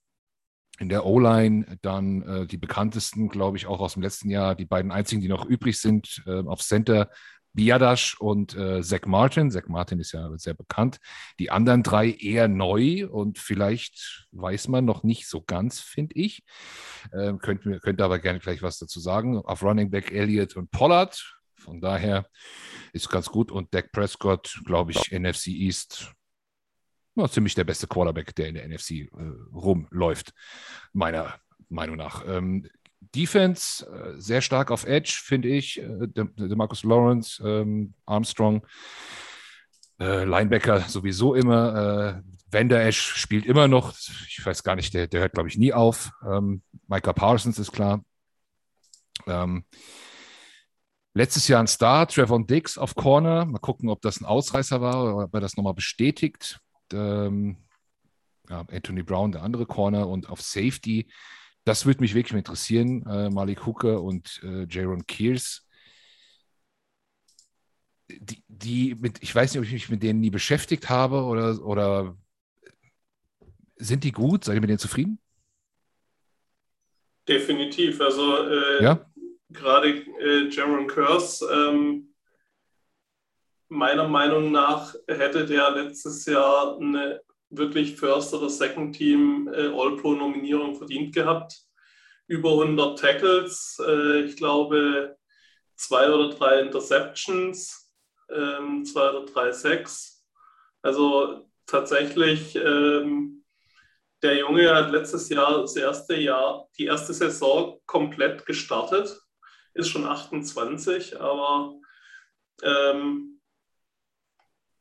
in 0.80 0.88
der 0.88 1.06
O-Line 1.06 1.78
dann 1.82 2.22
äh, 2.22 2.46
die 2.46 2.56
bekanntesten, 2.56 3.28
glaube 3.28 3.56
ich, 3.56 3.66
auch 3.66 3.80
aus 3.80 3.94
dem 3.94 4.02
letzten 4.02 4.28
Jahr, 4.28 4.56
die 4.56 4.64
beiden 4.64 4.90
einzigen, 4.90 5.22
die 5.22 5.28
noch 5.28 5.44
übrig 5.46 5.80
sind, 5.80 6.22
äh, 6.26 6.40
auf 6.40 6.62
Center 6.62 7.10
Biadasch 7.54 8.20
und 8.20 8.56
äh, 8.56 8.82
Zach 8.82 9.06
Martin. 9.06 9.50
Zach 9.50 9.68
Martin 9.68 10.00
ist 10.00 10.12
ja 10.12 10.28
sehr 10.36 10.54
bekannt. 10.54 10.98
Die 11.38 11.50
anderen 11.50 11.82
drei 11.82 12.10
eher 12.10 12.48
neu 12.48 13.06
und 13.08 13.38
vielleicht 13.38 14.26
weiß 14.32 14.68
man 14.68 14.84
noch 14.84 15.04
nicht 15.04 15.28
so 15.28 15.40
ganz, 15.40 15.80
finde 15.80 16.16
ich. 16.16 16.44
Ähm, 17.12 17.38
könnte, 17.38 17.78
könnte 17.80 18.04
aber 18.04 18.18
gerne 18.18 18.40
gleich 18.40 18.62
was 18.62 18.78
dazu 18.78 19.00
sagen. 19.00 19.38
Auf 19.38 19.62
Running 19.62 19.90
Back 19.90 20.12
Elliott 20.12 20.56
und 20.56 20.70
Pollard. 20.70 21.34
Von 21.54 21.80
daher 21.80 22.28
ist 22.92 23.08
ganz 23.08 23.30
gut. 23.30 23.50
Und 23.50 23.72
Dak 23.72 23.92
Prescott, 23.92 24.60
glaube 24.64 24.90
ich, 24.90 25.12
NFC 25.12 25.48
East. 25.48 26.12
Ja, 27.14 27.28
ziemlich 27.28 27.54
der 27.54 27.64
beste 27.64 27.86
Quarterback, 27.86 28.34
der 28.34 28.48
in 28.48 28.56
der 28.56 28.68
NFC 28.68 28.90
äh, 28.90 29.08
rumläuft, 29.54 30.32
meiner 30.92 31.38
Meinung 31.68 31.96
nach. 31.96 32.26
Ähm, 32.26 32.68
Defense 33.14 33.86
äh, 33.86 34.20
sehr 34.20 34.40
stark 34.40 34.70
auf 34.70 34.86
Edge, 34.86 35.20
finde 35.22 35.48
ich. 35.48 35.80
Äh, 35.80 36.08
der, 36.08 36.28
Marcus 36.56 36.84
Lawrence, 36.84 37.42
ähm, 37.46 37.94
Armstrong, 38.06 38.66
äh, 40.00 40.24
Linebacker 40.24 40.80
sowieso 40.80 41.34
immer. 41.34 42.22
Äh, 42.24 42.34
Vander 42.52 42.84
Esch 42.84 43.00
spielt 43.16 43.46
immer 43.46 43.68
noch. 43.68 43.92
Ich 44.28 44.40
weiß 44.44 44.62
gar 44.62 44.76
nicht, 44.76 44.94
der, 44.94 45.06
der 45.06 45.20
hört, 45.20 45.32
glaube 45.32 45.48
ich, 45.48 45.58
nie 45.58 45.72
auf. 45.72 46.12
Ähm, 46.24 46.62
Micah 46.86 47.12
Parsons 47.12 47.58
ist 47.58 47.72
klar. 47.72 48.04
Ähm, 49.26 49.64
letztes 51.14 51.48
Jahr 51.48 51.60
ein 51.60 51.66
Star, 51.66 52.06
Trevor 52.06 52.44
Dix 52.46 52.78
auf 52.78 52.94
Corner. 52.94 53.44
Mal 53.44 53.58
gucken, 53.58 53.88
ob 53.88 54.02
das 54.02 54.20
ein 54.20 54.24
Ausreißer 54.24 54.80
war 54.80 55.02
oder 55.02 55.24
ob 55.24 55.34
er 55.34 55.40
das 55.40 55.56
nochmal 55.56 55.74
bestätigt. 55.74 56.60
Ähm, 56.92 57.58
ja, 58.48 58.64
Anthony 58.70 59.02
Brown, 59.02 59.32
der 59.32 59.42
andere 59.42 59.66
Corner 59.66 60.08
und 60.08 60.28
auf 60.28 60.40
Safety 60.42 61.08
das 61.64 61.86
würde 61.86 62.00
mich 62.00 62.14
wirklich 62.14 62.36
interessieren. 62.38 63.04
Äh, 63.06 63.30
Malik 63.30 63.66
Hooker 63.66 64.02
und 64.02 64.40
äh, 64.42 64.66
Jaron 64.68 65.06
Kears. 65.06 65.66
Die, 68.08 68.42
die 68.48 68.94
mit, 68.96 69.22
ich 69.22 69.34
weiß 69.34 69.52
nicht, 69.52 69.58
ob 69.58 69.64
ich 69.66 69.72
mich 69.72 69.88
mit 69.88 70.02
denen 70.02 70.20
nie 70.20 70.30
beschäftigt 70.30 70.90
habe 70.90 71.22
oder, 71.22 71.64
oder 71.64 72.16
sind 73.76 74.04
die 74.04 74.12
gut? 74.12 74.44
Seid 74.44 74.56
ihr 74.56 74.60
mit 74.60 74.68
denen 74.68 74.78
zufrieden? 74.78 75.18
Definitiv. 77.26 78.00
Also 78.00 78.46
äh, 78.46 78.82
Ja? 78.82 79.10
gerade 79.50 79.88
äh, 80.20 80.48
Jaron 80.50 80.86
Curse, 80.86 81.46
ähm, 81.50 82.14
meiner 83.68 84.06
Meinung 84.06 84.52
nach 84.52 84.94
hätte 85.08 85.46
der 85.46 85.70
letztes 85.70 86.26
Jahr 86.26 86.78
eine 86.78 87.22
wirklich 87.56 87.96
First- 87.96 88.34
oder 88.34 88.48
Second-Team 88.48 89.48
äh, 89.52 89.68
All-Pro-Nominierung 89.68 90.76
verdient 90.76 91.14
gehabt. 91.14 91.60
Über 92.26 92.52
100 92.52 92.98
Tackles, 92.98 93.80
äh, 93.86 94.20
ich 94.22 94.36
glaube 94.36 95.16
zwei 95.76 96.10
oder 96.10 96.34
drei 96.34 96.60
Interceptions, 96.60 97.92
ähm, 98.30 98.84
zwei 98.84 99.10
oder 99.10 99.26
drei 99.26 99.52
Sacks. 99.52 100.24
Also 100.82 101.48
tatsächlich, 101.66 102.56
ähm, 102.56 103.44
der 104.22 104.38
Junge 104.38 104.74
hat 104.74 104.90
letztes 104.90 105.28
Jahr 105.28 105.60
das 105.60 105.76
erste 105.76 106.16
Jahr, 106.16 106.68
die 106.78 106.86
erste 106.86 107.12
Saison 107.12 107.80
komplett 107.86 108.46
gestartet, 108.46 109.20
ist 109.74 109.88
schon 109.88 110.06
28, 110.06 111.20
aber 111.20 111.74
ähm, 112.62 113.33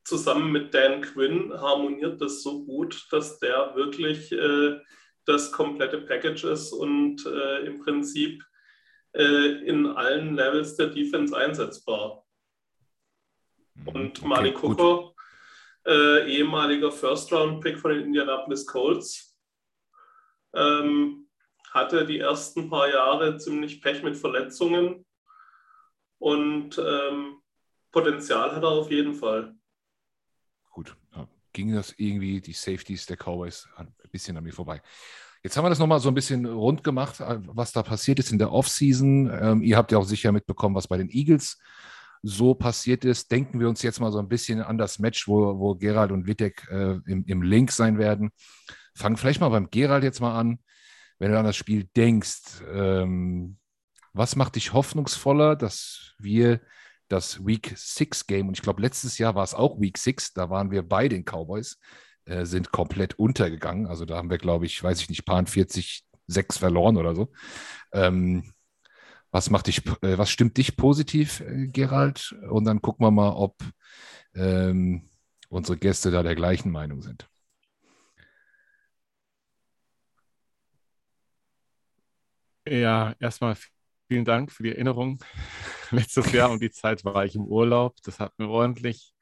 zusammen 0.04 0.52
mit 0.52 0.74
Dan 0.74 1.02
Quinn 1.02 1.54
harmoniert 1.54 2.22
das 2.22 2.44
so 2.44 2.66
gut, 2.66 3.08
dass 3.12 3.40
der 3.40 3.76
wirklich 3.76 4.32
äh, 4.32 4.80
das 5.26 5.52
komplette 5.52 6.00
Package 6.00 6.44
ist 6.46 6.74
und 6.74 7.26
äh, 7.26 7.66
im 7.66 7.80
Prinzip 7.80 8.44
äh, 9.14 9.66
in 9.66 9.88
allen 9.88 10.36
Levels 10.36 10.76
der 10.76 10.88
Defense 10.88 11.36
einsetzbar. 11.36 12.26
Und 13.86 14.20
Okay, 14.20 14.28
Malik. 14.28 14.62
Hooker, 14.62 15.14
äh, 15.86 16.32
ehemaliger 16.32 16.92
First-Round-Pick 16.92 17.80
von 17.80 17.92
den 17.92 18.04
Indianapolis 18.06 18.66
Colts, 18.66 19.36
ähm, 20.54 21.28
hatte 21.72 22.06
die 22.06 22.20
ersten 22.20 22.70
paar 22.70 22.90
Jahre 22.90 23.38
ziemlich 23.38 23.82
Pech 23.82 24.04
mit 24.04 24.16
Verletzungen 24.16 25.06
und 26.20 26.78
ähm, 26.78 27.42
Potenzial 27.92 28.56
hat 28.56 28.64
er 28.64 28.70
auf 28.70 28.92
jeden 28.92 29.16
Fall. 29.16 29.56
Ging 31.54 31.74
das 31.74 31.94
irgendwie, 31.98 32.42
die 32.42 32.54
Safeties 32.54 33.06
der 33.06 33.18
Cowboys, 33.18 33.68
ein 33.78 33.94
bisschen 34.12 34.36
an 34.38 34.44
mir 34.44 34.54
vorbei. 34.54 34.82
Jetzt 35.44 35.58
haben 35.58 35.66
wir 35.66 35.70
das 35.70 35.80
nochmal 35.80 36.00
so 36.00 36.10
ein 36.10 36.16
bisschen 36.16 36.46
rund 36.46 36.84
gemacht, 36.84 37.20
äh, 37.20 37.40
was 37.48 37.72
da 37.72 37.84
passiert 37.84 38.20
ist 38.20 38.32
in 38.32 38.40
der 38.40 38.52
Offseason. 38.52 39.30
Ähm, 39.42 39.62
ihr 39.62 39.78
habt 39.78 39.92
ja 39.92 39.98
auch 39.98 40.06
sicher 40.06 40.32
mitbekommen, 40.32 40.76
was 40.76 40.88
bei 40.88 40.98
den 40.98 41.10
Eagles 41.10 41.60
so 42.22 42.56
passiert 42.56 43.04
ist. 43.04 43.30
Denken 43.32 43.60
wir 43.60 43.68
uns 43.68 43.82
jetzt 43.82 44.00
mal 44.00 44.12
so 44.12 44.20
ein 44.20 44.30
bisschen 44.30 44.62
an 44.62 44.78
das 44.78 45.00
Match, 45.00 45.28
wo, 45.28 45.60
wo 45.60 45.76
Gerald 45.76 46.12
und 46.12 46.26
Wittek 46.26 46.66
äh, 46.72 46.98
im, 47.06 47.26
im 47.26 47.42
Link 47.42 47.72
sein 47.72 47.98
werden. 47.98 48.32
Fangen 48.96 49.18
vielleicht 49.18 49.42
mal 49.42 49.50
beim 49.50 49.70
Gerald 49.70 50.04
jetzt 50.04 50.22
mal 50.22 50.40
an. 50.40 50.60
Wenn 51.20 51.32
du 51.32 51.38
an 51.38 51.46
das 51.46 51.58
Spiel 51.58 51.90
denkst, 51.96 52.62
ähm, 52.74 53.58
was 54.14 54.36
macht 54.36 54.56
dich 54.56 54.74
hoffnungsvoller, 54.74 55.56
dass 55.56 56.14
wir 56.20 56.62
das 57.08 57.46
Week 57.46 57.74
6 57.76 58.28
Game, 58.28 58.48
und 58.48 58.58
ich 58.58 58.62
glaube, 58.62 58.82
letztes 58.82 59.18
Jahr 59.18 59.36
war 59.36 59.44
es 59.44 59.54
auch 59.54 59.80
Week 59.80 59.98
6, 59.98 60.34
da 60.34 60.50
waren 60.50 60.72
wir 60.72 60.84
bei 60.84 61.08
den 61.08 61.24
Cowboys, 61.26 61.80
äh, 62.26 62.46
sind 62.46 62.72
komplett 62.72 63.20
untergegangen. 63.20 63.88
Also 63.88 64.06
da 64.06 64.18
haben 64.18 64.30
wir, 64.30 64.38
glaube 64.38 64.66
ich, 64.66 64.82
weiß 64.82 65.02
ich 65.02 65.10
nicht, 65.10 65.26
paar 65.26 65.46
40, 65.46 66.04
6 66.28 66.58
verloren 66.58 66.98
oder 66.98 67.16
so. 67.16 67.32
Ähm, 67.92 68.54
was 69.32 69.50
macht 69.50 69.68
dich, 69.68 69.86
äh, 70.04 70.18
was 70.18 70.30
stimmt 70.30 70.58
dich 70.58 70.78
positiv, 70.78 71.42
äh, 71.42 71.68
Gerald? 71.68 72.36
Und 72.50 72.66
dann 72.66 72.82
gucken 72.82 73.06
wir 73.06 73.12
mal, 73.12 73.32
ob 73.32 73.58
ähm, 74.36 75.10
unsere 75.50 75.78
Gäste 75.78 76.12
da 76.12 76.24
der 76.24 76.36
gleichen 76.36 76.72
Meinung 76.72 77.02
sind. 77.02 77.28
Ja, 82.66 83.14
erstmal 83.20 83.58
vielen 84.08 84.24
Dank 84.24 84.52
für 84.52 84.64
die 84.64 84.72
Erinnerung. 84.72 85.20
Letztes 86.02 86.32
Jahr 86.32 86.50
um 86.50 86.60
die 86.60 86.72
Zeit 86.72 87.06
war 87.06 87.24
ich 87.24 87.36
im 87.36 87.46
Urlaub. 87.46 87.96
Das 88.04 88.20
hat 88.20 88.34
mir 88.40 88.50
ordentlich 88.50 89.14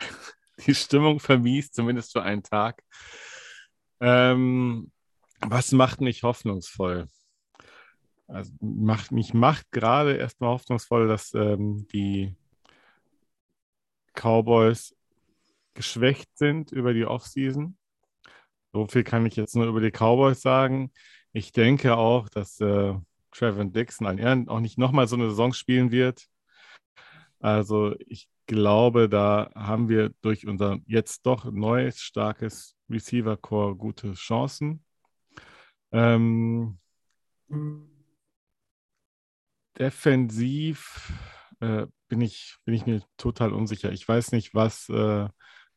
die 0.66 0.74
Stimmung 0.74 1.20
vermiest, 1.20 1.74
zumindest 1.74 2.12
für 2.12 2.22
einen 2.22 2.42
Tag. 2.42 2.82
Ähm, 4.00 4.90
was 5.40 5.70
macht 5.70 6.00
mich 6.00 6.24
hoffnungsvoll? 6.24 7.06
Also 8.26 8.52
macht, 8.60 9.12
mich 9.12 9.34
macht 9.34 9.70
gerade 9.70 10.16
erstmal 10.16 10.50
hoffnungsvoll, 10.50 11.06
dass 11.06 11.32
ähm, 11.34 11.86
die 11.92 12.34
Cowboys 14.14 14.96
geschwächt 15.74 16.36
sind 16.36 16.72
über 16.72 16.92
die 16.92 17.04
Offseason. 17.04 17.76
So 18.72 18.88
viel 18.88 19.04
kann 19.04 19.26
ich 19.26 19.36
jetzt 19.36 19.54
nur 19.54 19.66
über 19.66 19.80
die 19.80 19.92
Cowboys 19.92 20.40
sagen. 20.42 20.90
Ich 21.32 21.52
denke 21.52 21.96
auch, 21.96 22.28
dass 22.28 22.58
äh, 22.60 22.94
Trevor 23.36 23.66
Dixon 23.66 24.06
an 24.06 24.18
Ehren 24.18 24.48
auch 24.48 24.60
nicht 24.60 24.78
nochmal 24.78 25.06
so 25.08 25.16
eine 25.16 25.28
Saison 25.28 25.52
spielen 25.52 25.90
wird. 25.90 26.26
Also 27.40 27.94
ich 28.06 28.28
glaube, 28.46 29.08
da 29.08 29.50
haben 29.54 29.88
wir 29.88 30.10
durch 30.22 30.46
unser 30.46 30.78
jetzt 30.86 31.26
doch 31.26 31.44
neues, 31.44 32.00
starkes 32.00 32.76
Receiver-Core 32.88 33.76
gute 33.76 34.14
Chancen. 34.14 34.84
Ähm, 35.92 36.78
defensiv 39.78 41.12
äh, 41.60 41.86
bin 42.08 42.20
ich, 42.20 42.56
bin 42.64 42.74
ich 42.74 42.86
mir 42.86 43.02
total 43.16 43.52
unsicher. 43.52 43.92
Ich 43.92 44.06
weiß 44.06 44.32
nicht, 44.32 44.54
was, 44.54 44.88
äh, 44.88 45.28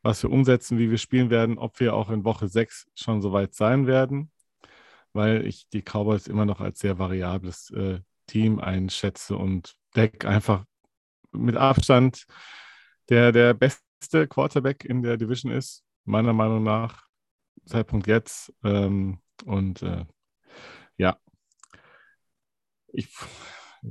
was 0.02 0.24
wir 0.24 0.32
umsetzen, 0.32 0.78
wie 0.78 0.90
wir 0.90 0.98
spielen 0.98 1.30
werden, 1.30 1.58
ob 1.58 1.80
wir 1.80 1.94
auch 1.94 2.10
in 2.10 2.24
Woche 2.24 2.48
6 2.48 2.88
schon 2.96 3.22
so 3.22 3.34
weit 3.34 3.54
sein 3.54 3.88
werden, 3.88 4.32
weil 5.14 5.46
ich 5.46 5.68
die 5.70 5.82
Cowboys 5.82 6.28
immer 6.28 6.46
noch 6.46 6.62
als 6.62 6.80
sehr 6.80 7.00
variables 7.00 7.72
äh, 7.72 8.00
Team 8.28 8.60
einschätze 8.60 9.36
und 9.36 9.76
Deck 9.96 10.26
einfach 10.26 10.66
mit 11.32 11.56
Abstand 11.56 12.26
der, 13.10 13.32
der 13.32 13.54
beste 13.54 14.28
Quarterback 14.28 14.86
in 14.86 15.02
der 15.02 15.18
Division 15.18 15.52
ist, 15.52 15.84
meiner 16.06 16.34
Meinung 16.34 16.64
nach, 16.64 17.08
Zeitpunkt 17.66 18.08
jetzt. 18.08 18.54
Ähm, 18.64 19.20
und 19.46 19.82
äh, 19.82 20.06
ja, 20.98 21.18
ich, 22.92 23.10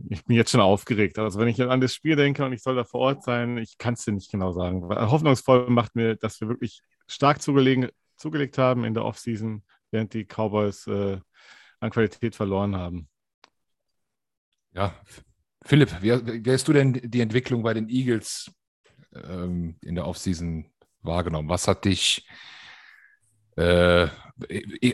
ich 0.08 0.24
bin 0.24 0.36
jetzt 0.36 0.50
schon 0.50 0.60
aufgeregt. 0.60 1.18
Also 1.18 1.38
wenn 1.38 1.48
ich 1.48 1.60
an 1.62 1.80
das 1.80 1.94
Spiel 1.94 2.16
denke 2.16 2.44
und 2.44 2.52
ich 2.52 2.62
soll 2.62 2.76
da 2.76 2.84
vor 2.84 3.00
Ort 3.00 3.22
sein, 3.22 3.58
ich 3.58 3.78
kann 3.78 3.94
es 3.94 4.04
dir 4.04 4.12
nicht 4.12 4.30
genau 4.30 4.52
sagen. 4.52 4.82
Hoffnungsvoll 4.88 5.70
macht 5.70 5.94
mir, 5.94 6.16
dass 6.16 6.40
wir 6.40 6.48
wirklich 6.48 6.82
stark 7.06 7.40
zugelegen, 7.40 7.88
zugelegt 8.18 8.58
haben 8.58 8.84
in 8.84 8.94
der 8.94 9.04
Offseason, 9.04 9.64
während 9.90 10.12
die 10.14 10.24
Cowboys 10.24 10.86
äh, 10.86 11.20
an 11.80 11.90
Qualität 11.90 12.34
verloren 12.34 12.76
haben. 12.76 13.08
Ja, 14.72 14.94
Philipp, 15.64 16.02
wie, 16.02 16.44
wie 16.44 16.52
hast 16.52 16.68
du 16.68 16.72
denn 16.72 17.00
die 17.02 17.20
Entwicklung 17.20 17.62
bei 17.62 17.74
den 17.74 17.88
Eagles 17.88 18.50
ähm, 19.14 19.76
in 19.82 19.94
der 19.94 20.06
Offseason 20.06 20.70
wahrgenommen? 21.02 21.48
Was 21.48 21.68
hat 21.68 21.84
dich 21.84 22.26
äh, 23.56 24.08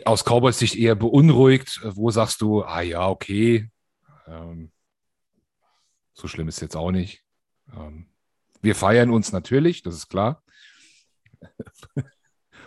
aus 0.05 0.23
Cowboys 0.23 0.59
Sicht 0.59 0.75
eher 0.75 0.95
beunruhigt? 0.95 1.81
Wo 1.83 2.09
sagst 2.11 2.41
du, 2.41 2.63
ah 2.63 2.81
ja, 2.81 3.07
okay, 3.07 3.69
ähm, 4.27 4.71
so 6.13 6.27
schlimm 6.27 6.47
ist 6.47 6.61
jetzt 6.61 6.75
auch 6.75 6.91
nicht. 6.91 7.23
Ähm, 7.73 8.07
wir 8.61 8.75
feiern 8.75 9.11
uns 9.11 9.31
natürlich, 9.31 9.83
das 9.83 9.95
ist 9.95 10.07
klar. 10.09 10.41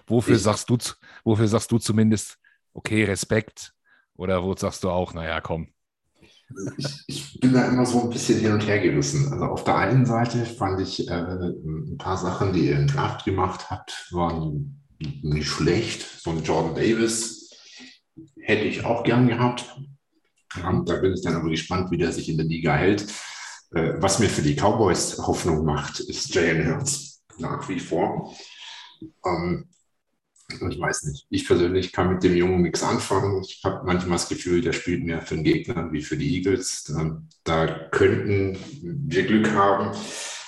Wofür, 0.09 0.37
Ich- 0.37 0.43
sagst 0.43 0.69
du, 0.71 0.79
wofür 1.25 1.49
sagst 1.49 1.71
du 1.71 1.79
zumindest, 1.79 2.39
okay, 2.73 3.05
Respekt? 3.05 3.73
Oder 4.17 4.43
wo 4.43 4.55
sagst 4.57 4.83
du 4.85 4.91
auch, 4.91 5.15
naja, 5.15 5.41
komm. 5.41 5.69
Ich, 6.79 7.05
ich 7.07 7.41
bin 7.41 7.53
da 7.53 7.67
immer 7.69 7.85
so 7.87 8.03
ein 8.03 8.11
bisschen 8.11 8.41
hin 8.41 8.53
und 8.53 8.67
her 8.67 8.81
gerissen. 8.81 9.33
Also 9.33 9.45
auf 9.45 9.65
der 9.65 9.77
einen 9.77 10.07
Seite 10.07 10.45
fand 10.47 10.81
ich 10.81 11.07
äh, 11.09 11.13
ein 11.13 11.97
paar 11.99 12.17
Sachen, 12.17 12.53
die 12.53 12.69
er 12.69 12.81
im 12.81 12.87
Draft 12.87 13.25
gemacht 13.25 13.71
hat, 13.71 14.07
waren 14.11 14.83
nicht 15.23 15.47
schlecht. 15.49 16.03
So 16.23 16.31
ein 16.31 16.43
Jordan 16.43 16.75
Davis 16.75 17.51
hätte 18.41 18.65
ich 18.65 18.85
auch 18.85 19.05
gern 19.05 19.29
gehabt. 19.29 19.79
Ähm, 20.65 20.85
da 20.87 20.97
bin 20.97 21.13
ich 21.13 21.23
dann 21.23 21.37
aber 21.37 21.51
gespannt, 21.51 21.91
wie 21.91 21.99
der 21.99 22.13
sich 22.13 22.29
in 22.29 22.39
der 22.39 22.47
Liga 22.47 22.75
hält. 22.75 23.03
Äh, 23.75 23.93
was 23.99 24.19
mir 24.19 24.29
für 24.29 24.43
die 24.43 24.55
Cowboys 24.57 25.19
Hoffnung 25.19 25.65
macht, 25.65 26.01
ist 26.01 26.35
Jalen 26.35 26.67
Hurts 26.67 27.23
nach 27.39 27.69
wie 27.69 27.79
vor. 27.79 28.35
Ähm, 29.25 29.69
ich 30.51 30.81
weiß 30.81 31.05
nicht. 31.05 31.27
Ich 31.31 31.47
persönlich 31.47 31.93
kann 31.93 32.13
mit 32.13 32.23
dem 32.23 32.37
Jungen 32.37 32.63
nichts 32.63 32.83
anfangen. 32.83 33.43
Ich 33.43 33.61
habe 33.65 33.85
manchmal 33.85 34.17
das 34.19 34.29
Gefühl, 34.29 34.61
der 34.61 34.73
spielt 34.73 35.05
mehr 35.05 35.23
für 35.23 35.35
den 35.35 35.45
Gegner 35.45 35.93
wie 35.93 36.03
für 36.03 36.17
die 36.17 36.37
Eagles. 36.37 36.85
Da, 36.85 37.23
da 37.45 37.89
könnten 37.91 38.59
wir 38.83 39.27
Glück 39.27 39.51
haben. 39.53 39.97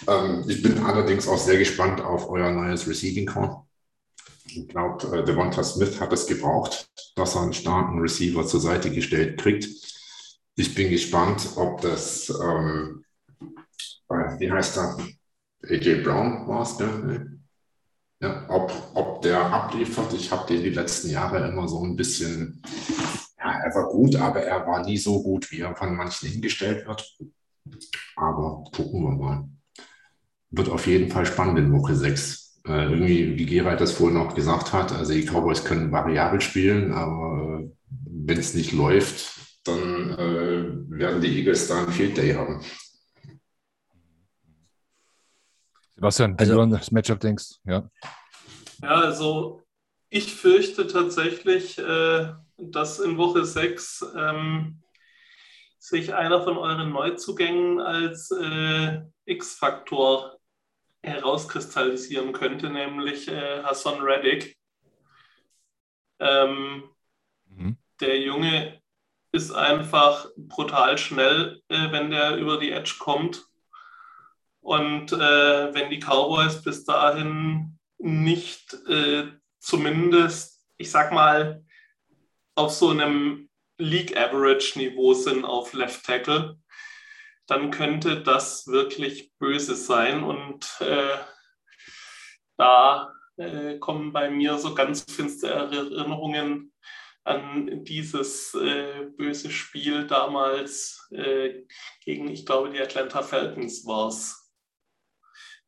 Ähm, 0.08 0.44
ich 0.48 0.62
bin 0.62 0.78
allerdings 0.78 1.28
auch 1.28 1.38
sehr 1.38 1.58
gespannt 1.58 2.00
auf 2.00 2.28
euer 2.30 2.50
neues 2.50 2.88
Receiving 2.88 3.26
Core. 3.26 3.66
Ich 4.46 4.68
glaube, 4.68 5.18
äh, 5.18 5.24
Devonta 5.24 5.62
Smith 5.62 6.00
hat 6.00 6.12
es 6.12 6.26
gebraucht, 6.26 6.88
dass 7.14 7.36
er 7.36 7.42
einen 7.42 7.52
starken 7.52 8.00
Receiver 8.00 8.46
zur 8.46 8.60
Seite 8.60 8.90
gestellt 8.90 9.40
kriegt. 9.40 9.68
Ich 10.56 10.74
bin 10.74 10.90
gespannt, 10.90 11.50
ob 11.56 11.80
das, 11.82 12.30
ähm, 12.30 13.04
äh, 14.08 14.38
wie 14.38 14.50
heißt 14.50 14.78
er, 14.78 14.96
AJ 15.62 16.02
Brown 16.02 16.48
war 16.48 16.62
es, 16.62 16.78
ne? 16.78 17.39
Ja, 18.22 18.44
ob, 18.50 18.72
ob 18.94 19.22
der 19.22 19.40
abliefert. 19.40 20.12
Ich 20.12 20.30
habe 20.30 20.46
den 20.46 20.62
die 20.62 20.70
letzten 20.70 21.08
Jahre 21.08 21.48
immer 21.48 21.66
so 21.66 21.82
ein 21.82 21.96
bisschen, 21.96 22.62
ja, 23.38 23.50
er 23.64 23.74
war 23.74 23.88
gut, 23.88 24.14
aber 24.16 24.42
er 24.42 24.66
war 24.66 24.84
nie 24.84 24.98
so 24.98 25.22
gut, 25.22 25.50
wie 25.50 25.60
er 25.60 25.74
von 25.74 25.96
manchen 25.96 26.28
hingestellt 26.28 26.86
wird. 26.86 27.16
Aber 28.16 28.64
gucken 28.74 29.02
wir 29.02 29.16
mal. 29.16 29.48
Wird 30.50 30.68
auf 30.68 30.86
jeden 30.86 31.10
Fall 31.10 31.24
spannend 31.24 31.58
in 31.58 31.72
Woche 31.72 31.94
6. 31.94 32.60
Äh, 32.66 32.90
irgendwie, 32.92 33.38
wie 33.38 33.46
Gerald 33.46 33.80
das 33.80 33.92
vorhin 33.92 34.18
auch 34.18 34.34
gesagt 34.34 34.72
hat, 34.74 34.92
also 34.92 35.12
die 35.14 35.24
Cowboys 35.24 35.64
können 35.64 35.92
variabel 35.92 36.42
spielen, 36.42 36.92
aber 36.92 37.60
äh, 37.62 37.70
wenn 37.88 38.38
es 38.38 38.52
nicht 38.52 38.72
läuft, 38.72 39.32
dann 39.64 40.10
äh, 40.10 40.64
werden 40.90 41.22
die 41.22 41.38
Eagles 41.38 41.68
da 41.68 41.78
einen 41.78 41.92
Field 41.92 42.18
Day 42.18 42.34
haben. 42.34 42.60
Sebastian, 46.00 46.30
wenn 46.32 46.38
Also- 46.40 46.54
du 46.54 46.60
an 46.62 46.70
das 46.70 46.90
Matchup 46.92 47.20
denkst, 47.20 47.56
ja. 47.64 47.86
Ja, 48.82 48.88
also 48.88 49.62
ich 50.08 50.34
fürchte 50.34 50.86
tatsächlich, 50.86 51.78
äh, 51.78 52.32
dass 52.56 53.00
in 53.00 53.18
Woche 53.18 53.44
6 53.44 54.02
ähm, 54.16 54.82
sich 55.78 56.14
einer 56.14 56.42
von 56.42 56.56
euren 56.56 56.90
Neuzugängen 56.90 57.80
als 57.82 58.30
äh, 58.30 59.02
X-Faktor 59.26 60.38
herauskristallisieren 61.02 62.32
könnte, 62.32 62.70
nämlich 62.70 63.28
äh, 63.28 63.62
Hassan 63.62 64.00
Reddick. 64.00 64.56
Ähm, 66.18 66.84
Mhm. 67.46 67.76
der 68.00 68.20
Junge 68.20 68.80
ist 69.32 69.50
einfach 69.50 70.28
brutal 70.36 70.96
schnell, 70.96 71.60
äh, 71.68 71.92
wenn 71.92 72.10
der 72.10 72.36
über 72.38 72.58
die 72.58 72.70
Edge 72.70 72.94
kommt. 72.98 73.44
Und 74.60 75.12
äh, 75.12 75.74
wenn 75.74 75.90
die 75.90 76.00
Cowboys 76.00 76.62
bis 76.62 76.84
dahin 76.84 77.78
nicht 77.98 78.74
äh, 78.88 79.28
zumindest, 79.58 80.66
ich 80.76 80.90
sag 80.90 81.12
mal, 81.12 81.64
auf 82.54 82.72
so 82.72 82.90
einem 82.90 83.48
League 83.78 84.16
Average 84.16 84.78
Niveau 84.78 85.14
sind 85.14 85.44
auf 85.44 85.72
Left 85.72 86.04
Tackle, 86.04 86.58
dann 87.46 87.70
könnte 87.70 88.22
das 88.22 88.66
wirklich 88.66 89.32
böse 89.38 89.74
sein. 89.74 90.22
Und 90.22 90.68
äh, 90.80 91.16
da 92.56 93.12
äh, 93.36 93.78
kommen 93.78 94.12
bei 94.12 94.30
mir 94.30 94.58
so 94.58 94.74
ganz 94.74 95.04
finstere 95.08 95.76
Erinnerungen 95.76 96.72
an 97.24 97.84
dieses 97.84 98.54
äh, 98.54 99.06
böse 99.16 99.50
Spiel 99.50 100.06
damals 100.06 101.08
äh, 101.10 101.64
gegen, 102.04 102.28
ich 102.28 102.46
glaube, 102.46 102.70
die 102.70 102.80
Atlanta 102.80 103.22
Falcons 103.22 103.86
war 103.86 104.08
es, 104.08 104.39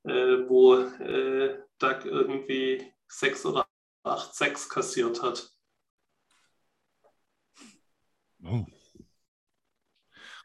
wo 0.04 0.76
äh, 0.76 1.58
Doug 1.78 2.04
irgendwie 2.04 2.92
sechs 3.08 3.44
oder 3.46 3.66
acht 4.04 4.34
Sechs 4.34 4.68
kassiert 4.68 5.22
hat. 5.22 5.50
Oh. 8.44 8.66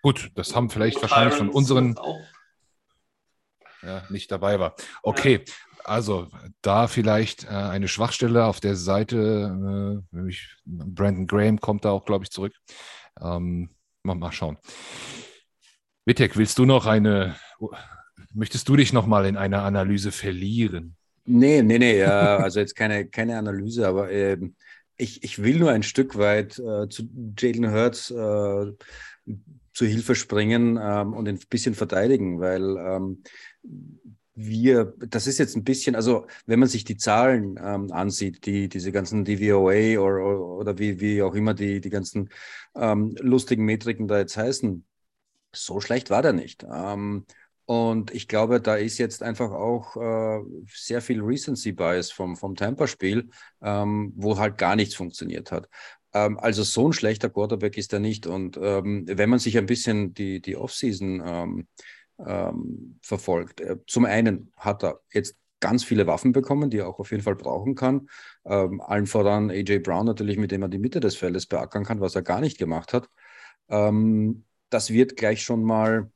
Gut, 0.04 0.32
das 0.36 0.56
haben 0.56 0.70
vielleicht 0.70 1.02
wahrscheinlich 1.02 1.36
von 1.36 1.48
Tyron 1.48 1.58
unseren 1.58 1.96
ja, 3.82 4.04
nicht 4.10 4.32
dabei 4.32 4.60
war. 4.60 4.76
Okay, 5.04 5.44
also 5.84 6.30
da 6.62 6.88
vielleicht 6.88 7.46
äh, 7.46 7.48
eine 7.48 7.88
Schwachstelle 7.88 8.46
auf 8.46 8.60
der 8.60 8.76
Seite. 8.76 9.18
Äh, 9.18 10.16
nämlich 10.16 10.56
Brandon 10.66 11.28
Graham 11.28 11.60
kommt 11.60 11.86
da 11.86 11.92
auch, 11.92 12.06
glaube 12.06 12.26
ich, 12.26 12.32
zurück. 12.32 12.54
Ähm, 13.22 13.76
mal, 14.04 14.16
mal 14.16 14.32
schauen. 14.32 14.58
Wittek, 16.06 16.38
willst 16.38 16.58
du 16.60 16.66
noch 16.66 16.86
eine, 16.86 17.36
möchtest 18.38 18.70
du 18.70 18.76
dich 18.76 18.94
noch 18.94 19.08
mal 19.08 19.26
in 19.26 19.36
einer 19.36 19.64
Analyse 19.64 20.12
verlieren? 20.12 20.96
Nee, 21.26 21.62
nee, 21.62 21.80
nee, 21.80 22.04
also 22.04 22.60
jetzt 22.60 22.76
keine, 22.76 23.08
keine 23.08 23.38
Analyse, 23.38 23.88
aber 23.88 24.12
ähm, 24.12 24.56
ich, 24.96 25.24
ich 25.24 25.42
will 25.44 25.60
nur 25.60 25.72
ein 25.72 25.84
Stück 25.84 26.18
weit 26.18 26.58
äh, 26.60 26.88
zu 26.90 27.10
Jalen 27.38 27.72
Hurts 27.72 28.12
äh, 28.12 28.72
zu 29.74 29.86
Hilfe 29.86 30.16
springen 30.16 30.80
ähm, 30.82 31.14
und 31.14 31.28
ein 31.28 31.40
bisschen 31.50 31.76
verteidigen, 31.76 32.40
weil 32.40 32.78
ähm, 32.78 33.24
wir, 34.34 34.94
das 35.00 35.28
ist 35.28 35.40
jetzt 35.40 35.56
ein 35.56 35.64
bisschen, 35.64 35.96
also 35.96 36.28
wenn 36.46 36.60
man 36.60 36.70
sich 36.70 36.84
die 36.84 36.98
Zahlen 36.98 37.60
ähm, 37.62 37.92
ansieht, 37.92 38.46
die, 38.46 38.70
diese 38.70 38.92
ganzen 38.92 39.26
DVOA 39.26 40.00
oder, 40.00 40.40
oder 40.40 40.78
wie, 40.80 41.00
wie 41.00 41.22
auch 41.24 41.34
immer 41.34 41.54
die, 41.54 41.82
die 41.82 41.90
ganzen 41.90 42.30
ähm, 42.76 43.16
lustigen 43.20 43.66
Metriken 43.66 44.08
da 44.08 44.20
jetzt 44.20 44.38
heißen, 44.38 44.86
so 45.54 45.80
schlecht 45.80 46.10
war 46.10 46.22
der 46.22 46.34
nicht. 46.34 46.66
Ähm, 46.72 47.26
und 47.68 48.14
ich 48.14 48.30
glaube, 48.30 48.62
da 48.62 48.78
ist 48.78 48.98
jetzt 48.98 49.22
einfach 49.22 49.52
auch 49.52 49.98
äh, 49.98 50.42
sehr 50.74 51.02
viel 51.02 51.22
Recency 51.22 51.74
Bias 51.74 52.10
vom, 52.10 52.38
vom 52.38 52.56
Tampa-Spiel, 52.56 53.30
ähm, 53.62 54.14
wo 54.16 54.38
halt 54.38 54.58
gar 54.58 54.78
nichts 54.78 54.96
funktioniert 54.96 55.52
hat. 55.52 55.68
Ähm, 56.14 56.40
also 56.40 56.64
so 56.64 56.88
ein 56.88 56.94
schlechter 56.94 57.30
Quarterback 57.30 57.78
ist 57.78 57.92
er 57.92 58.00
nicht. 58.00 58.26
Und 58.26 58.58
ähm, 58.62 59.04
wenn 59.10 59.30
man 59.30 59.40
sich 59.40 59.58
ein 59.58 59.66
bisschen 59.66 60.14
die, 60.14 60.42
die 60.42 60.56
Offseason 60.56 61.22
ähm, 61.26 61.68
ähm, 62.26 63.00
verfolgt, 63.02 63.60
äh, 63.60 63.76
zum 63.86 64.06
einen 64.06 64.54
hat 64.56 64.86
er 64.86 65.02
jetzt 65.12 65.36
ganz 65.60 65.84
viele 65.84 66.08
Waffen 66.08 66.32
bekommen, 66.32 66.70
die 66.70 66.78
er 66.78 66.88
auch 66.88 67.00
auf 67.00 67.12
jeden 67.12 67.24
Fall 67.24 67.36
brauchen 67.36 67.76
kann. 67.76 68.08
Ähm, 68.46 68.80
allen 68.80 69.08
voran 69.08 69.52
AJ 69.52 69.80
Brown 69.80 70.06
natürlich, 70.06 70.38
mit 70.38 70.52
dem 70.52 70.62
er 70.62 70.70
die 70.70 70.80
Mitte 70.80 71.02
des 71.02 71.18
Feldes 71.18 71.48
beackern 71.48 71.84
kann, 71.84 72.00
was 72.00 72.16
er 72.16 72.22
gar 72.22 72.40
nicht 72.40 72.58
gemacht 72.58 72.94
hat. 72.94 73.10
Ähm, 73.68 74.46
das 74.70 74.90
wird 74.90 75.18
gleich 75.18 75.42
schon 75.44 75.64
mal 75.64 76.10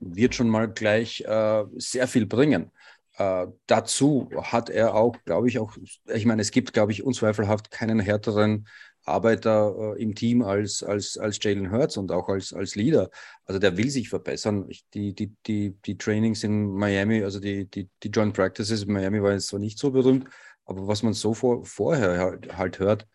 wird 0.00 0.34
schon 0.34 0.48
mal 0.48 0.68
gleich 0.68 1.22
äh, 1.22 1.64
sehr 1.76 2.08
viel 2.08 2.26
bringen. 2.26 2.70
Äh, 3.18 3.46
dazu 3.66 4.28
hat 4.42 4.68
er 4.68 4.94
auch, 4.94 5.16
glaube 5.24 5.48
ich, 5.48 5.58
auch, 5.58 5.76
ich 6.12 6.26
meine, 6.26 6.42
es 6.42 6.50
gibt, 6.50 6.72
glaube 6.72 6.92
ich, 6.92 7.02
unzweifelhaft 7.02 7.70
keinen 7.70 7.98
härteren 8.00 8.66
Arbeiter 9.06 9.94
äh, 9.96 10.02
im 10.02 10.14
Team 10.14 10.42
als, 10.42 10.82
als, 10.82 11.16
als 11.16 11.38
Jalen 11.40 11.70
Hurts 11.70 11.96
und 11.96 12.12
auch 12.12 12.28
als, 12.28 12.52
als 12.52 12.74
Leader. 12.74 13.08
Also 13.44 13.58
der 13.58 13.76
will 13.76 13.88
sich 13.88 14.08
verbessern. 14.08 14.66
Ich, 14.68 14.84
die, 14.92 15.14
die, 15.14 15.32
die, 15.46 15.76
die 15.86 15.96
Trainings 15.96 16.42
in 16.44 16.72
Miami, 16.72 17.22
also 17.22 17.40
die, 17.40 17.66
die, 17.70 17.88
die 18.02 18.08
Joint 18.08 18.34
Practices 18.34 18.82
in 18.82 18.92
Miami 18.92 19.22
waren 19.22 19.34
jetzt 19.34 19.48
zwar 19.48 19.60
nicht 19.60 19.78
so 19.78 19.90
berühmt, 19.92 20.28
aber 20.64 20.86
was 20.88 21.02
man 21.02 21.12
so 21.14 21.34
vor, 21.34 21.64
vorher 21.64 22.18
halt, 22.18 22.56
halt 22.56 22.78
hört, 22.80 23.06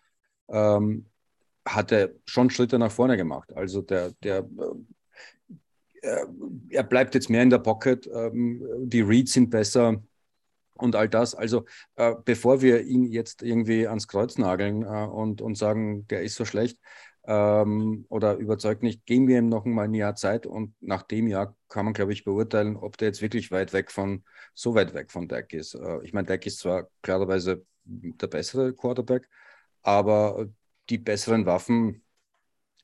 ähm, 0.49 1.07
hat 1.65 1.91
er 1.91 2.11
schon 2.25 2.49
Schritte 2.49 2.79
nach 2.79 2.91
vorne 2.91 3.17
gemacht. 3.17 3.53
Also 3.53 3.81
der, 3.81 4.11
der 4.23 4.39
äh, 4.39 4.45
er 6.01 6.83
bleibt 6.83 7.15
jetzt 7.15 7.29
mehr 7.29 7.43
in 7.43 7.49
der 7.49 7.59
Pocket, 7.59 8.09
ähm, 8.13 8.61
die 8.79 9.01
Reads 9.01 9.33
sind 9.33 9.49
besser 9.49 10.01
und 10.73 10.95
all 10.95 11.07
das. 11.09 11.35
Also 11.35 11.65
äh, 11.95 12.15
bevor 12.25 12.61
wir 12.61 12.81
ihn 12.81 13.05
jetzt 13.05 13.43
irgendwie 13.43 13.87
ans 13.87 14.07
Kreuz 14.07 14.37
nageln 14.37 14.83
äh, 14.83 14.85
und, 14.85 15.41
und 15.41 15.57
sagen, 15.57 16.07
der 16.07 16.23
ist 16.23 16.35
so 16.35 16.45
schlecht 16.45 16.79
ähm, 17.25 18.05
oder 18.09 18.35
überzeugt 18.35 18.83
nicht, 18.83 19.05
geben 19.05 19.27
wir 19.27 19.39
ihm 19.39 19.49
noch 19.49 19.65
mal 19.65 19.83
ein 19.83 19.93
Jahr 19.93 20.15
Zeit 20.15 20.45
und 20.45 20.73
nach 20.81 21.03
dem 21.03 21.27
Jahr 21.27 21.55
kann 21.69 21.85
man, 21.85 21.93
glaube 21.93 22.13
ich, 22.13 22.23
beurteilen, 22.23 22.75
ob 22.75 22.97
der 22.97 23.09
jetzt 23.09 23.21
wirklich 23.21 23.51
weit 23.51 23.73
weg 23.73 23.91
von, 23.91 24.23
so 24.53 24.75
weit 24.75 24.93
weg 24.93 25.11
von 25.11 25.27
Dak 25.27 25.53
ist. 25.53 25.75
Äh, 25.75 26.03
ich 26.03 26.13
meine, 26.13 26.27
Dak 26.27 26.45
ist 26.45 26.59
zwar 26.59 26.89
klarerweise 27.01 27.63
der 27.83 28.27
bessere 28.27 28.73
Quarterback, 28.73 29.29
aber 29.81 30.47
die 30.89 30.97
besseren 30.97 31.45
Waffen 31.45 32.03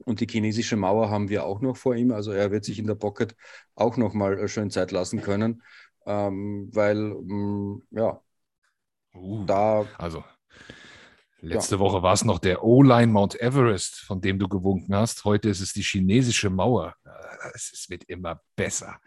und 0.05 0.19
die 0.21 0.27
chinesische 0.27 0.77
Mauer 0.77 1.09
haben 1.09 1.29
wir 1.29 1.45
auch 1.45 1.61
noch 1.61 1.77
vor 1.77 1.95
ihm. 1.95 2.11
Also 2.11 2.31
er 2.31 2.51
wird 2.51 2.65
sich 2.65 2.79
in 2.79 2.87
der 2.87 2.95
Pocket 2.95 3.35
auch 3.75 3.97
noch 3.97 4.13
mal 4.13 4.47
schön 4.47 4.69
Zeit 4.71 4.91
lassen 4.91 5.21
können, 5.21 5.63
ähm, 6.05 6.69
weil 6.73 6.97
mh, 6.97 7.81
ja, 7.91 8.21
Uh, 9.13 9.45
da 9.45 9.85
also, 9.97 10.23
letzte 11.39 11.79
Woche 11.79 12.01
war 12.03 12.13
es 12.13 12.23
noch 12.23 12.39
der 12.39 12.63
O-Line 12.63 13.11
Mount 13.11 13.39
Everest, 13.39 13.99
von 14.01 14.21
dem 14.21 14.39
du 14.39 14.47
gewunken 14.47 14.95
hast. 14.95 15.25
Heute 15.25 15.49
ist 15.49 15.59
es 15.59 15.73
die 15.73 15.81
chinesische 15.81 16.49
Mauer. 16.49 16.95
Äh, 17.05 17.09
Es, 17.53 17.85
wird 17.89 18.03
immer 18.05 18.41
besser. 18.55 18.99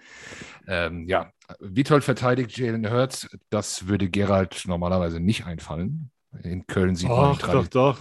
Ähm, 0.66 1.06
ja, 1.06 1.30
wie 1.60 1.84
toll 1.84 2.00
verteidigt 2.00 2.56
Jalen 2.56 2.90
Hurts. 2.90 3.28
Das 3.50 3.86
würde 3.86 4.08
Gerald 4.08 4.64
normalerweise 4.66 5.20
nicht 5.20 5.46
einfallen. 5.46 6.10
In 6.42 6.66
Köln 6.66 6.94
sieht 6.94 7.08
man 7.08 7.36
Doch, 7.38 7.38
doch, 7.38 7.66
doch. 7.68 7.98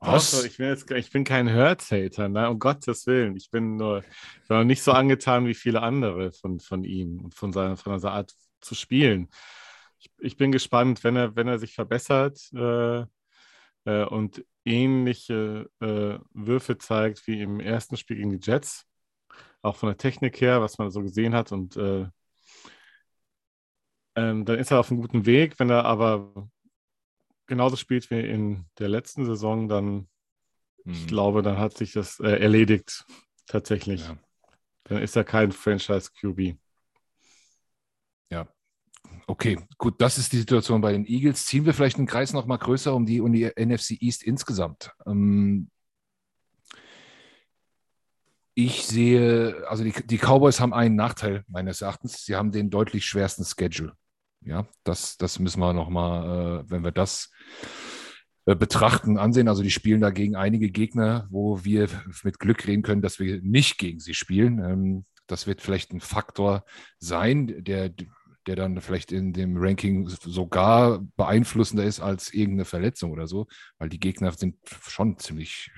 Was? 0.00 0.30
Doch, 0.30 0.44
ich, 0.44 0.56
bin 0.56 0.68
jetzt, 0.68 0.90
ich 0.90 1.10
bin 1.10 1.24
kein 1.24 1.52
Hurts-Hater, 1.54 2.30
ne? 2.30 2.48
um 2.48 2.58
Gottes 2.58 3.06
Willen. 3.06 3.36
Ich 3.36 3.50
bin 3.50 3.76
nur 3.76 4.02
ich 4.42 4.48
noch 4.48 4.64
nicht 4.64 4.82
so 4.82 4.92
angetan 4.92 5.46
wie 5.46 5.54
viele 5.54 5.82
andere 5.82 6.32
von, 6.32 6.58
von 6.58 6.84
ihm 6.84 7.20
und 7.20 7.34
von 7.34 7.52
seiner, 7.52 7.76
von 7.76 7.98
seiner 7.98 8.14
Art 8.14 8.34
zu 8.60 8.74
spielen. 8.74 9.28
Ich, 9.98 10.10
ich 10.18 10.36
bin 10.38 10.52
gespannt, 10.52 11.04
wenn 11.04 11.16
er, 11.16 11.36
wenn 11.36 11.48
er 11.48 11.58
sich 11.58 11.74
verbessert 11.74 12.40
äh, 12.54 13.00
äh, 13.84 14.04
und 14.06 14.42
ähnliche 14.64 15.68
äh, 15.80 16.18
Würfe 16.32 16.78
zeigt 16.78 17.26
wie 17.26 17.42
im 17.42 17.60
ersten 17.60 17.98
Spiel 17.98 18.16
gegen 18.16 18.30
die 18.30 18.40
Jets, 18.40 18.86
auch 19.60 19.76
von 19.76 19.88
der 19.88 19.98
Technik 19.98 20.40
her, 20.40 20.62
was 20.62 20.78
man 20.78 20.90
so 20.90 21.02
gesehen 21.02 21.34
hat. 21.34 21.52
Und 21.52 21.76
äh, 21.76 22.06
ähm, 24.16 24.44
dann 24.46 24.58
ist 24.58 24.70
er 24.70 24.80
auf 24.80 24.90
einem 24.90 25.02
guten 25.02 25.26
Weg. 25.26 25.58
Wenn 25.58 25.70
er 25.70 25.84
aber 25.84 26.48
genauso 27.50 27.76
spielt 27.76 28.10
wie 28.10 28.20
in 28.20 28.64
der 28.78 28.88
letzten 28.88 29.26
Saison, 29.26 29.68
dann, 29.68 30.08
ich 30.86 31.02
Hm. 31.02 31.06
glaube, 31.08 31.42
dann 31.42 31.58
hat 31.58 31.76
sich 31.76 31.92
das 31.92 32.18
äh, 32.20 32.30
erledigt. 32.30 33.04
Tatsächlich. 33.46 34.00
Ja. 34.00 34.16
Dann 34.84 35.02
ist 35.02 35.16
er 35.16 35.24
kein 35.24 35.52
Franchise-QB. 35.52 36.56
Okay, 39.30 39.58
gut, 39.78 40.00
das 40.00 40.18
ist 40.18 40.32
die 40.32 40.38
Situation 40.38 40.80
bei 40.80 40.90
den 40.90 41.06
Eagles. 41.06 41.46
Ziehen 41.46 41.64
wir 41.64 41.72
vielleicht 41.72 41.98
den 41.98 42.06
Kreis 42.06 42.32
noch 42.32 42.46
mal 42.46 42.56
größer 42.56 42.92
um 42.92 43.06
die, 43.06 43.20
um 43.20 43.32
die 43.32 43.44
NFC 43.44 43.92
East 44.00 44.24
insgesamt. 44.24 44.90
Ähm, 45.06 45.70
ich 48.54 48.84
sehe, 48.86 49.64
also 49.68 49.84
die, 49.84 49.92
die 50.04 50.18
Cowboys 50.18 50.58
haben 50.58 50.74
einen 50.74 50.96
Nachteil 50.96 51.44
meines 51.46 51.80
Erachtens. 51.80 52.24
Sie 52.24 52.34
haben 52.34 52.50
den 52.50 52.70
deutlich 52.70 53.06
schwersten 53.06 53.44
Schedule. 53.44 53.92
Ja, 54.42 54.66
das, 54.84 55.16
das 55.16 55.38
müssen 55.38 55.60
wir 55.60 55.72
noch 55.72 55.88
mal, 55.90 56.62
äh, 56.62 56.70
wenn 56.70 56.82
wir 56.82 56.92
das 56.92 57.30
äh, 58.46 58.56
betrachten, 58.56 59.18
ansehen. 59.18 59.48
Also 59.48 59.62
die 59.62 59.70
spielen 59.70 60.00
dagegen 60.00 60.36
einige 60.36 60.70
Gegner, 60.70 61.26
wo 61.30 61.64
wir 61.64 61.88
mit 62.24 62.38
Glück 62.38 62.66
reden 62.66 62.82
können, 62.82 63.02
dass 63.02 63.18
wir 63.18 63.40
nicht 63.42 63.78
gegen 63.78 64.00
sie 64.00 64.14
spielen. 64.14 64.58
Ähm, 64.58 65.04
das 65.26 65.46
wird 65.46 65.60
vielleicht 65.60 65.92
ein 65.92 66.00
Faktor 66.00 66.64
sein, 66.98 67.62
der 67.64 67.90
der 68.46 68.56
dann 68.56 68.80
vielleicht 68.80 69.12
in 69.12 69.32
dem 69.32 69.56
Ranking 69.58 70.08
sogar 70.08 71.00
beeinflussender 71.16 71.84
ist 71.84 72.00
als 72.00 72.32
irgendeine 72.32 72.64
Verletzung 72.64 73.12
oder 73.12 73.26
so, 73.26 73.46
weil 73.78 73.88
die 73.88 74.00
Gegner 74.00 74.32
sind 74.32 74.56
schon 74.88 75.18
ziemlich 75.18 75.70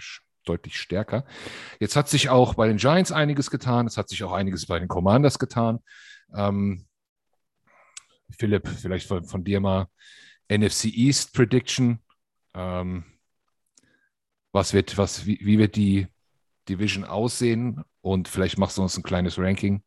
deutlich 0.44 0.76
stärker. 0.76 1.24
Jetzt 1.80 1.96
hat 1.96 2.08
sich 2.08 2.30
auch 2.30 2.54
bei 2.54 2.68
den 2.68 2.76
Giants 2.76 3.12
einiges 3.12 3.50
getan, 3.50 3.86
es 3.86 3.96
hat 3.96 4.08
sich 4.08 4.22
auch 4.24 4.32
einiges 4.32 4.66
bei 4.66 4.78
den 4.78 4.88
Commanders 4.88 5.38
getan. 5.38 5.80
Ähm, 6.34 6.86
Philipp, 8.38 8.68
vielleicht 8.68 9.06
von, 9.06 9.24
von, 9.24 9.44
dir 9.44 9.60
mal 9.60 9.88
NFC 10.50 10.86
East 10.86 11.32
Prediction. 11.32 12.00
Ähm, 12.54 13.04
was 14.52 14.74
wird, 14.74 14.98
was, 14.98 15.26
wie, 15.26 15.38
wie 15.42 15.58
wird 15.58 15.76
die 15.76 16.06
Division 16.68 17.04
aussehen? 17.04 17.82
Und 18.00 18.28
vielleicht 18.28 18.58
machst 18.58 18.78
du 18.78 18.82
uns 18.82 18.96
ein 18.96 19.02
kleines 19.02 19.38
Ranking. 19.38 19.82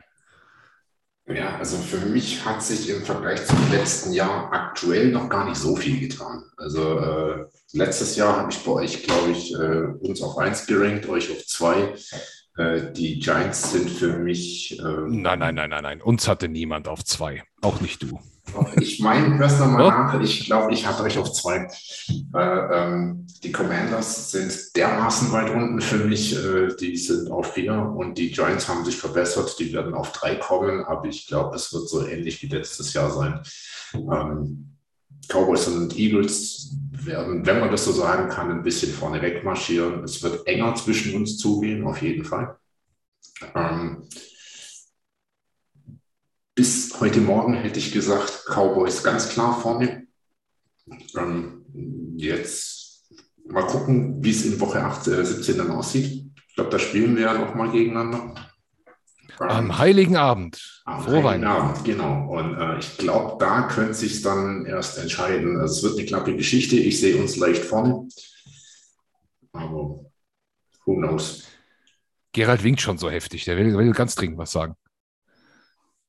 Ja, 1.27 1.57
also 1.57 1.77
für 1.77 2.05
mich 2.05 2.45
hat 2.45 2.61
sich 2.61 2.87
im 2.89 3.01
Vergleich 3.01 3.43
zum 3.45 3.57
letzten 3.71 4.13
Jahr 4.13 4.53
aktuell 4.53 5.11
noch 5.11 5.27
gar 5.27 5.49
nicht 5.49 5.57
so 5.57 5.75
viel 5.75 5.99
getan. 5.99 6.43
Also 6.55 6.99
äh, 6.99 7.45
letztes 7.73 8.15
Jahr 8.15 8.37
habe 8.37 8.51
ich 8.51 8.63
bei 8.63 8.71
euch, 8.71 9.03
glaube 9.03 9.31
ich, 9.31 9.51
äh, 9.53 10.07
uns 10.07 10.21
auf 10.21 10.37
1 10.37 10.67
gerankt, 10.67 11.07
euch 11.09 11.31
auf 11.31 11.43
2. 11.43 11.95
Äh, 12.57 12.91
die 12.93 13.17
Giants 13.19 13.71
sind 13.71 13.89
für 13.89 14.19
mich. 14.19 14.79
nein, 14.79 15.39
nein, 15.39 15.55
nein, 15.55 15.69
nein, 15.71 15.83
nein. 15.83 16.01
Uns 16.01 16.27
hatte 16.27 16.47
niemand 16.47 16.87
auf 16.87 17.03
2. 17.03 17.43
Auch 17.61 17.81
nicht 17.81 18.03
du. 18.03 18.19
Ich 18.79 18.99
meine, 18.99 19.35
oh. 19.35 19.77
nach. 19.77 20.19
Ich 20.21 20.45
glaube, 20.45 20.73
ich 20.73 20.85
hatte 20.85 21.03
euch 21.03 21.17
auf 21.17 21.31
2. 21.31 21.67
Ähm, 22.35 23.27
die 23.43 23.51
Commanders 23.51 24.31
sind 24.31 24.75
dermaßen 24.75 25.31
weit 25.31 25.49
unten 25.51 25.81
für 25.81 25.97
mich. 25.97 26.35
Äh, 26.35 26.75
die 26.79 26.97
sind 26.97 27.31
auf 27.31 27.53
4 27.53 27.73
und 27.73 28.17
die 28.17 28.31
Giants 28.31 28.67
haben 28.67 28.85
sich 28.85 28.97
verbessert. 28.97 29.55
Die 29.59 29.73
werden 29.73 29.93
auf 29.93 30.11
3 30.11 30.35
kommen, 30.35 30.83
aber 30.85 31.05
ich 31.05 31.27
glaube, 31.27 31.55
es 31.55 31.73
wird 31.73 31.89
so 31.89 32.05
ähnlich 32.05 32.41
wie 32.41 32.47
letztes 32.47 32.93
Jahr 32.93 33.11
sein. 33.11 33.41
Ähm, 33.93 34.75
Cowboys 35.27 35.67
und 35.67 35.97
Eagles 35.97 36.75
werden, 36.91 37.45
wenn 37.45 37.59
man 37.59 37.71
das 37.71 37.85
so 37.85 37.91
sagen 37.91 38.29
kann, 38.29 38.51
ein 38.51 38.63
bisschen 38.63 38.91
vorne 38.91 39.21
weg 39.21 39.43
marschieren. 39.43 40.03
Es 40.03 40.21
wird 40.21 40.45
enger 40.47 40.75
zwischen 40.75 41.15
uns 41.15 41.37
zugehen, 41.37 41.85
auf 41.85 42.01
jeden 42.01 42.23
Fall. 42.23 42.57
Ähm, 43.53 44.07
bis 46.55 46.84
heute 46.99 47.21
Morgen 47.21 47.53
hätte 47.55 47.79
ich 47.79 47.91
gesagt, 47.91 48.45
Cowboys 48.45 49.03
ganz 49.03 49.29
klar 49.29 49.59
vorne. 49.59 50.07
Ähm, 51.17 51.65
jetzt 52.17 53.09
mal 53.47 53.65
gucken, 53.65 54.23
wie 54.23 54.31
es 54.31 54.45
in 54.45 54.59
Woche 54.59 54.83
8, 54.83 55.07
äh, 55.07 55.25
17 55.25 55.57
dann 55.57 55.71
aussieht. 55.71 56.25
Ich 56.47 56.55
glaube, 56.55 56.69
da 56.69 56.79
spielen 56.79 57.15
wir 57.15 57.23
ja 57.23 57.33
nochmal 57.33 57.71
gegeneinander. 57.71 58.33
Am 59.39 59.77
Heiligen 59.77 60.15
Abend. 60.15 60.83
Am 60.85 61.03
Frohe 61.03 61.23
Heiligen 61.23 61.45
Abend, 61.45 61.83
genau. 61.83 62.37
Und 62.37 62.57
äh, 62.57 62.79
ich 62.79 62.97
glaube, 62.97 63.37
da 63.43 63.63
könnte 63.67 63.93
sich 63.93 64.21
dann 64.21 64.65
erst 64.65 64.97
entscheiden. 64.97 65.59
Also, 65.59 65.75
es 65.75 65.83
wird 65.83 65.99
eine 65.99 66.07
knappe 66.07 66.35
Geschichte. 66.35 66.77
Ich 66.77 66.99
sehe 66.99 67.21
uns 67.21 67.35
leicht 67.35 67.63
vorne. 67.63 68.07
Aber 69.51 70.05
who 70.85 70.95
knows? 70.95 71.43
Gerald 72.31 72.63
winkt 72.63 72.81
schon 72.81 72.97
so 72.97 73.09
heftig. 73.09 73.43
Der 73.45 73.57
will, 73.57 73.77
will 73.77 73.91
ganz 73.91 74.15
dringend 74.15 74.37
was 74.37 74.51
sagen. 74.51 74.75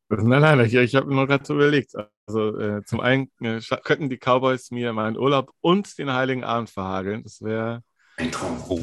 Nein, 0.09 0.41
nein, 0.41 0.61
ich, 0.61 0.75
ich 0.75 0.95
habe 0.95 1.13
nur 1.13 1.27
gerade 1.27 1.45
so 1.45 1.55
überlegt. 1.55 1.93
Also 2.27 2.59
äh, 2.59 2.85
zum 2.85 3.01
einen 3.01 3.31
äh, 3.41 3.61
könnten 3.83 4.09
die 4.09 4.19
Cowboys 4.19 4.71
mir 4.71 4.93
meinen 4.93 5.19
Urlaub 5.19 5.53
und 5.61 5.99
den 5.99 6.13
Heiligen 6.13 6.45
Abend 6.45 6.71
verhageln. 6.71 7.23
Das 7.25 7.43
wäre 7.43 7.83
ein 8.17 8.31
Traum. 8.33 8.57
Oh. 8.69 8.81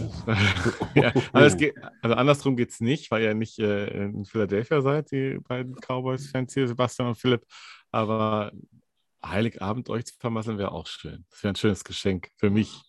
ja, 0.95 1.11
also, 1.33 1.57
geht, 1.57 1.75
also, 2.01 2.15
andersrum 2.15 2.55
geht 2.55 2.69
es 2.69 2.79
nicht, 2.79 3.11
weil 3.11 3.23
ihr 3.23 3.33
nicht 3.33 3.59
äh, 3.59 3.87
in 3.87 4.23
Philadelphia 4.23 4.81
seid, 4.81 5.11
die 5.11 5.39
beiden 5.45 5.75
Cowboys-Fans 5.75 6.53
hier, 6.53 6.67
Sebastian 6.67 7.09
und 7.09 7.15
Philipp. 7.15 7.43
Aber 7.91 8.51
Heiligabend 9.25 9.89
euch 9.89 10.05
zu 10.05 10.13
vermasseln 10.19 10.57
wäre 10.57 10.71
auch 10.71 10.87
schön. 10.87 11.25
Das 11.29 11.43
wäre 11.43 11.53
ein 11.53 11.55
schönes 11.55 11.83
Geschenk 11.83 12.29
für 12.37 12.49
mich. 12.49 12.81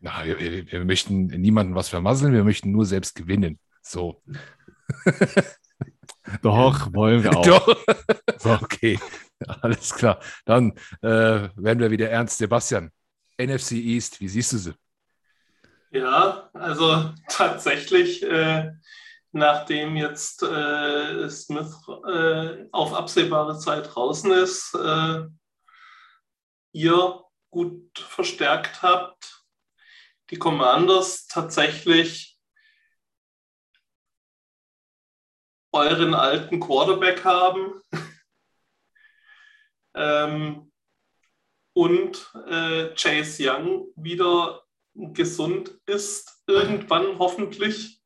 Na, 0.00 0.24
wir, 0.24 0.38
wir, 0.38 0.84
möchten 0.84 1.26
niemandem 1.26 1.74
was 1.74 1.88
vermasseln, 1.88 2.32
wir 2.32 2.44
möchten 2.44 2.72
nur 2.72 2.84
selbst 2.84 3.14
gewinnen. 3.14 3.58
So. 3.82 4.22
Doch, 6.42 6.92
wollen 6.92 7.22
wir 7.22 7.36
auch. 7.36 7.44
Doch. 7.44 8.62
Okay, 8.62 8.98
alles 9.62 9.94
klar. 9.94 10.20
Dann 10.44 10.72
äh, 11.02 11.48
werden 11.56 11.78
wir 11.78 11.90
wieder 11.90 12.10
ernst. 12.10 12.38
Sebastian, 12.38 12.90
NFC 13.38 13.72
East, 13.72 14.20
wie 14.20 14.28
siehst 14.28 14.52
du 14.52 14.58
sie? 14.58 14.74
Ja, 15.90 16.50
also 16.52 17.12
tatsächlich, 17.28 18.22
äh, 18.22 18.72
nachdem 19.32 19.96
jetzt 19.96 20.42
äh, 20.42 21.28
Smith 21.28 21.74
äh, 22.08 22.66
auf 22.72 22.94
absehbare 22.94 23.58
Zeit 23.58 23.94
draußen 23.94 24.30
ist, 24.32 24.74
äh, 24.74 25.26
ihr 26.72 27.22
gut 27.50 27.98
verstärkt 27.98 28.82
habt, 28.82 29.44
die 30.30 30.38
Commanders 30.38 31.26
tatsächlich 31.26 32.35
euren 35.76 36.14
alten 36.14 36.60
Quarterback 36.60 37.24
haben. 37.24 37.80
ähm, 39.94 40.72
und 41.74 42.32
äh, 42.48 42.94
Chase 42.94 43.50
Young 43.50 43.88
wieder 43.96 44.62
gesund 44.94 45.78
ist, 45.86 46.42
irgendwann 46.46 47.06
hoffentlich. 47.18 48.00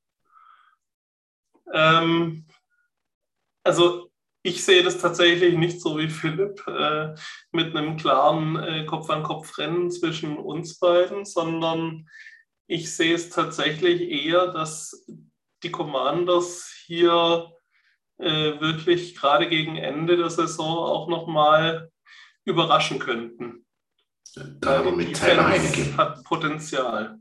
Ähm, 1.73 2.47
also 3.63 4.11
ich 4.43 4.65
sehe 4.65 4.83
das 4.83 4.99
tatsächlich 4.99 5.57
nicht 5.57 5.81
so 5.81 5.99
wie 5.99 6.09
Philipp 6.09 6.67
äh, 6.67 7.15
mit 7.53 7.77
einem 7.77 7.97
klaren 7.97 8.57
äh, 8.57 8.85
Kopf-an-Kopf-Rennen 8.87 9.91
zwischen 9.91 10.39
uns 10.39 10.79
beiden, 10.79 11.25
sondern 11.25 12.09
ich 12.67 12.95
sehe 12.95 13.15
es 13.15 13.31
tatsächlich 13.31 14.01
eher, 14.01 14.49
dass 14.49 15.07
die 15.63 15.71
Commanders 15.71 16.73
hier 16.87 17.53
äh, 18.21 18.61
wirklich 18.61 19.15
gerade 19.15 19.49
gegen 19.49 19.77
Ende 19.77 20.17
der 20.17 20.31
Saison 20.31 20.79
auch 20.79 21.09
nochmal 21.09 21.91
überraschen 22.45 22.99
könnten. 22.99 23.65
Da 24.61 24.79
aber 24.79 24.93
mit 24.93 25.17
Tyler 25.17 25.49
Heineke. 25.49 25.97
Hat 25.97 26.23
Potenzial. 26.25 27.19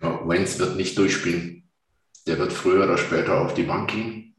Ja, 0.00 0.28
Wentz 0.28 0.58
wird 0.58 0.76
nicht 0.76 0.96
durchspielen. 0.96 1.68
Der 2.26 2.38
wird 2.38 2.52
früher 2.52 2.84
oder 2.84 2.96
später 2.96 3.40
auf 3.40 3.54
die 3.54 3.64
Bank 3.64 3.90
gehen. 3.90 4.36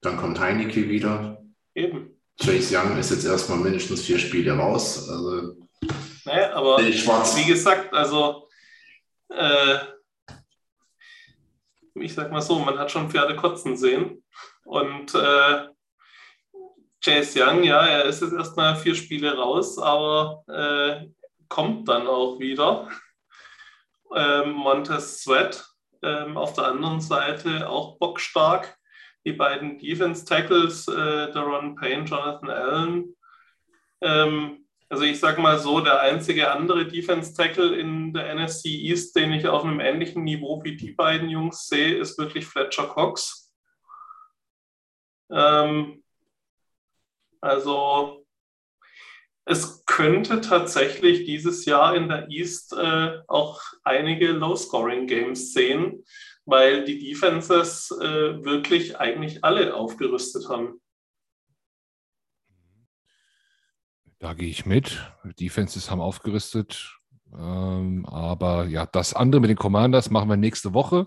Dann 0.00 0.16
kommt 0.16 0.40
Heineke 0.40 0.88
wieder. 0.88 1.42
Eben. 1.74 2.20
Chase 2.42 2.76
Young 2.76 2.96
ist 2.96 3.10
jetzt 3.10 3.26
erstmal 3.26 3.58
mindestens 3.58 4.02
vier 4.02 4.18
Spiele 4.18 4.52
raus. 4.52 5.08
Also, 5.08 5.56
naja, 6.24 6.54
aber 6.54 6.78
wie 6.78 7.44
gesagt, 7.44 7.92
also 7.92 8.48
äh, 9.28 9.78
ich 12.00 12.14
sag 12.14 12.30
mal 12.30 12.40
so, 12.40 12.58
man 12.58 12.78
hat 12.78 12.90
schon 12.90 13.10
Pferde 13.10 13.36
kotzen 13.36 13.76
sehen. 13.76 14.24
Und 14.64 15.14
äh, 15.14 15.68
Chase 17.02 17.42
Young, 17.42 17.62
ja, 17.62 17.86
er 17.86 18.04
ist 18.04 18.20
jetzt 18.20 18.34
erstmal 18.34 18.76
vier 18.76 18.94
Spiele 18.94 19.36
raus, 19.36 19.78
aber 19.78 20.44
äh, 20.48 21.08
kommt 21.48 21.88
dann 21.88 22.06
auch 22.06 22.38
wieder. 22.38 22.88
Ähm, 24.14 24.52
Montez 24.52 25.22
Sweat 25.22 25.64
ähm, 26.02 26.36
auf 26.36 26.52
der 26.54 26.66
anderen 26.66 27.00
Seite 27.00 27.68
auch 27.68 27.98
bockstark. 27.98 28.76
Die 29.24 29.32
beiden 29.32 29.78
Defense 29.78 30.24
Tackles, 30.24 30.88
äh, 30.88 31.30
Daron 31.32 31.74
Payne, 31.76 32.04
Jonathan 32.04 32.50
Allen. 32.50 33.16
Ähm, 34.00 34.59
also 34.90 35.04
ich 35.04 35.20
sage 35.20 35.40
mal 35.40 35.58
so, 35.60 35.80
der 35.80 36.00
einzige 36.00 36.50
andere 36.50 36.86
Defense 36.86 37.32
Tackle 37.32 37.76
in 37.76 38.12
der 38.12 38.34
NFC 38.34 38.66
East, 38.66 39.14
den 39.14 39.32
ich 39.32 39.46
auf 39.46 39.62
einem 39.62 39.78
ähnlichen 39.78 40.24
Niveau 40.24 40.62
wie 40.64 40.76
die 40.76 40.90
beiden 40.90 41.28
Jungs 41.28 41.68
sehe, 41.68 41.96
ist 41.96 42.18
wirklich 42.18 42.44
Fletcher 42.44 42.88
Cox. 42.88 43.52
Ähm, 45.30 46.02
also 47.40 48.26
es 49.44 49.84
könnte 49.86 50.40
tatsächlich 50.40 51.24
dieses 51.24 51.66
Jahr 51.66 51.94
in 51.94 52.08
der 52.08 52.28
East 52.28 52.72
äh, 52.72 53.20
auch 53.28 53.62
einige 53.84 54.32
Low-Scoring-Games 54.32 55.52
sehen, 55.52 56.04
weil 56.44 56.84
die 56.84 56.98
Defenses 56.98 57.92
äh, 57.92 58.44
wirklich 58.44 58.98
eigentlich 58.98 59.44
alle 59.44 59.72
aufgerüstet 59.74 60.48
haben. 60.48 60.80
Da 64.20 64.34
gehe 64.34 64.48
ich 64.50 64.66
mit. 64.66 65.02
Defenses 65.40 65.90
haben 65.90 66.02
aufgerüstet. 66.02 66.98
Ähm, 67.32 68.04
aber 68.04 68.66
ja, 68.66 68.84
das 68.84 69.14
andere 69.14 69.40
mit 69.40 69.48
den 69.48 69.56
Commanders 69.56 70.10
machen 70.10 70.28
wir 70.28 70.36
nächste 70.36 70.74
Woche. 70.74 71.06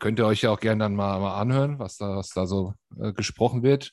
Könnt 0.00 0.18
ihr 0.18 0.26
euch 0.26 0.42
ja 0.42 0.50
auch 0.50 0.58
gerne 0.58 0.84
dann 0.84 0.96
mal, 0.96 1.20
mal 1.20 1.40
anhören, 1.40 1.78
was 1.78 1.98
da, 1.98 2.16
was 2.16 2.30
da 2.30 2.46
so 2.46 2.74
äh, 3.00 3.12
gesprochen 3.12 3.62
wird. 3.62 3.92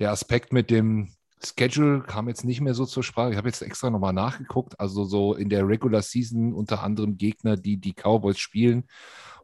Der 0.00 0.10
Aspekt 0.10 0.52
mit 0.52 0.70
dem 0.70 1.12
Schedule 1.44 2.00
kam 2.02 2.28
jetzt 2.28 2.44
nicht 2.44 2.60
mehr 2.60 2.74
so 2.74 2.86
zur 2.86 3.04
Sprache. 3.04 3.30
Ich 3.30 3.36
habe 3.36 3.48
jetzt 3.48 3.62
extra 3.62 3.88
nochmal 3.88 4.12
nachgeguckt. 4.12 4.80
Also 4.80 5.04
so 5.04 5.34
in 5.34 5.48
der 5.48 5.68
Regular 5.68 6.02
Season 6.02 6.54
unter 6.54 6.82
anderem 6.82 7.16
Gegner, 7.16 7.56
die 7.56 7.76
die 7.76 7.94
Cowboys 7.94 8.38
spielen 8.38 8.84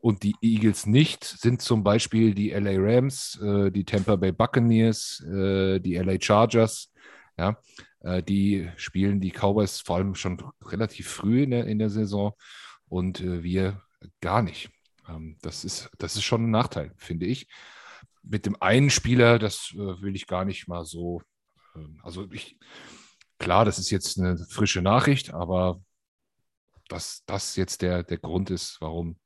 und 0.00 0.24
die 0.24 0.34
Eagles 0.42 0.86
nicht, 0.86 1.22
sind 1.22 1.62
zum 1.62 1.84
Beispiel 1.84 2.34
die 2.34 2.50
LA 2.50 2.72
Rams, 2.76 3.38
äh, 3.40 3.70
die 3.70 3.84
Tampa 3.84 4.16
Bay 4.16 4.32
Buccaneers, 4.32 5.20
äh, 5.32 5.78
die 5.78 5.94
LA 5.94 6.20
Chargers. 6.20 6.91
Ja, 7.38 7.58
äh, 8.00 8.22
die 8.22 8.70
spielen 8.76 9.20
die 9.20 9.30
Cowboys 9.30 9.80
vor 9.80 9.96
allem 9.96 10.14
schon 10.14 10.42
relativ 10.64 11.08
früh 11.08 11.42
in 11.42 11.50
der, 11.50 11.66
in 11.66 11.78
der 11.78 11.90
Saison 11.90 12.34
und 12.88 13.20
äh, 13.20 13.42
wir 13.42 13.82
gar 14.20 14.42
nicht. 14.42 14.70
Ähm, 15.08 15.38
das, 15.42 15.64
ist, 15.64 15.90
das 15.98 16.16
ist 16.16 16.24
schon 16.24 16.44
ein 16.44 16.50
Nachteil, 16.50 16.92
finde 16.96 17.26
ich. 17.26 17.48
Mit 18.22 18.46
dem 18.46 18.60
einen 18.60 18.90
Spieler, 18.90 19.38
das 19.38 19.72
äh, 19.74 20.02
will 20.02 20.14
ich 20.14 20.26
gar 20.26 20.44
nicht 20.44 20.68
mal 20.68 20.84
so 20.84 21.22
ähm, 21.74 22.00
also 22.02 22.30
ich, 22.30 22.58
klar, 23.38 23.64
das 23.64 23.78
ist 23.78 23.90
jetzt 23.90 24.18
eine 24.18 24.38
frische 24.38 24.82
Nachricht, 24.82 25.32
aber 25.32 25.82
dass 26.92 27.24
das 27.26 27.56
jetzt 27.56 27.82
der, 27.82 28.02
der 28.02 28.18
Grund 28.18 28.50
ist, 28.50 28.76
warum 28.80 29.16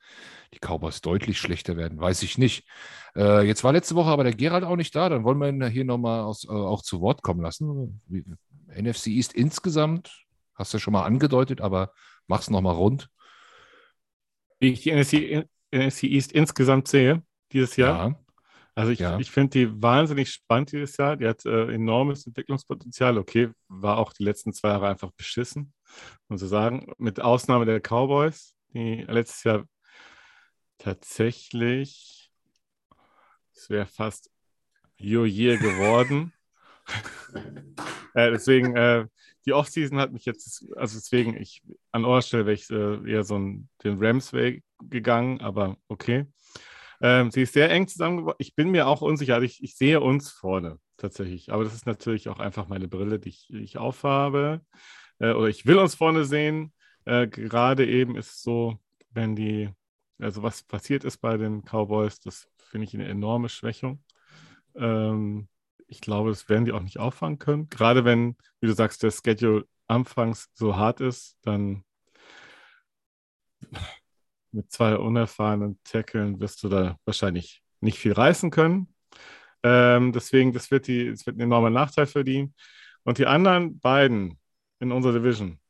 die 0.54 0.58
Cowboys 0.58 1.00
deutlich 1.00 1.38
schlechter 1.38 1.76
werden, 1.76 2.00
weiß 2.00 2.22
ich 2.22 2.38
nicht. 2.38 2.66
Äh, 3.16 3.42
jetzt 3.42 3.64
war 3.64 3.72
letzte 3.72 3.96
Woche 3.96 4.10
aber 4.10 4.24
der 4.24 4.34
Gerald 4.34 4.64
auch 4.64 4.76
nicht 4.76 4.94
da, 4.94 5.08
dann 5.08 5.24
wollen 5.24 5.38
wir 5.38 5.48
ihn 5.48 5.66
hier 5.66 5.84
nochmal 5.84 6.20
äh, 6.20 6.50
auch 6.50 6.82
zu 6.82 7.00
Wort 7.00 7.22
kommen 7.22 7.40
lassen. 7.40 8.00
Wie, 8.06 8.24
NFC 8.68 9.08
East 9.08 9.32
insgesamt, 9.32 10.24
hast 10.54 10.72
du 10.72 10.76
ja 10.76 10.80
schon 10.80 10.92
mal 10.92 11.04
angedeutet, 11.04 11.60
aber 11.60 11.92
mach's 12.26 12.50
nochmal 12.50 12.74
rund. 12.74 13.08
Wie 14.60 14.72
ich 14.72 14.82
die 14.82 14.92
NFC, 14.92 15.46
NFC 15.72 16.04
East 16.04 16.32
insgesamt 16.32 16.88
sehe, 16.88 17.22
dieses 17.52 17.76
Jahr. 17.76 18.08
Ja. 18.08 18.25
Also 18.76 18.92
ich, 18.92 18.98
ja. 18.98 19.18
ich 19.18 19.30
finde 19.30 19.58
die 19.58 19.82
wahnsinnig 19.82 20.30
spannend 20.30 20.70
dieses 20.70 20.98
Jahr. 20.98 21.16
Die 21.16 21.26
hat 21.26 21.46
äh, 21.46 21.72
enormes 21.72 22.26
Entwicklungspotenzial. 22.26 23.16
Okay, 23.16 23.48
war 23.68 23.96
auch 23.96 24.12
die 24.12 24.22
letzten 24.22 24.52
zwei 24.52 24.68
Jahre 24.68 24.88
einfach 24.88 25.10
beschissen, 25.12 25.72
muss 26.28 26.42
ich 26.42 26.50
sagen. 26.50 26.92
Mit 26.98 27.18
Ausnahme 27.18 27.64
der 27.64 27.80
Cowboys, 27.80 28.54
die 28.74 29.02
letztes 29.08 29.44
Jahr 29.44 29.64
tatsächlich, 30.76 32.30
es 33.54 33.70
wäre 33.70 33.86
fast 33.86 34.30
Yo-Year 34.98 35.56
geworden. 35.56 36.34
äh, 38.14 38.30
deswegen, 38.30 38.76
äh, 38.76 39.06
die 39.46 39.54
Offseason 39.54 39.98
hat 39.98 40.12
mich 40.12 40.26
jetzt, 40.26 40.66
also 40.76 40.98
deswegen, 40.98 41.34
ich 41.40 41.62
an 41.92 42.04
eurer 42.04 42.20
Stelle 42.20 42.44
wäre 42.44 42.54
ich 42.54 42.68
äh, 42.68 43.10
eher 43.10 43.24
so 43.24 43.36
einen, 43.36 43.70
den 43.82 43.96
Rams-Weg 43.98 44.62
gegangen, 44.82 45.40
aber 45.40 45.78
okay. 45.88 46.26
Ähm, 47.00 47.30
sie 47.30 47.42
ist 47.42 47.52
sehr 47.52 47.70
eng 47.70 47.88
zusammengebaut. 47.88 48.36
Ich 48.38 48.54
bin 48.54 48.70
mir 48.70 48.86
auch 48.86 49.02
unsicher. 49.02 49.34
Also 49.34 49.44
ich, 49.44 49.62
ich, 49.62 49.76
sehe 49.76 50.00
uns 50.00 50.30
vorne 50.30 50.78
tatsächlich. 50.96 51.52
Aber 51.52 51.64
das 51.64 51.74
ist 51.74 51.86
natürlich 51.86 52.28
auch 52.28 52.38
einfach 52.38 52.68
meine 52.68 52.88
Brille, 52.88 53.18
die 53.18 53.30
ich, 53.30 53.50
ich 53.50 53.78
aufhabe. 53.78 54.62
Äh, 55.18 55.32
oder 55.32 55.48
ich 55.48 55.66
will 55.66 55.78
uns 55.78 55.94
vorne 55.94 56.24
sehen. 56.24 56.72
Äh, 57.04 57.28
gerade 57.28 57.86
eben 57.86 58.16
ist 58.16 58.30
es 58.30 58.42
so, 58.42 58.78
wenn 59.10 59.36
die, 59.36 59.70
also 60.18 60.42
was 60.42 60.62
passiert 60.62 61.04
ist 61.04 61.18
bei 61.18 61.36
den 61.36 61.62
Cowboys, 61.62 62.20
das 62.20 62.48
finde 62.56 62.86
ich 62.86 62.94
eine 62.94 63.08
enorme 63.08 63.48
Schwächung. 63.48 64.02
Ähm, 64.74 65.48
ich 65.88 66.00
glaube, 66.00 66.30
das 66.30 66.48
werden 66.48 66.64
die 66.64 66.72
auch 66.72 66.82
nicht 66.82 66.98
auffangen 66.98 67.38
können. 67.38 67.68
Gerade 67.68 68.04
wenn, 68.04 68.36
wie 68.60 68.66
du 68.66 68.74
sagst, 68.74 69.02
der 69.02 69.10
Schedule 69.10 69.66
anfangs 69.86 70.48
so 70.54 70.76
hart 70.76 71.00
ist, 71.00 71.36
dann 71.42 71.84
mit 74.56 74.72
zwei 74.72 74.96
unerfahrenen 74.96 75.78
Tackeln 75.84 76.40
wirst 76.40 76.62
du 76.62 76.68
da 76.68 76.98
wahrscheinlich 77.04 77.62
nicht 77.80 77.98
viel 77.98 78.12
reißen 78.12 78.50
können. 78.50 78.88
Ähm, 79.62 80.12
deswegen, 80.12 80.52
das 80.52 80.70
wird, 80.70 80.86
die, 80.86 81.10
das 81.10 81.26
wird 81.26 81.36
ein 81.36 81.42
enormer 81.42 81.70
Nachteil 81.70 82.06
für 82.06 82.24
die. 82.24 82.52
Und 83.04 83.18
die 83.18 83.26
anderen 83.26 83.78
beiden 83.78 84.38
in 84.80 84.92
unserer 84.92 85.12
Division, 85.12 85.60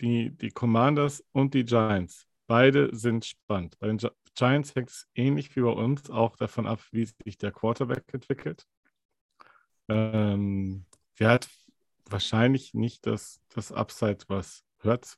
die, 0.00 0.30
die 0.30 0.50
Commanders 0.50 1.22
und 1.32 1.54
die 1.54 1.64
Giants, 1.64 2.26
beide 2.46 2.94
sind 2.96 3.24
spannend. 3.24 3.78
Bei 3.78 3.86
den 3.86 3.98
Giants 4.34 4.74
hängt 4.74 4.90
es 4.90 5.06
ähnlich 5.14 5.54
wie 5.54 5.60
bei 5.60 5.70
uns 5.70 6.10
auch 6.10 6.36
davon 6.36 6.66
ab, 6.66 6.80
wie 6.90 7.04
sich 7.04 7.36
der 7.38 7.52
Quarterback 7.52 8.04
entwickelt. 8.12 8.64
Ähm, 9.88 10.86
der 11.18 11.30
hat 11.30 11.48
wahrscheinlich 12.06 12.74
nicht 12.74 13.06
das, 13.06 13.40
das 13.54 13.72
Upside, 13.72 14.18
was 14.28 14.64
Hurts 14.82 15.16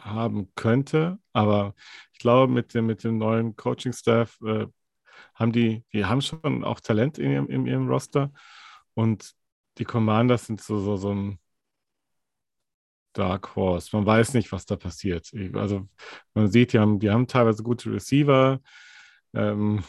haben 0.00 0.52
könnte. 0.54 1.18
Aber 1.32 1.74
ich 2.12 2.18
glaube, 2.18 2.52
mit 2.52 2.74
dem, 2.74 2.86
mit 2.86 3.04
dem 3.04 3.18
neuen 3.18 3.56
Coaching-Staff 3.56 4.38
äh, 4.42 4.66
haben 5.34 5.52
die, 5.52 5.84
die 5.92 6.04
haben 6.04 6.20
schon 6.22 6.64
auch 6.64 6.80
Talent 6.80 7.18
in 7.18 7.30
ihrem, 7.30 7.48
in 7.48 7.66
ihrem 7.66 7.88
Roster. 7.88 8.32
Und 8.94 9.34
die 9.78 9.84
Commanders 9.84 10.46
sind 10.46 10.60
so, 10.60 10.78
so, 10.78 10.96
so 10.96 11.14
ein 11.14 11.38
Dark 13.12 13.56
Horse. 13.56 13.94
Man 13.96 14.06
weiß 14.06 14.34
nicht, 14.34 14.52
was 14.52 14.66
da 14.66 14.76
passiert. 14.76 15.30
Also 15.54 15.88
man 16.34 16.50
sieht, 16.50 16.72
die 16.72 16.78
haben, 16.78 16.98
die 17.00 17.10
haben 17.10 17.26
teilweise 17.26 17.62
gute 17.62 17.92
Receiver, 17.92 18.60
ähm, 19.34 19.82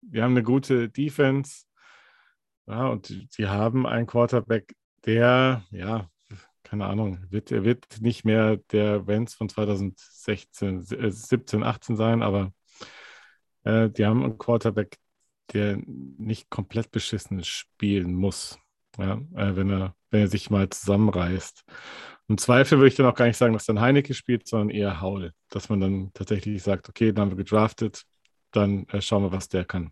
die 0.00 0.22
haben 0.22 0.32
eine 0.32 0.42
gute 0.42 0.88
Defense. 0.88 1.64
Ja, 2.66 2.88
und 2.88 3.08
die, 3.08 3.28
die 3.36 3.48
haben 3.48 3.86
einen 3.86 4.06
Quarterback, 4.06 4.74
der, 5.04 5.64
ja, 5.70 6.08
keine 6.72 6.86
Ahnung, 6.86 7.18
wird, 7.28 7.52
er 7.52 7.64
wird 7.64 8.00
nicht 8.00 8.24
mehr 8.24 8.56
der 8.56 9.06
Vance 9.06 9.36
von 9.36 9.50
2016, 9.50 10.78
äh, 10.92 11.10
17, 11.10 11.62
18 11.62 11.96
sein, 11.96 12.22
aber 12.22 12.50
äh, 13.64 13.90
die 13.90 14.06
haben 14.06 14.24
einen 14.24 14.38
Quarterback, 14.38 14.96
der 15.52 15.76
nicht 15.84 16.48
komplett 16.48 16.90
beschissen 16.90 17.44
spielen 17.44 18.14
muss, 18.14 18.58
ja, 18.96 19.20
äh, 19.34 19.54
wenn, 19.54 19.68
er, 19.68 19.94
wenn 20.10 20.22
er 20.22 20.28
sich 20.28 20.48
mal 20.48 20.66
zusammenreißt. 20.70 21.62
Im 22.28 22.38
Zweifel 22.38 22.78
würde 22.78 22.88
ich 22.88 22.94
dann 22.94 23.04
auch 23.04 23.16
gar 23.16 23.26
nicht 23.26 23.36
sagen, 23.36 23.52
dass 23.52 23.66
dann 23.66 23.82
Heineke 23.82 24.14
spielt, 24.14 24.48
sondern 24.48 24.70
eher 24.70 25.02
Haul. 25.02 25.32
Dass 25.50 25.68
man 25.68 25.78
dann 25.78 26.10
tatsächlich 26.14 26.62
sagt, 26.62 26.88
okay, 26.88 27.12
dann 27.12 27.24
haben 27.24 27.36
wir 27.36 27.44
gedraftet, 27.44 28.04
dann 28.50 28.86
äh, 28.88 29.02
schauen 29.02 29.24
wir, 29.24 29.32
was 29.32 29.50
der 29.50 29.66
kann. 29.66 29.90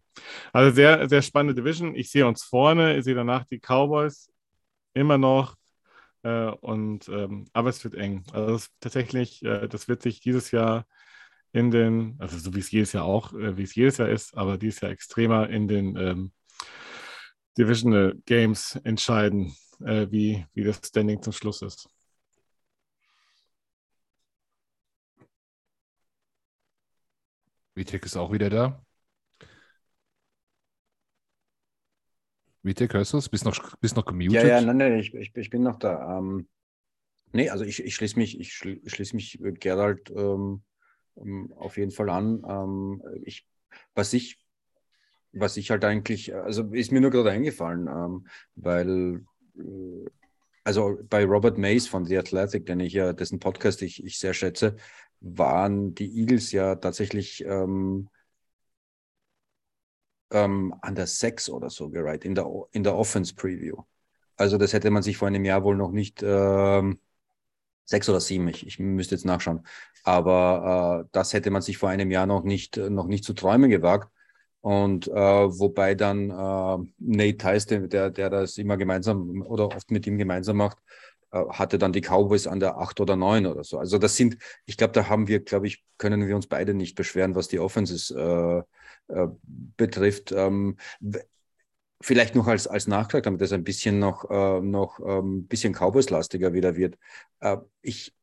Also 0.54 0.74
sehr, 0.74 1.06
sehr 1.10 1.20
spannende 1.20 1.60
Division. 1.60 1.94
Ich 1.94 2.10
sehe 2.10 2.26
uns 2.26 2.42
vorne, 2.42 2.96
ich 2.96 3.04
sehe 3.04 3.14
danach 3.14 3.44
die 3.44 3.60
Cowboys 3.60 4.30
immer 4.94 5.18
noch 5.18 5.59
äh, 6.22 6.50
und, 6.50 7.08
ähm, 7.08 7.46
aber 7.52 7.70
es 7.70 7.82
wird 7.84 7.94
eng. 7.94 8.24
Also 8.32 8.52
das, 8.52 8.70
tatsächlich, 8.80 9.42
äh, 9.44 9.68
das 9.68 9.88
wird 9.88 10.02
sich 10.02 10.20
dieses 10.20 10.50
Jahr 10.50 10.86
in 11.52 11.70
den, 11.70 12.16
also 12.18 12.38
so 12.38 12.54
wie 12.54 12.60
es 12.60 12.70
jedes 12.70 12.92
Jahr 12.92 13.04
auch, 13.04 13.32
äh, 13.34 13.56
wie 13.56 13.62
es 13.64 13.74
jedes 13.74 13.98
Jahr 13.98 14.08
ist, 14.08 14.36
aber 14.36 14.58
dieses 14.58 14.80
Jahr 14.80 14.92
extremer 14.92 15.48
in 15.50 15.68
den 15.68 15.96
ähm, 15.96 16.32
Divisional 17.58 18.14
Games 18.26 18.76
entscheiden, 18.84 19.54
äh, 19.84 20.06
wie, 20.10 20.46
wie 20.54 20.64
das 20.64 20.80
Standing 20.84 21.22
zum 21.22 21.32
Schluss 21.32 21.62
ist. 21.62 21.88
Vitek 27.74 28.04
ist 28.04 28.16
auch 28.16 28.32
wieder 28.32 28.50
da. 28.50 28.84
Vitek, 32.62 32.94
hörst 32.94 33.12
du 33.12 33.18
es? 33.18 33.28
Bist 33.28 33.44
noch, 33.44 33.76
bist 33.76 33.96
noch 33.96 34.04
gemutet? 34.04 34.34
Ja, 34.34 34.46
ja, 34.46 34.60
nein, 34.60 34.76
nein, 34.76 34.98
ich, 34.98 35.14
ich, 35.14 35.34
ich 35.34 35.50
bin 35.50 35.62
noch 35.62 35.78
da. 35.78 36.18
Ähm, 36.18 36.48
nee, 37.32 37.48
also 37.48 37.64
ich, 37.64 37.82
ich 37.82 37.94
schließe 37.94 38.18
mich, 38.18 38.38
ich 38.38 38.52
schließe 38.52 39.16
mich 39.16 39.38
Gerald 39.60 40.10
ähm, 40.10 40.62
ähm, 41.16 41.52
auf 41.56 41.78
jeden 41.78 41.90
Fall 41.90 42.10
an. 42.10 42.42
Ähm, 42.46 43.02
ich, 43.24 43.46
was 43.94 44.12
ich, 44.12 44.38
was 45.32 45.56
ich 45.56 45.70
halt 45.70 45.84
eigentlich, 45.84 46.34
also 46.34 46.64
ist 46.72 46.92
mir 46.92 47.00
nur 47.00 47.10
gerade 47.10 47.30
eingefallen, 47.30 47.86
ähm, 47.86 48.26
weil 48.56 49.24
äh, 49.56 50.10
also 50.64 50.98
bei 51.08 51.24
Robert 51.24 51.56
Mays 51.56 51.88
von 51.88 52.04
The 52.04 52.18
Athletic, 52.18 52.66
den 52.66 52.80
ich 52.80 52.92
ja, 52.92 53.12
dessen 53.12 53.38
Podcast 53.38 53.80
ich, 53.82 54.04
ich 54.04 54.18
sehr 54.18 54.34
schätze, 54.34 54.76
waren 55.20 55.94
die 55.94 56.20
Eagles 56.20 56.52
ja 56.52 56.74
tatsächlich 56.76 57.44
ähm, 57.46 58.08
ähm, 60.30 60.74
an 60.82 60.94
der 60.94 61.06
6 61.06 61.48
oder 61.50 61.70
so 61.70 61.90
gereiht, 61.90 62.24
in 62.24 62.34
der, 62.34 62.46
in 62.72 62.82
der 62.84 62.96
Offense 62.96 63.34
Preview. 63.34 63.76
Also 64.36 64.58
das 64.58 64.72
hätte 64.72 64.90
man 64.90 65.02
sich 65.02 65.16
vor 65.16 65.28
einem 65.28 65.44
Jahr 65.44 65.64
wohl 65.64 65.76
noch 65.76 65.90
nicht, 65.92 66.22
ähm, 66.22 66.98
sechs 67.84 68.08
oder 68.08 68.20
sieben, 68.20 68.48
ich, 68.48 68.66
ich 68.66 68.78
müsste 68.78 69.14
jetzt 69.16 69.24
nachschauen. 69.24 69.66
Aber 70.04 71.04
äh, 71.04 71.08
das 71.12 71.32
hätte 71.32 71.50
man 71.50 71.60
sich 71.62 71.76
vor 71.76 71.88
einem 71.90 72.10
Jahr 72.10 72.26
noch 72.26 72.44
nicht, 72.44 72.76
noch 72.76 73.06
nicht 73.06 73.24
zu 73.24 73.34
träumen 73.34 73.68
gewagt. 73.68 74.10
Und 74.62 75.08
äh, 75.08 75.12
wobei 75.12 75.94
dann 75.94 76.30
äh, 76.30 76.78
Nate 76.98 77.36
Tice, 77.36 77.88
der, 77.88 78.10
der 78.10 78.30
das 78.30 78.58
immer 78.58 78.76
gemeinsam 78.76 79.42
oder 79.42 79.66
oft 79.68 79.90
mit 79.90 80.06
ihm 80.06 80.18
gemeinsam 80.18 80.58
macht, 80.58 80.78
äh, 80.78 81.09
hatte 81.32 81.78
dann 81.78 81.92
die 81.92 82.00
Cowboys 82.00 82.46
an 82.46 82.60
der 82.60 82.78
8 82.78 83.00
oder 83.00 83.16
9 83.16 83.46
oder 83.46 83.64
so. 83.64 83.78
Also 83.78 83.98
das 83.98 84.16
sind, 84.16 84.36
ich 84.66 84.76
glaube, 84.76 84.92
da 84.92 85.08
haben 85.08 85.28
wir, 85.28 85.40
glaube 85.40 85.66
ich, 85.66 85.84
können 85.98 86.26
wir 86.26 86.36
uns 86.36 86.46
beide 86.46 86.74
nicht 86.74 86.94
beschweren, 86.94 87.34
was 87.34 87.48
die 87.48 87.58
Offenses 87.60 88.10
äh, 88.10 88.58
äh, 89.08 89.28
betrifft. 89.76 90.32
Ähm, 90.32 90.76
vielleicht 92.00 92.34
noch 92.34 92.46
als, 92.46 92.66
als 92.66 92.86
Nachtrag, 92.86 93.22
damit 93.24 93.40
das 93.40 93.52
ein 93.52 93.64
bisschen 93.64 93.98
noch, 93.98 94.30
äh, 94.30 94.60
noch 94.60 94.98
ein 95.00 95.18
ähm, 95.18 95.46
bisschen 95.46 95.74
Cowboys-lastiger 95.74 96.52
wieder 96.52 96.76
wird. 96.76 96.98
Äh, 97.40 97.58
ich 97.82 98.14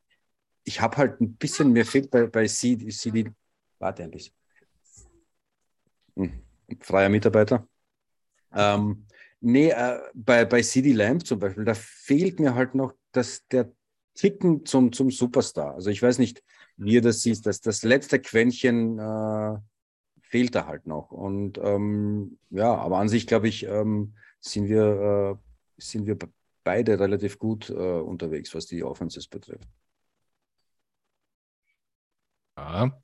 ich 0.68 0.82
habe 0.82 0.98
halt 0.98 1.22
ein 1.22 1.38
bisschen, 1.38 1.72
mir 1.72 1.86
fehlt 1.86 2.12
bei, 2.12 2.28
bei 2.28 2.46
CD, 2.46 2.90
CD 2.90 3.32
warte 3.80 4.04
ein 4.04 4.12
bisschen. 4.12 4.34
Hm, 6.18 6.42
freier 6.82 7.08
Mitarbeiter. 7.08 7.66
Ähm, 8.54 9.06
nee, 9.40 9.70
äh, 9.70 10.00
bei, 10.14 10.46
bei 10.46 10.62
CD 10.62 10.94
Lamp 10.94 11.26
zum 11.26 11.40
Beispiel, 11.40 11.66
da 11.66 11.74
fehlt 11.74 12.40
mir 12.40 12.56
halt 12.56 12.76
noch 12.76 12.94
dass 13.18 13.48
der 13.48 13.72
Ticken 14.14 14.66
zum, 14.66 14.94
zum 14.94 15.12
Superstar. 15.12 15.74
Also 15.74 15.90
ich 15.90 16.02
weiß 16.02 16.20
nicht, 16.20 16.44
wie 16.78 16.94
ihr 16.94 17.02
das 17.02 17.22
siehst, 17.22 17.46
dass 17.46 17.62
das 17.62 17.84
letzte 17.84 18.20
Quäntchen 18.20 19.00
äh, 19.00 19.58
fehlt 20.22 20.56
da 20.56 20.68
halt 20.68 20.86
noch. 20.88 21.12
Und 21.12 21.58
ähm, 21.58 22.40
ja, 22.50 22.76
aber 22.76 23.00
an 23.00 23.10
sich, 23.10 23.28
glaube 23.28 23.48
ich, 23.48 23.66
ähm, 23.66 24.16
sind 24.40 24.70
wir, 24.70 25.38
äh, 25.38 25.82
sind 25.82 26.06
wir 26.06 26.18
beide 26.64 27.00
relativ 27.00 27.40
gut 27.40 27.70
äh, 27.70 27.74
unterwegs, 27.74 28.54
was 28.54 28.66
die 28.66 28.84
Offenses 28.84 29.28
betrifft. 29.28 29.68
Ja. 32.58 33.02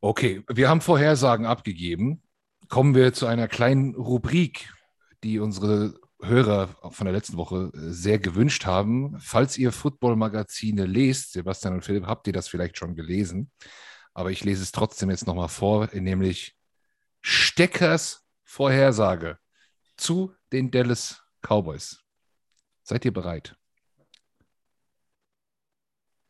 Okay, 0.00 0.44
wir 0.48 0.68
haben 0.68 0.80
Vorhersagen 0.80 1.46
abgegeben. 1.46 2.22
Kommen 2.68 2.94
wir 2.94 3.14
zu 3.14 3.26
einer 3.26 3.48
kleinen 3.48 3.94
Rubrik, 3.94 4.72
die 5.22 5.38
unsere 5.38 5.98
Hörer 6.20 6.76
von 6.90 7.06
der 7.06 7.14
letzten 7.14 7.36
Woche 7.36 7.70
äh, 7.74 7.78
sehr 7.90 8.18
gewünscht 8.18 8.66
haben. 8.66 9.18
Falls 9.20 9.56
ihr 9.56 9.72
Football-Magazine 9.72 10.84
lest, 10.84 11.32
Sebastian 11.32 11.74
und 11.74 11.84
Philipp, 11.84 12.06
habt 12.06 12.26
ihr 12.26 12.32
das 12.32 12.48
vielleicht 12.48 12.76
schon 12.76 12.94
gelesen. 12.94 13.50
Aber 14.12 14.30
ich 14.30 14.44
lese 14.44 14.62
es 14.62 14.72
trotzdem 14.72 15.10
jetzt 15.10 15.26
nochmal 15.26 15.48
vor, 15.48 15.88
nämlich 15.94 16.56
Steckers 17.22 18.24
Vorhersage 18.42 19.38
zu 19.96 20.34
den 20.52 20.70
Dallas 20.70 21.22
Cowboys. 21.40 22.02
Seid 22.82 23.04
ihr 23.04 23.12
bereit? 23.12 23.56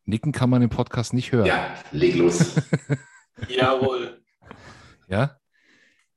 Nicken 0.05 0.31
kann 0.31 0.49
man 0.49 0.61
im 0.61 0.69
Podcast 0.69 1.13
nicht 1.13 1.31
hören. 1.31 1.45
Ja, 1.45 1.75
leg 1.91 2.15
los. 2.15 2.55
Jawohl. 3.47 4.23
Ja. 5.07 5.38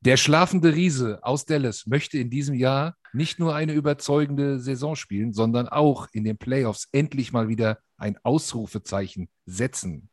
Der 0.05 0.16
schlafende 0.16 0.74
Riese 0.74 1.20
aus 1.22 1.44
Dallas 1.44 1.86
möchte 1.86 2.18
in 2.18 2.28
diesem 2.28 2.57
Jahr 2.57 2.96
nicht 3.12 3.38
nur 3.38 3.55
eine 3.55 3.72
überzeugende 3.72 4.59
Saison 4.59 4.96
spielen, 4.96 5.32
sondern 5.32 5.68
auch 5.68 6.09
in 6.12 6.24
den 6.24 6.38
Playoffs 6.38 6.88
endlich 6.90 7.32
mal 7.32 7.46
wieder 7.46 7.78
ein 7.96 8.18
Ausrufezeichen 8.24 9.28
setzen. 9.46 10.11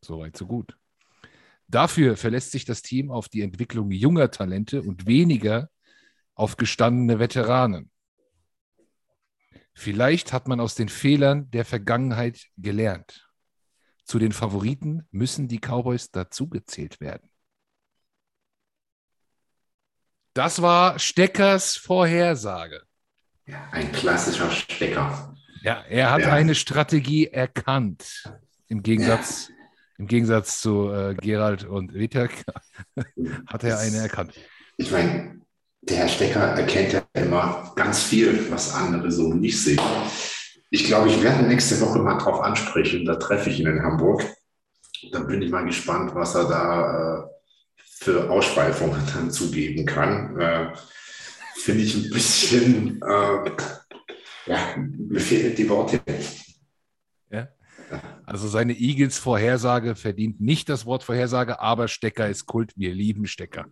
Soweit, 0.00 0.36
so 0.36 0.46
gut. 0.46 0.76
Dafür 1.68 2.16
verlässt 2.16 2.50
sich 2.50 2.64
das 2.64 2.82
Team 2.82 3.12
auf 3.12 3.28
die 3.28 3.42
Entwicklung 3.42 3.92
junger 3.92 4.32
Talente 4.32 4.82
und 4.82 5.06
weniger 5.06 5.70
auf 6.34 6.56
gestandene 6.56 7.20
Veteranen. 7.20 7.92
Vielleicht 9.74 10.32
hat 10.32 10.48
man 10.48 10.58
aus 10.58 10.74
den 10.74 10.88
Fehlern 10.88 11.48
der 11.52 11.64
Vergangenheit 11.64 12.46
gelernt. 12.56 13.30
Zu 14.02 14.18
den 14.18 14.32
Favoriten 14.32 15.06
müssen 15.12 15.46
die 15.46 15.60
Cowboys 15.60 16.10
dazugezählt 16.10 16.98
werden. 17.00 17.30
Das 20.36 20.60
war 20.60 20.98
Steckers 20.98 21.76
Vorhersage. 21.76 22.82
Ja, 23.46 23.56
ein 23.72 23.90
klassischer 23.90 24.50
Stecker. 24.50 25.34
Ja, 25.62 25.82
er 25.88 26.10
hat 26.10 26.20
ja. 26.20 26.32
eine 26.32 26.54
Strategie 26.54 27.28
erkannt. 27.28 28.30
Im 28.68 28.82
Gegensatz, 28.82 29.48
ja. 29.48 29.54
im 29.96 30.06
Gegensatz 30.08 30.60
zu 30.60 30.92
äh, 30.92 31.14
Gerald 31.14 31.64
und 31.64 31.94
Vitek 31.94 32.44
hat 33.46 33.64
er 33.64 33.78
eine 33.78 33.96
erkannt. 33.96 34.34
Ich 34.76 34.90
meine, 34.90 35.40
der 35.80 35.96
Herr 35.96 36.08
Stecker 36.08 36.40
erkennt 36.40 36.92
ja 36.92 37.02
immer 37.14 37.72
ganz 37.74 38.02
viel, 38.02 38.50
was 38.50 38.74
andere 38.74 39.10
so 39.10 39.32
nicht 39.32 39.58
sehen. 39.58 39.80
Ich 40.68 40.84
glaube, 40.84 41.08
ich 41.08 41.22
werde 41.22 41.44
nächste 41.44 41.80
Woche 41.80 41.98
mal 41.98 42.18
drauf 42.18 42.42
ansprechen. 42.42 43.06
Da 43.06 43.14
treffe 43.14 43.48
ich 43.48 43.58
ihn 43.58 43.68
in 43.68 43.82
Hamburg. 43.82 44.22
Dann 45.12 45.26
bin 45.28 45.40
ich 45.40 45.50
mal 45.50 45.64
gespannt, 45.64 46.14
was 46.14 46.34
er 46.34 46.44
da 46.44 47.20
äh, 47.20 47.35
für 47.98 48.30
Ausschweifungen 48.30 49.00
dann 49.14 49.30
zugeben 49.30 49.86
kann. 49.86 50.38
Äh, 50.38 50.72
Finde 51.56 51.82
ich 51.82 51.94
ein 51.96 52.10
bisschen, 52.10 53.02
äh, 53.02 53.50
ja, 54.46 54.76
mir 54.76 55.20
fehlen 55.20 55.54
die 55.56 55.68
Worte. 55.68 56.00
Ja. 57.30 57.48
Also 58.24 58.48
seine 58.48 58.74
Eagles-Vorhersage 58.74 59.94
verdient 59.94 60.40
nicht 60.40 60.68
das 60.68 60.86
Wort 60.86 61.02
Vorhersage, 61.02 61.60
aber 61.60 61.88
Stecker 61.88 62.28
ist 62.28 62.46
Kult. 62.46 62.72
Wir 62.76 62.94
lieben 62.94 63.26
Stecker. 63.26 63.66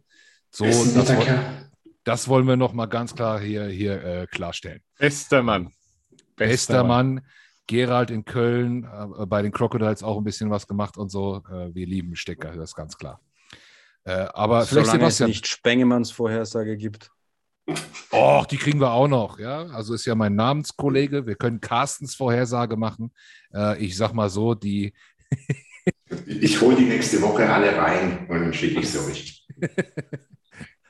So, 0.51 0.65
das, 0.65 1.13
das 2.05 2.29
wollen 2.29 2.47
wir 2.47 2.57
noch 2.57 2.73
mal 2.73 2.87
ganz 2.87 3.15
klar 3.15 3.41
hier, 3.41 3.67
hier 3.67 4.03
äh, 4.03 4.27
klarstellen. 4.27 4.81
Bester 4.99 5.43
Mann. 5.43 5.73
Bester, 6.37 6.37
Bester 6.37 6.85
Mann. 6.85 7.15
Mann. 7.15 7.27
Gerald 7.67 8.11
in 8.11 8.25
Köln, 8.25 8.85
äh, 8.85 9.27
bei 9.27 9.43
den 9.43 9.53
Crocodiles 9.53 10.03
auch 10.03 10.19
ein 10.19 10.25
bisschen 10.25 10.51
was 10.51 10.67
gemacht 10.67 10.97
und 10.97 11.11
so. 11.11 11.43
Äh, 11.51 11.75
wir 11.75 11.87
lieben 11.87 12.15
Stecker, 12.15 12.55
das 12.55 12.71
ist 12.71 12.75
ganz 12.75 12.97
klar. 12.97 13.21
Äh, 14.05 14.27
aber 14.35 14.67
vielleicht 14.67 14.87
Solange 14.87 15.05
Sebastian. 15.05 15.31
es 15.31 15.37
nicht 15.37 15.47
Spengemanns 15.47 16.11
Vorhersage 16.11 16.77
gibt. 16.77 17.11
Och, 18.13 18.47
die 18.47 18.59
kriegen 18.59 18.81
wir 18.81 18.93
auch 18.93 19.09
noch, 19.09 19.39
ja. 19.39 19.67
Also 19.69 19.95
ist 19.95 20.05
ja 20.05 20.15
mein 20.15 20.35
Namenskollege. 20.35 21.27
Wir 21.27 21.35
können 21.35 21.61
Carstens 21.61 22.15
Vorhersage 22.15 22.77
machen. 22.77 23.13
Äh, 23.55 23.83
ich 23.83 23.97
sag 23.97 24.13
mal 24.13 24.29
so, 24.29 24.55
die. 24.55 24.93
ich 26.27 26.61
hole 26.61 26.77
die 26.77 26.85
nächste 26.85 27.23
Woche 27.23 27.51
alle 27.51 27.77
rein 27.77 28.27
und 28.29 28.41
dann 28.41 28.53
schicke 28.53 28.81
ich 28.81 28.91
sie 28.91 28.99
euch. 28.99 29.47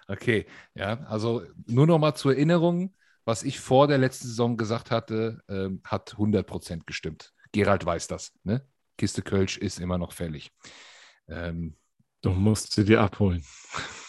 Okay, 0.06 0.46
ja, 0.74 1.00
also 1.04 1.42
nur 1.66 1.86
noch 1.86 1.98
mal 1.98 2.14
zur 2.14 2.32
Erinnerung, 2.32 2.94
was 3.24 3.42
ich 3.42 3.58
vor 3.58 3.88
der 3.88 3.98
letzten 3.98 4.28
Saison 4.28 4.56
gesagt 4.56 4.90
hatte, 4.90 5.42
ähm, 5.48 5.80
hat 5.84 6.14
100% 6.16 6.84
gestimmt. 6.84 7.32
Gerald 7.52 7.86
weiß 7.86 8.06
das. 8.08 8.32
Ne? 8.42 8.66
Kiste 8.98 9.22
Kölsch 9.22 9.56
ist 9.56 9.80
immer 9.80 9.96
noch 9.96 10.12
fällig. 10.12 10.50
Ähm, 11.26 11.76
du 12.24 12.30
musst 12.30 12.72
sie 12.72 12.84
dir 12.84 13.00
abholen. 13.00 13.44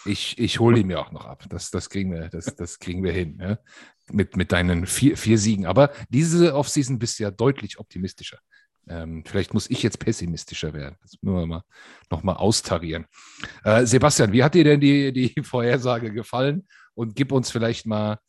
Ich, 0.06 0.38
ich 0.38 0.60
hole 0.60 0.78
die 0.78 0.84
mir 0.86 1.00
auch 1.00 1.12
noch 1.12 1.26
ab. 1.26 1.46
Das, 1.50 1.72
das, 1.72 1.90
kriegen, 1.90 2.12
wir, 2.12 2.30
das, 2.30 2.56
das 2.56 2.80
kriegen 2.80 3.04
wir 3.04 3.12
hin. 3.12 3.38
Ne? 3.38 3.60
Mit, 4.12 4.38
mit 4.38 4.52
deinen 4.52 4.86
vier, 4.86 5.18
vier 5.18 5.38
Siegen. 5.38 5.66
Aber 5.66 5.92
diese 6.10 6.56
Offseason 6.56 7.00
bist 7.00 7.20
du 7.20 7.24
ja 7.24 7.32
deutlich 7.32 7.80
optimistischer. 7.80 8.40
Ähm, 8.88 9.24
vielleicht 9.26 9.54
muss 9.54 9.70
ich 9.70 9.82
jetzt 9.82 10.00
pessimistischer 10.00 10.74
werden. 10.74 10.96
Das 11.02 11.14
müssen 11.22 11.36
wir 11.36 11.46
mal 11.48 11.64
nochmal 12.12 12.38
austarieren. 12.38 13.06
Äh, 13.64 13.86
Sebastian, 13.86 14.32
wie 14.32 14.44
hat 14.44 14.54
dir 14.54 14.64
denn 14.64 14.80
die, 14.80 15.12
die 15.12 15.34
Vorhersage 15.44 16.14
gefallen? 16.14 16.68
Und 16.94 17.16
gib 17.16 17.32
uns 17.32 17.52
vielleicht 17.52 17.88
mal 17.88 18.20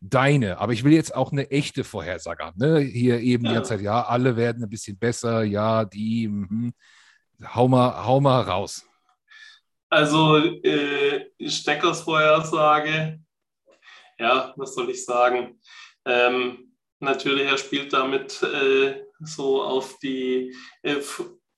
deine. 0.00 0.58
Aber 0.58 0.72
ich 0.72 0.84
will 0.84 0.92
jetzt 0.92 1.14
auch 1.14 1.32
eine 1.32 1.50
echte 1.50 1.82
Vorhersage 1.84 2.44
haben. 2.44 2.58
Ne? 2.58 2.78
Hier 2.78 3.20
eben 3.20 3.44
ja. 3.44 3.50
die 3.50 3.54
ganze 3.56 3.70
Zeit, 3.70 3.80
ja, 3.80 4.02
alle 4.02 4.36
werden 4.36 4.62
ein 4.62 4.70
bisschen 4.70 4.98
besser, 4.98 5.42
ja, 5.42 5.84
die. 5.84 6.28
Mh. 6.28 6.70
Hau, 7.52 7.66
mal, 7.66 8.06
hau 8.06 8.20
mal 8.20 8.42
raus. 8.42 8.86
Also, 9.94 10.38
äh, 10.38 11.30
Steckers 11.46 12.00
Vorhersage, 12.00 13.20
ja, 14.18 14.52
was 14.56 14.74
soll 14.74 14.90
ich 14.90 15.04
sagen? 15.04 15.60
Ähm, 16.04 16.76
natürlich, 16.98 17.46
er 17.46 17.58
spielt 17.58 17.92
damit 17.92 18.42
äh, 18.42 19.04
so 19.20 19.62
auf 19.62 19.96
die, 20.00 20.52
äh, 20.82 20.96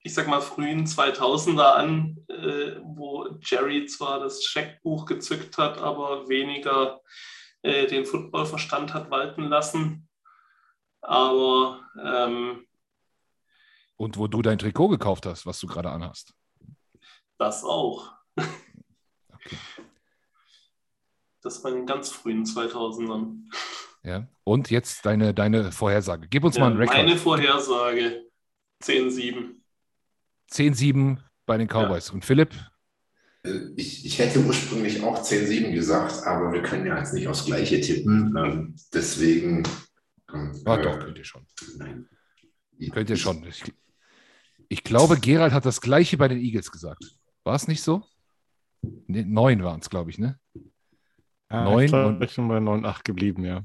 ich 0.00 0.12
sag 0.12 0.28
mal, 0.28 0.42
frühen 0.42 0.84
2000er 0.84 1.76
an, 1.76 2.26
äh, 2.28 2.76
wo 2.82 3.26
Jerry 3.40 3.86
zwar 3.86 4.20
das 4.20 4.44
Scheckbuch 4.44 5.06
gezückt 5.06 5.56
hat, 5.56 5.78
aber 5.78 6.28
weniger 6.28 7.00
äh, 7.62 7.86
den 7.86 8.04
Footballverstand 8.04 8.92
hat 8.92 9.10
walten 9.10 9.44
lassen. 9.44 10.10
Aber. 11.00 11.88
Ähm, 12.04 12.66
Und 13.96 14.18
wo 14.18 14.26
du 14.26 14.42
dein 14.42 14.58
Trikot 14.58 14.88
gekauft 14.88 15.24
hast, 15.24 15.46
was 15.46 15.58
du 15.58 15.66
gerade 15.66 15.88
anhast. 15.88 16.34
Das 17.38 17.64
auch. 17.64 18.15
Okay. 18.36 19.56
Das 21.42 21.62
war 21.62 21.70
in 21.70 21.78
den 21.78 21.86
ganz 21.86 22.10
frühen 22.10 22.44
2000ern. 22.44 23.44
Ja. 24.02 24.28
Und 24.44 24.70
jetzt 24.70 25.04
deine, 25.06 25.34
deine 25.34 25.72
Vorhersage. 25.72 26.28
Gib 26.28 26.44
uns 26.44 26.56
ja, 26.56 26.62
mal 26.62 26.70
einen 26.70 26.78
Rekord. 26.78 26.96
Meine 26.96 27.16
Vorhersage 27.16 28.26
10-7. 28.82 29.54
10-7 30.50 31.18
bei 31.44 31.58
den 31.58 31.68
Cowboys. 31.68 32.08
Ja. 32.08 32.14
Und 32.14 32.24
Philipp? 32.24 32.54
Äh, 33.44 33.70
ich, 33.76 34.06
ich 34.06 34.18
hätte 34.18 34.40
ursprünglich 34.40 35.02
auch 35.02 35.22
10-7 35.22 35.72
gesagt, 35.72 36.26
aber 36.26 36.52
wir 36.52 36.62
können 36.62 36.86
ja 36.86 36.98
jetzt 36.98 37.14
nicht 37.14 37.28
aufs 37.28 37.44
Gleiche 37.44 37.80
tippen. 37.80 38.34
Ähm, 38.36 38.76
deswegen. 38.92 39.62
Ähm, 40.32 40.52
ja, 40.64 40.76
äh, 40.76 40.82
doch, 40.82 40.98
könnt 40.98 41.18
ihr 41.18 41.24
schon. 41.24 41.46
Nein. 41.78 42.08
Könnt 42.92 43.10
ihr 43.10 43.16
schon. 43.16 43.44
Ich, 43.44 43.64
ich 44.68 44.84
glaube, 44.84 45.18
Gerald 45.18 45.52
hat 45.52 45.64
das 45.64 45.80
Gleiche 45.80 46.16
bei 46.16 46.28
den 46.28 46.38
Eagles 46.38 46.70
gesagt. 46.70 47.16
War 47.44 47.54
es 47.54 47.68
nicht 47.68 47.82
so? 47.82 48.04
Nee, 49.06 49.24
neun 49.24 49.62
waren 49.62 49.80
es, 49.80 49.90
glaube 49.90 50.10
ich, 50.10 50.18
ne? 50.18 50.38
Ja, 51.50 51.64
neun. 51.64 51.84
Ich 52.22 52.36
bin 52.36 52.48
bei 52.48 52.58
9-8 52.58 53.04
geblieben, 53.04 53.44
ja. 53.44 53.64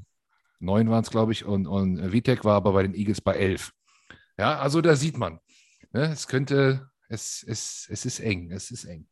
Neun 0.60 0.90
waren 0.90 1.02
es, 1.02 1.10
glaube 1.10 1.32
ich, 1.32 1.44
und, 1.44 1.66
und 1.66 2.12
Vitek 2.12 2.44
war 2.44 2.54
aber 2.54 2.72
bei 2.72 2.82
den 2.82 2.94
Eagles 2.94 3.20
bei 3.20 3.34
elf. 3.34 3.72
Ja, 4.38 4.58
also 4.58 4.80
da 4.80 4.94
sieht 4.94 5.18
man, 5.18 5.40
ne, 5.92 6.04
es 6.04 6.28
könnte, 6.28 6.88
es, 7.08 7.44
es, 7.46 7.88
es 7.90 8.06
ist 8.06 8.20
eng, 8.20 8.50
es 8.50 8.70
ist 8.70 8.84
eng. 8.84 9.08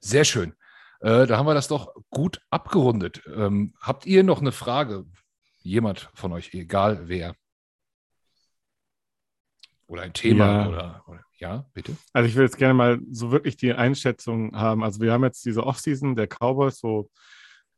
Sehr 0.00 0.24
schön. 0.24 0.54
Äh, 1.00 1.26
da 1.26 1.36
haben 1.36 1.46
wir 1.46 1.54
das 1.54 1.68
doch 1.68 1.94
gut 2.10 2.40
abgerundet. 2.50 3.22
Ähm, 3.34 3.74
habt 3.80 4.06
ihr 4.06 4.24
noch 4.24 4.40
eine 4.40 4.52
Frage? 4.52 5.04
Jemand 5.58 6.10
von 6.14 6.32
euch, 6.32 6.54
egal 6.54 7.08
wer. 7.08 7.34
Oder 9.86 10.02
ein 10.02 10.12
Thema 10.12 10.44
Ja. 10.46 10.68
oder, 10.68 11.04
oder 11.06 11.20
ja, 11.38 11.66
bitte. 11.74 11.96
Also 12.12 12.28
ich 12.28 12.34
will 12.34 12.44
jetzt 12.44 12.58
gerne 12.58 12.74
mal 12.74 12.98
so 13.10 13.30
wirklich 13.30 13.56
die 13.56 13.72
Einschätzung 13.72 14.56
haben. 14.56 14.82
Also 14.82 15.00
wir 15.00 15.12
haben 15.12 15.24
jetzt 15.24 15.44
diese 15.44 15.64
Offseason 15.64 16.16
der 16.16 16.26
Cowboys, 16.28 16.78
so 16.78 17.10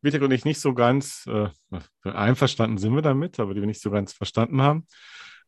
Wittek 0.01 0.23
und 0.23 0.31
ich 0.31 0.45
nicht 0.45 0.61
so 0.61 0.75
ganz 0.75 1.27
äh, 1.27 1.49
einverstanden 2.05 2.79
sind 2.79 2.95
wir 2.95 3.03
damit, 3.03 3.41
aber 3.41 3.55
die 3.55 3.61
wir 3.61 3.67
nicht 3.67 3.83
so 3.83 3.91
ganz 3.91 4.13
verstanden 4.13 4.63
haben. 4.63 4.87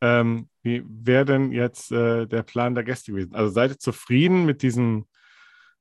Ähm, 0.00 0.48
wie 0.62 0.82
wäre 0.86 1.24
denn 1.24 1.52
jetzt 1.52 1.92
äh, 1.92 2.26
der 2.26 2.42
Plan 2.42 2.74
der 2.74 2.84
Gäste 2.84 3.12
gewesen? 3.12 3.34
Also 3.34 3.52
seid 3.52 3.70
ihr 3.72 3.78
zufrieden 3.78 4.44
mit 4.44 4.62
diesem 4.62 5.06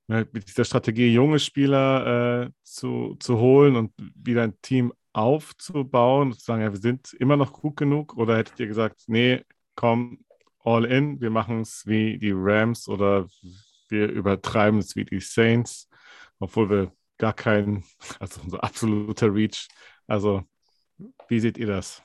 äh, 0.07 0.25
mit 0.31 0.47
dieser 0.47 0.65
Strategie, 0.65 1.11
junge 1.13 1.39
Spieler 1.39 2.43
äh, 2.45 2.49
zu, 2.63 3.15
zu 3.19 3.37
holen 3.37 3.75
und 3.75 3.91
wieder 4.15 4.43
ein 4.43 4.59
Team 4.61 4.93
aufzubauen 5.13 6.29
und 6.31 6.39
zu 6.39 6.45
sagen, 6.45 6.61
ja, 6.61 6.71
wir 6.71 6.79
sind 6.79 7.13
immer 7.13 7.37
noch 7.37 7.53
gut 7.53 7.77
genug? 7.77 8.15
Oder 8.17 8.37
hättet 8.37 8.59
ihr 8.59 8.67
gesagt, 8.67 9.03
nee, 9.07 9.43
komm, 9.75 10.19
all 10.63 10.85
in, 10.85 11.19
wir 11.21 11.29
machen 11.29 11.61
es 11.61 11.85
wie 11.85 12.17
die 12.17 12.33
Rams 12.33 12.87
oder 12.87 13.27
wir 13.89 14.09
übertreiben 14.09 14.79
es 14.79 14.95
wie 14.95 15.05
die 15.05 15.19
Saints, 15.19 15.89
obwohl 16.39 16.69
wir 16.69 16.91
gar 17.17 17.33
keinen, 17.33 17.83
also 18.19 18.41
unser 18.41 18.63
absoluter 18.63 19.33
Reach. 19.33 19.67
Also, 20.07 20.43
wie 21.27 21.39
seht 21.39 21.57
ihr 21.57 21.67
das? 21.67 22.03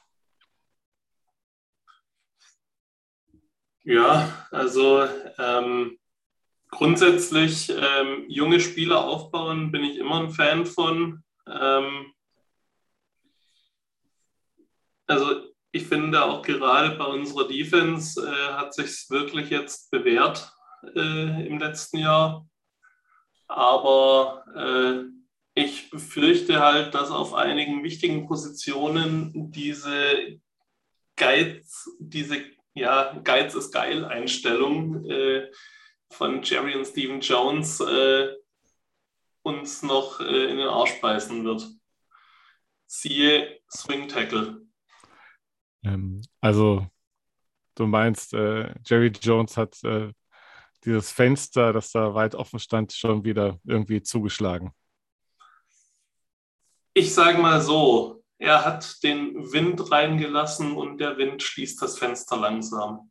Ja, 3.82 4.46
also 4.50 5.06
ähm, 5.38 5.98
grundsätzlich 6.70 7.70
ähm, 7.70 8.24
junge 8.28 8.58
Spieler 8.60 9.04
aufbauen 9.04 9.70
bin 9.72 9.84
ich 9.84 9.98
immer 9.98 10.20
ein 10.20 10.30
Fan 10.30 10.64
von. 10.64 11.22
Ähm, 11.46 12.12
also 15.06 15.53
ich 15.74 15.88
finde 15.88 16.24
auch 16.24 16.42
gerade 16.42 16.96
bei 16.96 17.04
unserer 17.04 17.48
Defense 17.48 18.24
äh, 18.24 18.52
hat 18.52 18.72
sich 18.72 19.10
wirklich 19.10 19.50
jetzt 19.50 19.90
bewährt 19.90 20.52
äh, 20.94 21.48
im 21.48 21.58
letzten 21.58 21.98
Jahr. 21.98 22.46
Aber 23.48 24.44
äh, 24.54 25.60
ich 25.60 25.90
befürchte 25.90 26.60
halt, 26.60 26.94
dass 26.94 27.10
auf 27.10 27.34
einigen 27.34 27.82
wichtigen 27.82 28.28
Positionen 28.28 29.50
diese 29.50 30.38
Geiz, 31.16 31.90
diese 31.98 32.36
ja, 32.74 33.12
Geiz 33.24 33.56
ist 33.56 33.72
geil 33.72 34.04
Einstellung 34.04 35.04
äh, 35.10 35.50
von 36.08 36.44
Jerry 36.44 36.76
und 36.76 36.86
Steven 36.86 37.20
Jones 37.20 37.80
äh, 37.80 38.32
uns 39.42 39.82
noch 39.82 40.20
äh, 40.20 40.50
in 40.50 40.58
den 40.58 40.68
Arsch 40.68 41.00
beißen 41.00 41.44
wird. 41.44 41.68
Siehe 42.86 43.58
Swing 43.68 44.06
Tackle. 44.06 44.63
Ähm, 45.84 46.22
also, 46.40 46.86
du 47.74 47.86
meinst, 47.86 48.34
äh, 48.34 48.74
Jerry 48.84 49.08
Jones 49.08 49.56
hat 49.56 49.82
äh, 49.84 50.12
dieses 50.84 51.10
Fenster, 51.10 51.72
das 51.72 51.90
da 51.92 52.14
weit 52.14 52.34
offen 52.34 52.58
stand, 52.58 52.92
schon 52.92 53.24
wieder 53.24 53.58
irgendwie 53.64 54.02
zugeschlagen. 54.02 54.72
Ich 56.94 57.12
sage 57.12 57.38
mal 57.38 57.60
so, 57.60 58.22
er 58.38 58.64
hat 58.64 59.02
den 59.02 59.52
Wind 59.52 59.90
reingelassen 59.90 60.76
und 60.76 60.98
der 60.98 61.16
Wind 61.18 61.42
schließt 61.42 61.80
das 61.82 61.98
Fenster 61.98 62.36
langsam. 62.36 63.10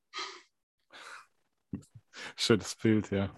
Schönes 2.35 2.75
Bild, 2.75 3.11
ja. 3.11 3.29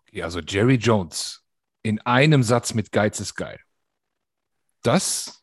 Okay, 0.00 0.22
also 0.22 0.40
Jerry 0.40 0.76
Jones 0.76 1.44
in 1.82 2.00
einem 2.00 2.42
Satz 2.42 2.74
mit 2.74 2.92
Geiz 2.92 3.20
ist 3.20 3.34
geil. 3.34 3.60
Das 4.82 5.41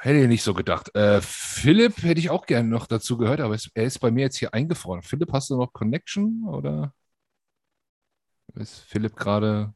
hätte 0.00 0.18
ich 0.18 0.28
nicht 0.28 0.42
so 0.42 0.54
gedacht. 0.54 0.94
Äh, 0.94 1.20
Philipp 1.20 2.02
hätte 2.02 2.20
ich 2.20 2.30
auch 2.30 2.46
gerne 2.46 2.68
noch 2.68 2.86
dazu 2.86 3.18
gehört, 3.18 3.40
aber 3.40 3.54
es, 3.54 3.70
er 3.74 3.84
ist 3.84 3.98
bei 3.98 4.10
mir 4.10 4.22
jetzt 4.22 4.38
hier 4.38 4.54
eingefroren. 4.54 5.02
Philipp, 5.02 5.32
hast 5.32 5.50
du 5.50 5.56
noch 5.56 5.72
Connection 5.72 6.44
oder 6.48 6.94
ist 8.54 8.80
Philipp 8.80 9.16
gerade? 9.16 9.74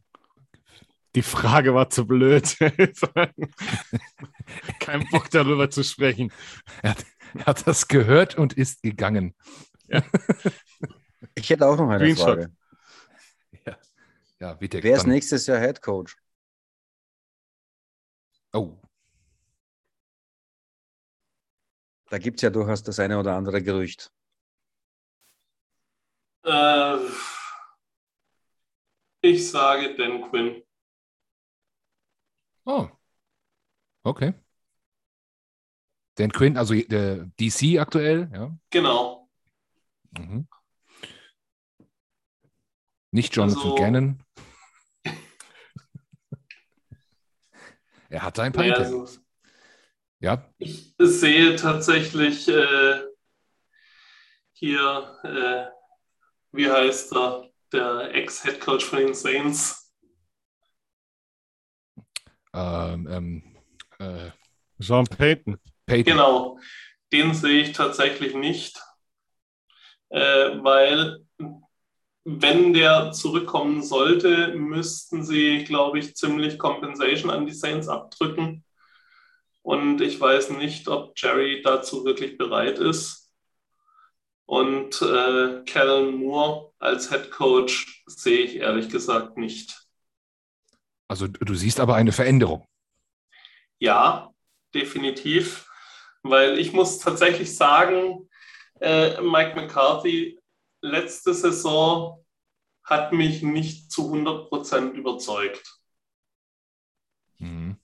Die 1.15 1.23
Frage 1.23 1.75
war 1.75 1.91
zu 1.91 2.07
blöd. 2.07 2.57
Kein 4.81 5.07
Bock 5.11 5.31
darüber 5.31 5.71
zu 5.71 5.85
sprechen. 5.85 6.33
Er 6.83 6.91
hat, 6.91 7.05
er 7.35 7.47
hat 7.47 7.67
das 7.67 7.87
gehört 7.87 8.37
und 8.37 8.55
ist 8.55 8.83
gegangen. 8.83 9.35
Ich 11.37 11.51
hätte 11.51 11.67
auch 11.67 11.77
noch 11.77 11.89
eine 11.89 12.15
Screenshot. 12.15 12.49
Frage. 13.65 13.79
Ja, 14.39 14.61
Vitek, 14.61 14.85
Wer 14.85 14.97
ist 14.97 15.07
nächstes 15.07 15.47
Jahr 15.47 15.59
Head 15.59 15.81
Coach? 15.81 16.17
Oh, 18.53 18.77
Da 22.11 22.19
gibt 22.19 22.37
es 22.39 22.43
ja 22.43 22.51
durchaus 22.51 22.83
das 22.83 22.99
eine 23.01 23.19
oder 23.19 23.35
andere 23.35 23.63
Gerücht. 23.63 24.13
Äh, 26.45 26.99
ich 29.23 29.51
sage 29.51 29.95
Dan 29.97 30.23
Quinn. 30.31 30.63
oh. 32.65 32.89
Okay. 34.07 34.35
Dan 36.17 36.31
Quinn, 36.31 36.59
also 36.59 36.75
der 36.75 37.25
DC 37.41 37.79
aktuell, 37.81 38.31
ja. 38.33 38.55
Genau. 38.71 39.31
Mhm. 40.19 40.47
Nicht 43.11 43.35
Jonathan 43.35 43.63
Also- 43.63 43.75
Gannon. 43.77 44.23
er 48.11 48.23
hatte 48.23 48.43
ein 48.43 48.53
paar 48.53 48.65
Ja, 48.67 48.75
also, 48.75 49.07
Ja, 50.25 50.43
ich 50.57 50.95
sehe 50.97 51.55
tatsächlich 51.55 52.49
äh, 52.49 53.03
hier, 54.55 55.19
äh, 55.23 55.67
wie 56.51 56.71
heißt 56.71 57.13
er, 57.13 57.51
der 57.71 58.15
Ex-Head-Coach 58.15 58.87
von 58.87 59.01
den 59.01 59.13
Saints. 59.13 59.93
ähm, 62.55 63.07
ähm, 63.11 63.57
äh, 63.99 64.31
Sean 64.79 65.05
Payton. 65.05 65.59
Peyton. 65.85 66.13
Genau, 66.15 66.59
den 67.13 67.35
sehe 67.35 67.61
ich 67.61 67.73
tatsächlich 67.73 68.35
nicht, 68.35 68.81
äh, 70.09 70.57
weil 70.63 71.19
wenn 72.25 72.73
der 72.73 73.13
zurückkommen 73.13 73.83
sollte, 73.83 74.55
müssten 74.55 75.23
sie, 75.23 75.65
glaube 75.65 75.99
ich, 75.99 76.17
ziemlich 76.17 76.59
Compensation 76.59 77.31
an 77.31 77.45
die 77.45 77.53
Saints 77.53 77.89
abdrücken. 77.89 78.64
Und 79.65 80.03
ich 80.03 80.21
weiß 80.21 80.51
nicht, 80.51 80.89
ob 80.89 81.19
Jerry 81.19 81.63
dazu 81.63 82.05
wirklich 82.05 82.37
bereit 82.37 82.79
ist. 82.79 83.33
Und 84.45 85.01
äh, 85.01 85.63
Kellen 85.65 86.17
Moore 86.17 86.75
als 86.79 87.09
Head 87.09 87.31
Coach 87.31 88.05
sehe 88.07 88.41
ich 88.41 88.57
ehrlich 88.57 88.91
gesagt 88.91 89.39
nicht. 89.39 89.89
Also 91.09 91.29
du 91.29 91.55
siehst 91.55 91.81
aber 91.81 91.95
eine 91.95 92.13
Veränderung. 92.13 92.69
Ja, 93.79 94.35
definitiv. 94.75 95.67
Weil 96.23 96.59
ich 96.59 96.75
muss 96.75 96.99
tatsächlich 96.99 97.57
sagen, 97.57 98.29
äh, 98.83 99.19
Mike 99.23 99.57
McCarthy 99.57 100.39
letzte 100.83 101.33
Saison 101.33 102.23
hat 102.83 103.15
mich 103.15 103.43
nicht 103.43 103.91
zu 103.91 104.13
100% 104.13 104.93
überzeugt. 104.93 105.81
Mhm. 107.39 107.79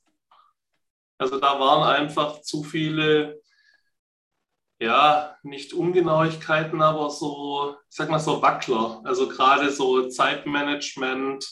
Also 1.21 1.39
da 1.39 1.61
waren 1.61 1.83
einfach 1.83 2.41
zu 2.41 2.65
viele, 2.65 3.43
ja, 4.81 5.37
nicht 5.43 5.75
Ungenauigkeiten, 5.75 6.81
aber 6.81 7.11
so, 7.11 7.77
ich 7.91 7.95
sag 7.95 8.09
mal 8.09 8.19
so 8.19 8.41
Wackler. 8.41 9.03
Also 9.05 9.29
gerade 9.29 9.71
so 9.71 10.09
Zeitmanagement, 10.09 11.47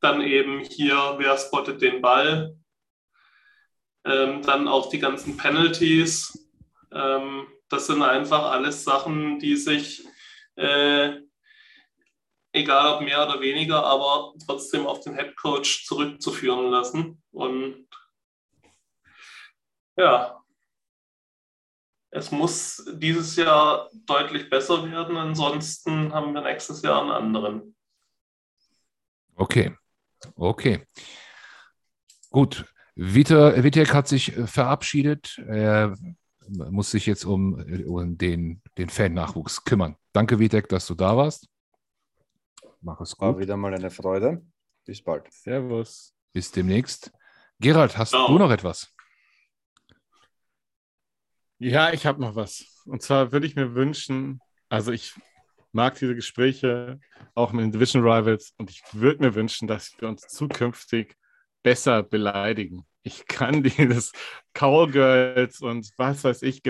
dann 0.00 0.20
eben 0.20 0.60
hier, 0.60 1.14
wer 1.16 1.38
spottet 1.38 1.80
den 1.80 2.02
Ball, 2.02 2.54
ähm, 4.04 4.42
dann 4.42 4.68
auch 4.68 4.90
die 4.90 4.98
ganzen 4.98 5.38
Penalties. 5.38 6.50
Ähm, 6.92 7.46
das 7.70 7.86
sind 7.86 8.02
einfach 8.02 8.42
alles 8.42 8.84
Sachen, 8.84 9.38
die 9.38 9.56
sich, 9.56 10.06
äh, 10.56 11.14
egal 12.52 12.96
ob 12.96 13.00
mehr 13.00 13.26
oder 13.26 13.40
weniger, 13.40 13.86
aber 13.86 14.34
trotzdem 14.44 14.86
auf 14.86 15.00
den 15.00 15.14
Head 15.16 15.34
Coach 15.34 15.86
zurückzuführen 15.86 16.70
lassen. 16.70 17.22
Und 17.32 17.88
ja, 19.96 20.42
es 22.10 22.30
muss 22.30 22.84
dieses 22.94 23.36
Jahr 23.36 23.90
deutlich 24.06 24.48
besser 24.48 24.90
werden, 24.90 25.16
ansonsten 25.16 26.12
haben 26.12 26.32
wir 26.32 26.42
nächstes 26.42 26.82
Jahr 26.82 27.02
einen 27.02 27.10
anderen. 27.10 27.76
Okay. 29.34 29.76
Okay. 30.34 30.86
Gut, 32.30 32.64
Vita, 32.94 33.62
Vitek 33.62 33.92
hat 33.92 34.08
sich 34.08 34.36
äh, 34.36 34.46
verabschiedet. 34.46 35.38
Er 35.46 35.94
muss 36.48 36.90
sich 36.90 37.06
jetzt 37.06 37.24
um, 37.24 37.54
um 37.86 38.16
den, 38.16 38.62
den 38.78 38.88
Fan-Nachwuchs 38.88 39.64
kümmern. 39.64 39.96
Danke, 40.12 40.38
Vitek, 40.38 40.68
dass 40.68 40.86
du 40.86 40.94
da 40.94 41.16
warst. 41.16 41.48
Mach 42.80 43.00
es 43.00 43.18
War 43.20 43.32
gut. 43.32 43.42
wieder 43.42 43.56
mal 43.56 43.74
eine 43.74 43.90
Freude. 43.90 44.42
Bis 44.84 45.02
bald. 45.02 45.30
Servus. 45.32 46.14
Bis 46.32 46.50
demnächst. 46.50 47.12
Gerald, 47.58 47.98
hast 47.98 48.10
Ciao. 48.10 48.28
du 48.28 48.38
noch 48.38 48.50
etwas? 48.50 48.95
Ja, 51.58 51.92
ich 51.92 52.04
habe 52.06 52.20
noch 52.20 52.34
was. 52.36 52.64
Und 52.84 53.02
zwar 53.02 53.32
würde 53.32 53.46
ich 53.46 53.56
mir 53.56 53.74
wünschen, 53.74 54.40
also 54.68 54.92
ich 54.92 55.14
mag 55.72 55.98
diese 55.98 56.14
Gespräche 56.14 57.00
auch 57.34 57.52
mit 57.52 57.64
den 57.64 57.72
Division 57.72 58.02
Rivals 58.02 58.52
und 58.58 58.70
ich 58.70 58.82
würde 58.92 59.22
mir 59.24 59.34
wünschen, 59.34 59.66
dass 59.68 59.94
wir 59.98 60.08
uns 60.08 60.22
zukünftig 60.28 61.16
besser 61.62 62.02
beleidigen. 62.02 62.86
Ich 63.02 63.26
kann 63.26 63.62
dieses 63.62 64.12
Cowgirls 64.54 65.60
und 65.60 65.90
was 65.96 66.24
weiß 66.24 66.42
ich, 66.42 66.62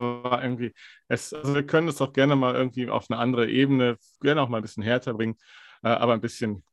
irgendwie, 0.00 0.72
es, 1.08 1.32
also 1.32 1.54
wir 1.54 1.66
können 1.66 1.88
es 1.88 2.00
auch 2.00 2.12
gerne 2.12 2.36
mal 2.36 2.54
irgendwie 2.54 2.88
auf 2.88 3.10
eine 3.10 3.18
andere 3.20 3.48
Ebene, 3.48 3.96
gerne 4.20 4.42
auch 4.42 4.48
mal 4.48 4.58
ein 4.58 4.62
bisschen 4.62 4.82
härter 4.82 5.14
bringen, 5.14 5.36
äh, 5.82 5.88
aber 5.88 6.14
ein 6.14 6.20
bisschen, 6.20 6.64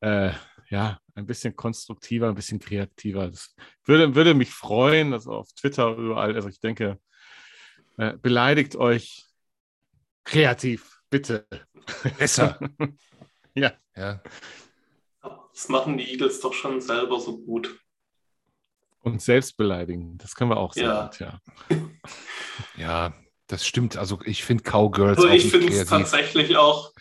äh, 0.00 0.32
ja, 0.68 0.98
ein 1.14 1.26
bisschen 1.26 1.54
konstruktiver, 1.56 2.28
ein 2.28 2.34
bisschen 2.34 2.58
kreativer. 2.58 3.28
Das 3.28 3.54
würde, 3.84 4.14
würde 4.14 4.34
mich 4.34 4.50
freuen, 4.50 5.12
also 5.12 5.32
auf 5.32 5.52
Twitter 5.52 5.96
überall. 5.96 6.34
Also 6.34 6.48
ich 6.48 6.60
denke, 6.60 6.98
äh, 7.98 8.16
beleidigt 8.16 8.76
euch 8.76 9.24
kreativ, 10.24 11.00
bitte. 11.10 11.46
Besser. 12.18 12.58
Ja. 13.58 13.72
ja. 13.96 14.22
Das 15.54 15.70
machen 15.70 15.96
die 15.96 16.10
Eagles 16.12 16.40
doch 16.40 16.52
schon 16.52 16.82
selber 16.82 17.18
so 17.18 17.38
gut. 17.38 17.80
Und 19.00 19.22
selbst 19.22 19.56
beleidigen, 19.56 20.18
das 20.18 20.34
können 20.34 20.50
wir 20.50 20.58
auch 20.58 20.74
sehr 20.74 20.84
Ja. 20.84 21.06
gut, 21.06 21.18
ja. 21.20 21.40
ja, 22.76 23.14
das 23.46 23.66
stimmt. 23.66 23.96
Also 23.96 24.20
ich 24.26 24.44
finde 24.44 24.62
Cowgirls 24.62 25.16
Also 25.16 25.28
auch 25.30 25.32
ich 25.32 25.50
finde 25.50 25.68
es 25.72 25.88
tatsächlich 25.88 26.58
auch 26.58 26.92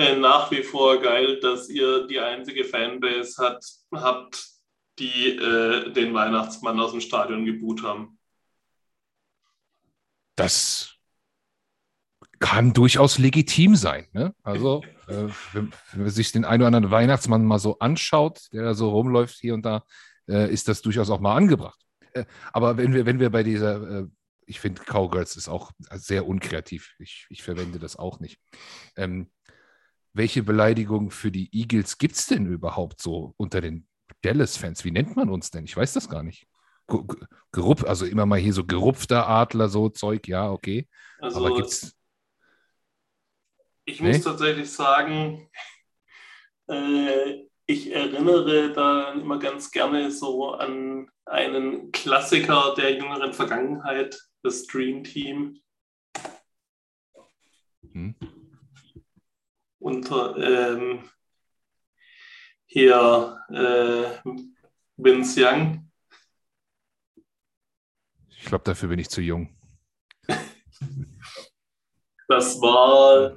äh, 0.00 0.16
nach 0.16 0.50
wie 0.50 0.62
vor 0.62 1.00
geil, 1.00 1.40
dass 1.40 1.68
ihr 1.68 2.06
die 2.06 2.18
einzige 2.18 2.64
Fanbase 2.64 3.42
hat, 3.42 3.64
habt, 3.92 4.48
die 4.98 5.36
äh, 5.36 5.92
den 5.92 6.14
Weihnachtsmann 6.14 6.80
aus 6.80 6.92
dem 6.92 7.00
Stadion 7.00 7.44
geboot 7.44 7.82
haben. 7.82 8.18
Das 10.36 10.94
kann 12.38 12.72
durchaus 12.72 13.18
legitim 13.18 13.76
sein. 13.76 14.06
Ne? 14.12 14.34
Also, 14.42 14.82
äh, 15.08 15.28
wenn, 15.52 15.72
wenn 15.92 16.00
man 16.00 16.10
sich 16.10 16.32
den 16.32 16.46
einen 16.46 16.62
oder 16.62 16.68
anderen 16.68 16.90
Weihnachtsmann 16.90 17.44
mal 17.44 17.58
so 17.58 17.78
anschaut, 17.78 18.48
der 18.52 18.64
da 18.64 18.74
so 18.74 18.88
rumläuft 18.88 19.36
hier 19.38 19.52
und 19.52 19.66
da, 19.66 19.84
äh, 20.28 20.50
ist 20.50 20.68
das 20.68 20.80
durchaus 20.80 21.10
auch 21.10 21.20
mal 21.20 21.36
angebracht. 21.36 21.78
Äh, 22.14 22.24
aber 22.54 22.78
wenn 22.78 22.94
wir, 22.94 23.04
wenn 23.04 23.20
wir 23.20 23.28
bei 23.28 23.42
dieser, 23.42 24.00
äh, 24.00 24.06
ich 24.46 24.60
finde, 24.60 24.82
Cowgirls 24.82 25.36
ist 25.36 25.48
auch 25.48 25.72
sehr 25.92 26.26
unkreativ. 26.26 26.94
Ich, 26.98 27.26
ich 27.28 27.42
verwende 27.42 27.78
das 27.78 27.96
auch 27.96 28.18
nicht. 28.18 28.40
Ähm, 28.96 29.30
welche 30.12 30.42
Beleidigung 30.42 31.10
für 31.10 31.30
die 31.30 31.48
Eagles 31.52 31.98
gibt 31.98 32.16
es 32.16 32.26
denn 32.26 32.46
überhaupt 32.46 33.00
so 33.00 33.34
unter 33.36 33.60
den 33.60 33.86
Dallas-Fans? 34.22 34.84
Wie 34.84 34.90
nennt 34.90 35.16
man 35.16 35.30
uns 35.30 35.50
denn? 35.50 35.64
Ich 35.64 35.76
weiß 35.76 35.92
das 35.92 36.08
gar 36.08 36.22
nicht. 36.22 36.46
Ge- 36.88 37.04
ge- 37.06 37.26
Gerupp, 37.52 37.84
also 37.84 38.04
immer 38.06 38.26
mal 38.26 38.38
hier 38.38 38.52
so 38.52 38.64
gerupfter 38.64 39.28
Adler, 39.28 39.68
so 39.68 39.88
Zeug, 39.88 40.26
ja, 40.26 40.50
okay. 40.50 40.88
Also 41.20 41.38
Aber 41.44 41.54
gibt's. 41.56 41.96
ich 43.84 44.00
Nee? 44.00 44.08
muss 44.12 44.22
tatsächlich 44.22 44.70
sagen, 44.70 45.48
äh, 46.68 47.44
ich 47.66 47.92
erinnere 47.92 48.72
da 48.72 49.12
immer 49.12 49.38
ganz 49.38 49.70
gerne 49.70 50.10
so 50.10 50.52
an 50.54 51.08
einen 51.24 51.92
Klassiker 51.92 52.74
der 52.76 52.94
jüngeren 52.96 53.32
Vergangenheit, 53.32 54.20
das 54.42 54.66
Dream 54.66 55.04
Team. 55.04 55.60
Hm? 57.92 58.14
Unter 59.80 60.36
ähm, 60.36 61.10
hier 62.66 63.36
äh, 63.50 64.30
Vince 64.96 65.44
Young. 65.44 65.90
Ich 68.28 68.44
glaube, 68.44 68.64
dafür 68.64 68.88
bin 68.88 69.00
ich 69.00 69.08
zu 69.08 69.20
jung. 69.20 69.56
Das 72.28 72.60
war 72.60 73.36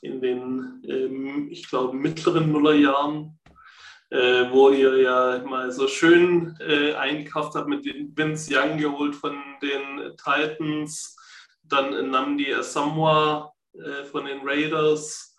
in 0.00 0.20
den, 0.20 0.80
ähm, 0.86 1.48
ich 1.50 1.68
glaube, 1.68 1.96
mittleren 1.96 2.52
Nullerjahren, 2.52 3.36
äh, 4.10 4.48
wo 4.48 4.70
ihr 4.70 4.96
ja 4.98 5.42
mal 5.44 5.72
so 5.72 5.88
schön 5.88 6.56
äh, 6.60 6.94
eingekauft 6.94 7.56
habt 7.56 7.68
mit 7.68 7.84
den 7.84 8.16
Vince 8.16 8.54
Young 8.54 8.78
geholt 8.78 9.16
von 9.16 9.34
den 9.60 10.16
Titans. 10.16 11.16
Dann 11.64 12.12
nahmen 12.12 12.38
die 12.38 12.54
Asamoah 12.54 13.52
äh, 13.74 14.04
von 14.04 14.26
den 14.26 14.42
Raiders. 14.44 15.31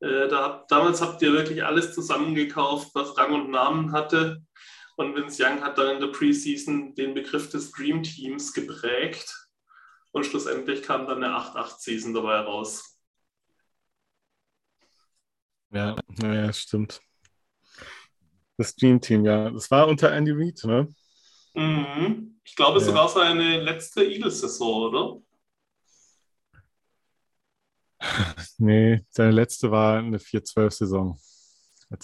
Äh, 0.00 0.28
da, 0.28 0.64
damals 0.68 1.00
habt 1.00 1.22
ihr 1.22 1.32
wirklich 1.32 1.64
alles 1.64 1.94
zusammengekauft, 1.94 2.90
was 2.94 3.16
Rang 3.16 3.32
und 3.34 3.50
Namen 3.50 3.92
hatte. 3.92 4.42
Und 4.96 5.14
Vince 5.14 5.44
Young 5.44 5.62
hat 5.62 5.76
dann 5.78 5.96
in 5.96 6.00
der 6.00 6.08
Preseason 6.08 6.94
den 6.94 7.14
Begriff 7.14 7.50
des 7.50 7.70
Dream 7.72 8.02
Teams 8.02 8.52
geprägt. 8.52 9.34
Und 10.12 10.24
schlussendlich 10.24 10.82
kam 10.82 11.06
dann 11.06 11.22
eine 11.22 11.34
8-8-Season 11.34 12.14
dabei 12.14 12.40
raus. 12.40 12.98
Ja, 15.70 15.96
naja, 16.08 16.52
stimmt. 16.52 17.00
Das 18.56 18.74
Dream 18.74 19.00
Team, 19.00 19.26
ja. 19.26 19.50
Das 19.50 19.70
war 19.70 19.86
unter 19.88 20.10
Andy 20.12 20.30
Reid, 20.32 20.60
ne? 20.64 20.88
Mhm. 21.54 22.40
Ich 22.44 22.54
glaube, 22.56 22.78
Ja. 22.78 22.84
sogar 22.86 23.08
seine 23.08 23.60
letzte 23.60 24.04
Eagles-Saison, 24.04 24.82
oder? 24.94 25.20
Nee, 28.58 29.04
seine 29.10 29.32
letzte 29.32 29.70
war 29.70 29.98
eine 29.98 30.18
4-12-Saison. 30.18 31.18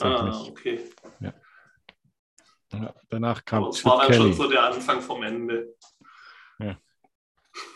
Ah, 0.00 0.44
okay. 0.48 0.80
Ja, 1.20 2.94
danach 3.10 3.44
kam 3.44 3.64
Aber 3.64 3.70
es 3.70 3.76
Chip 3.76 3.86
war 3.86 3.98
dann 4.06 4.14
schon 4.14 4.22
Kelly. 4.24 4.34
so 4.34 4.48
der 4.48 4.62
Anfang 4.64 5.00
vom 5.02 5.22
Ende. 5.22 5.74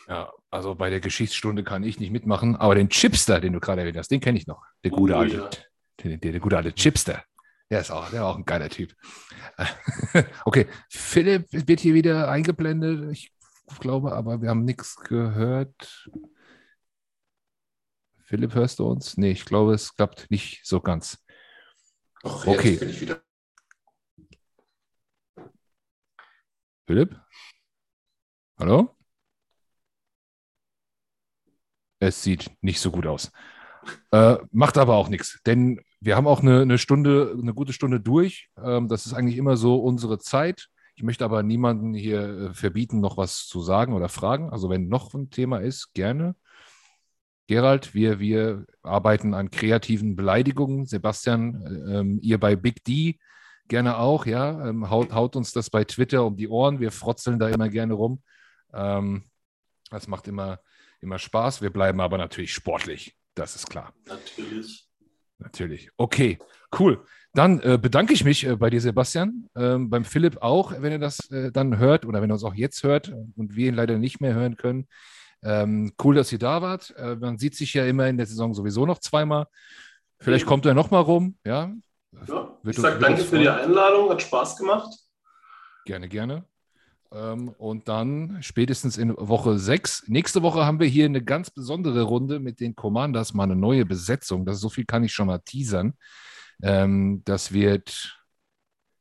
Ja, 0.08 0.32
also 0.50 0.74
bei 0.74 0.88
der 0.88 1.00
Geschichtsstunde 1.00 1.62
kann 1.64 1.82
ich 1.82 1.98
nicht 2.00 2.10
mitmachen, 2.10 2.56
aber 2.56 2.74
den 2.76 2.88
Chipster, 2.88 3.40
den 3.40 3.52
du 3.52 3.60
gerade 3.60 3.82
erwähnt 3.82 3.98
hast, 3.98 4.08
den 4.10 4.20
kenne 4.20 4.38
ich 4.38 4.46
noch. 4.46 4.62
Der 4.84 4.90
gute 4.90 5.14
Oh, 5.14 5.18
alte, 5.18 5.36
ja. 5.36 5.50
der, 6.02 6.16
der, 6.16 6.32
der 6.32 6.40
gute 6.40 6.56
alte 6.56 6.72
Chipster. 6.72 7.24
Der 7.68 7.80
ist 7.80 7.90
auch, 7.90 8.08
der 8.10 8.22
war 8.22 8.28
auch 8.28 8.36
ein 8.38 8.44
geiler 8.44 8.70
Typ. 8.70 8.94
okay, 10.44 10.66
Philipp 10.88 11.46
wird 11.50 11.80
hier 11.80 11.92
wieder 11.94 12.30
eingeblendet. 12.30 13.10
Ich 13.12 13.32
glaube, 13.80 14.12
aber 14.12 14.40
wir 14.40 14.48
haben 14.48 14.64
nichts 14.64 14.96
gehört. 14.96 16.08
Philipp, 18.26 18.54
hörst 18.54 18.80
du 18.80 18.86
uns? 18.86 19.16
Nee, 19.16 19.30
ich 19.30 19.44
glaube, 19.44 19.72
es 19.72 19.94
klappt 19.94 20.28
nicht 20.32 20.66
so 20.66 20.80
ganz. 20.80 21.24
Doch, 22.22 22.44
Okay. 22.44 22.76
bin 22.76 22.90
ich 22.90 23.00
wieder. 23.00 23.22
Philipp? 26.88 27.16
Hallo? 28.58 28.96
Es 32.00 32.22
sieht 32.24 32.50
nicht 32.62 32.80
so 32.80 32.90
gut 32.90 33.06
aus. 33.06 33.30
Äh, 34.10 34.38
macht 34.50 34.76
aber 34.76 34.96
auch 34.96 35.08
nichts, 35.08 35.40
denn 35.46 35.80
wir 36.00 36.16
haben 36.16 36.26
auch 36.26 36.40
eine, 36.40 36.62
eine 36.62 36.78
Stunde, 36.78 37.36
eine 37.40 37.54
gute 37.54 37.72
Stunde 37.72 38.00
durch. 38.00 38.50
Ähm, 38.60 38.88
das 38.88 39.06
ist 39.06 39.12
eigentlich 39.14 39.36
immer 39.36 39.56
so 39.56 39.76
unsere 39.76 40.18
Zeit. 40.18 40.68
Ich 40.96 41.04
möchte 41.04 41.24
aber 41.24 41.44
niemanden 41.44 41.94
hier 41.94 42.22
äh, 42.50 42.54
verbieten, 42.54 42.98
noch 43.00 43.16
was 43.16 43.46
zu 43.46 43.60
sagen 43.62 43.92
oder 43.94 44.08
fragen. 44.08 44.50
Also 44.50 44.68
wenn 44.68 44.88
noch 44.88 45.14
ein 45.14 45.30
Thema 45.30 45.58
ist, 45.58 45.94
gerne. 45.94 46.34
Gerald, 47.46 47.94
wir, 47.94 48.18
wir 48.18 48.66
arbeiten 48.82 49.34
an 49.34 49.50
kreativen 49.50 50.16
Beleidigungen. 50.16 50.86
Sebastian, 50.86 51.62
äh, 51.62 51.98
ähm, 51.98 52.18
ihr 52.22 52.38
bei 52.38 52.56
Big 52.56 52.84
D 52.84 53.18
gerne 53.68 53.98
auch, 53.98 54.26
ja. 54.26 54.68
Ähm, 54.68 54.90
haut, 54.90 55.12
haut 55.12 55.36
uns 55.36 55.52
das 55.52 55.70
bei 55.70 55.84
Twitter 55.84 56.24
um 56.24 56.36
die 56.36 56.48
Ohren. 56.48 56.80
Wir 56.80 56.90
frotzeln 56.90 57.38
da 57.38 57.48
immer 57.48 57.68
gerne 57.68 57.94
rum. 57.94 58.22
Ähm, 58.72 59.24
das 59.90 60.08
macht 60.08 60.28
immer, 60.28 60.60
immer 61.00 61.18
Spaß. 61.18 61.62
Wir 61.62 61.70
bleiben 61.70 62.00
aber 62.00 62.18
natürlich 62.18 62.52
sportlich. 62.52 63.16
Das 63.34 63.54
ist 63.54 63.68
klar. 63.68 63.92
Natürlich. 64.06 64.88
Natürlich. 65.38 65.90
Okay, 65.96 66.38
cool. 66.78 67.04
Dann 67.34 67.60
äh, 67.60 67.78
bedanke 67.80 68.14
ich 68.14 68.24
mich 68.24 68.46
äh, 68.46 68.56
bei 68.56 68.70
dir, 68.70 68.80
Sebastian, 68.80 69.48
ähm, 69.54 69.90
beim 69.90 70.04
Philipp 70.04 70.38
auch, 70.40 70.72
wenn 70.80 70.92
er 70.92 70.98
das 70.98 71.30
äh, 71.30 71.52
dann 71.52 71.78
hört 71.78 72.06
oder 72.06 72.22
wenn 72.22 72.30
er 72.30 72.34
uns 72.34 72.44
auch 72.44 72.54
jetzt 72.54 72.82
hört 72.82 73.12
und 73.36 73.54
wir 73.54 73.68
ihn 73.68 73.74
leider 73.74 73.98
nicht 73.98 74.20
mehr 74.20 74.32
hören 74.34 74.56
können. 74.56 74.88
Ähm, 75.42 75.92
cool, 76.02 76.14
dass 76.14 76.32
ihr 76.32 76.38
da 76.38 76.62
wart. 76.62 76.94
Äh, 76.96 77.16
man 77.16 77.38
sieht 77.38 77.54
sich 77.54 77.74
ja 77.74 77.86
immer 77.86 78.06
in 78.08 78.16
der 78.16 78.26
Saison 78.26 78.54
sowieso 78.54 78.86
noch 78.86 78.98
zweimal. 78.98 79.46
Vielleicht 80.18 80.46
kommt 80.46 80.66
er 80.66 80.74
noch 80.74 80.90
mal 80.90 81.00
rum, 81.00 81.36
ja. 81.44 81.72
Ja. 82.26 82.58
Ich 82.64 82.76
sage 82.76 82.98
danke 82.98 83.22
für 83.22 83.38
die. 83.38 83.48
Einladung, 83.48 84.10
hat 84.10 84.22
Spaß 84.22 84.56
gemacht. 84.56 84.88
Gerne, 85.84 86.08
gerne. 86.08 86.44
Ähm, 87.12 87.48
und 87.58 87.88
dann 87.88 88.38
spätestens 88.42 88.96
in 88.96 89.14
Woche 89.16 89.58
6. 89.58 90.04
Nächste 90.08 90.42
Woche 90.42 90.64
haben 90.64 90.80
wir 90.80 90.86
hier 90.86 91.04
eine 91.04 91.22
ganz 91.22 91.50
besondere 91.50 92.02
Runde 92.02 92.40
mit 92.40 92.60
den 92.60 92.74
Commanders, 92.74 93.34
mal 93.34 93.44
eine 93.44 93.56
neue 93.56 93.86
Besetzung. 93.86 94.44
Das 94.44 94.60
so 94.60 94.68
viel 94.68 94.84
kann 94.84 95.04
ich 95.04 95.12
schon 95.12 95.28
mal 95.28 95.38
teasern. 95.38 95.94
Ähm, 96.62 97.22
das 97.24 97.52
wird 97.52 98.18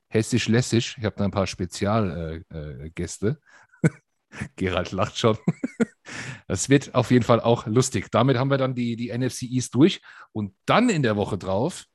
hessisch-lässisch. 0.10 0.98
Ich 0.98 1.06
habe 1.06 1.16
da 1.16 1.26
ein 1.26 1.32
paar 1.32 1.48
Spezialgäste. 1.48 3.28
Äh, 3.28 3.32
äh, 3.32 3.36
Gerald 4.56 4.92
lacht 4.92 5.18
schon. 5.18 5.38
Das 6.48 6.70
wird 6.70 6.94
auf 6.94 7.10
jeden 7.10 7.26
Fall 7.26 7.40
auch 7.40 7.66
lustig. 7.66 8.12
Damit 8.12 8.38
haben 8.38 8.52
wir 8.52 8.60
dann 8.60 8.76
die, 8.76 8.96
die 8.96 9.12
NFC 9.12 9.44
East 9.44 9.74
durch. 9.74 10.02
Und 10.34 10.54
dann 10.68 10.90
in 10.90 11.02
der 11.02 11.16
Woche 11.16 11.40
drauf 11.40 11.86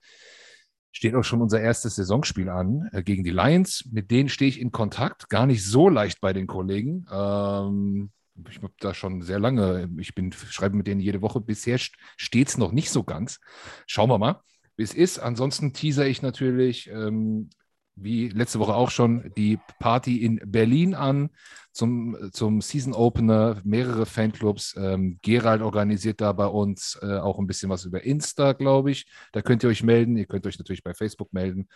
steht 0.91 1.14
auch 1.14 1.22
schon 1.22 1.41
unser 1.41 1.61
erstes 1.61 1.95
Saisonspiel 1.95 2.49
an 2.49 2.88
äh, 2.93 3.05
gegen 3.05 3.22
die 3.22 3.30
Lions. 3.30 3.88
Mit 3.93 4.11
denen 4.11 4.28
stehe 4.28 4.49
ich 4.49 4.61
in 4.61 4.72
Kontakt. 4.72 5.28
Gar 5.28 5.47
nicht 5.47 5.64
so 5.64 5.88
leicht 5.88 6.20
bei 6.20 6.32
den 6.32 6.49
Kollegen. 6.49 7.07
Ähm, 7.12 8.11
ich 8.49 8.57
habe 8.57 8.72
da 8.80 8.95
schon 8.95 9.22
sehr 9.22 9.38
lange, 9.38 9.88
ich 9.99 10.14
bin, 10.14 10.32
schreibe 10.32 10.76
mit 10.76 10.88
denen 10.88 11.01
jede 11.01 11.22
Woche. 11.22 11.41
Bisher 11.41 11.78
steht 11.78 12.49
es 12.49 12.59
noch 12.59 12.72
nicht 12.72 12.91
so 12.91 13.05
ganz. 13.05 13.38
Schauen 13.86 14.11
wir 14.11 14.18
mal, 14.18 14.43
wie 14.76 14.82
es 14.82 14.95
ist. 14.95 15.20
Ansonsten 15.20 15.72
teaser 15.72 16.07
ich 16.07 16.22
natürlich 16.22 16.88
ähm, 16.88 17.51
wie 17.97 18.28
letzte 18.28 18.59
Woche 18.59 18.74
auch 18.74 18.91
schon, 18.91 19.32
die 19.36 19.59
Party 19.78 20.24
in 20.24 20.41
Berlin 20.45 20.95
an 20.95 21.30
zum, 21.72 22.16
zum 22.32 22.61
Season 22.61 22.95
Opener. 22.95 23.61
Mehrere 23.64 24.07
Fanclubs. 24.07 24.74
Ähm, 24.76 25.18
Gerald 25.22 25.62
organisiert 25.62 26.20
da 26.20 26.32
bei 26.32 26.47
uns 26.47 26.99
äh, 27.03 27.18
auch 27.18 27.38
ein 27.38 27.47
bisschen 27.47 27.70
was 27.70 27.84
über 27.84 28.03
Insta, 28.03 28.53
glaube 28.53 28.91
ich. 28.91 29.07
Da 29.32 29.43
könnt 29.43 29.62
ihr 29.62 29.68
euch 29.68 29.82
melden. 29.82 30.16
Ihr 30.16 30.26
könnt 30.26 30.47
euch 30.47 30.59
natürlich 30.59 30.82
bei 30.82 30.95
Facebook 30.95 31.32
melden, 31.32 31.68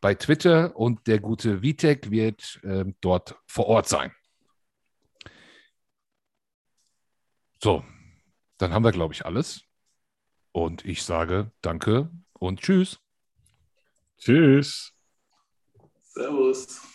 bei 0.00 0.14
Twitter 0.14 0.76
und 0.76 1.06
der 1.06 1.20
gute 1.20 1.62
Vitek 1.62 2.10
wird 2.10 2.60
äh, 2.62 2.84
dort 3.00 3.36
vor 3.46 3.66
Ort 3.66 3.88
sein. 3.88 4.12
So, 7.62 7.84
dann 8.56 8.72
haben 8.72 8.84
wir, 8.84 8.92
glaube 8.92 9.12
ich, 9.12 9.26
alles. 9.26 9.62
Und 10.52 10.84
ich 10.84 11.02
sage 11.02 11.52
danke 11.60 12.10
und 12.32 12.60
tschüss. 12.60 12.98
Tschüss. 14.18 14.94
Servus. 16.14 16.89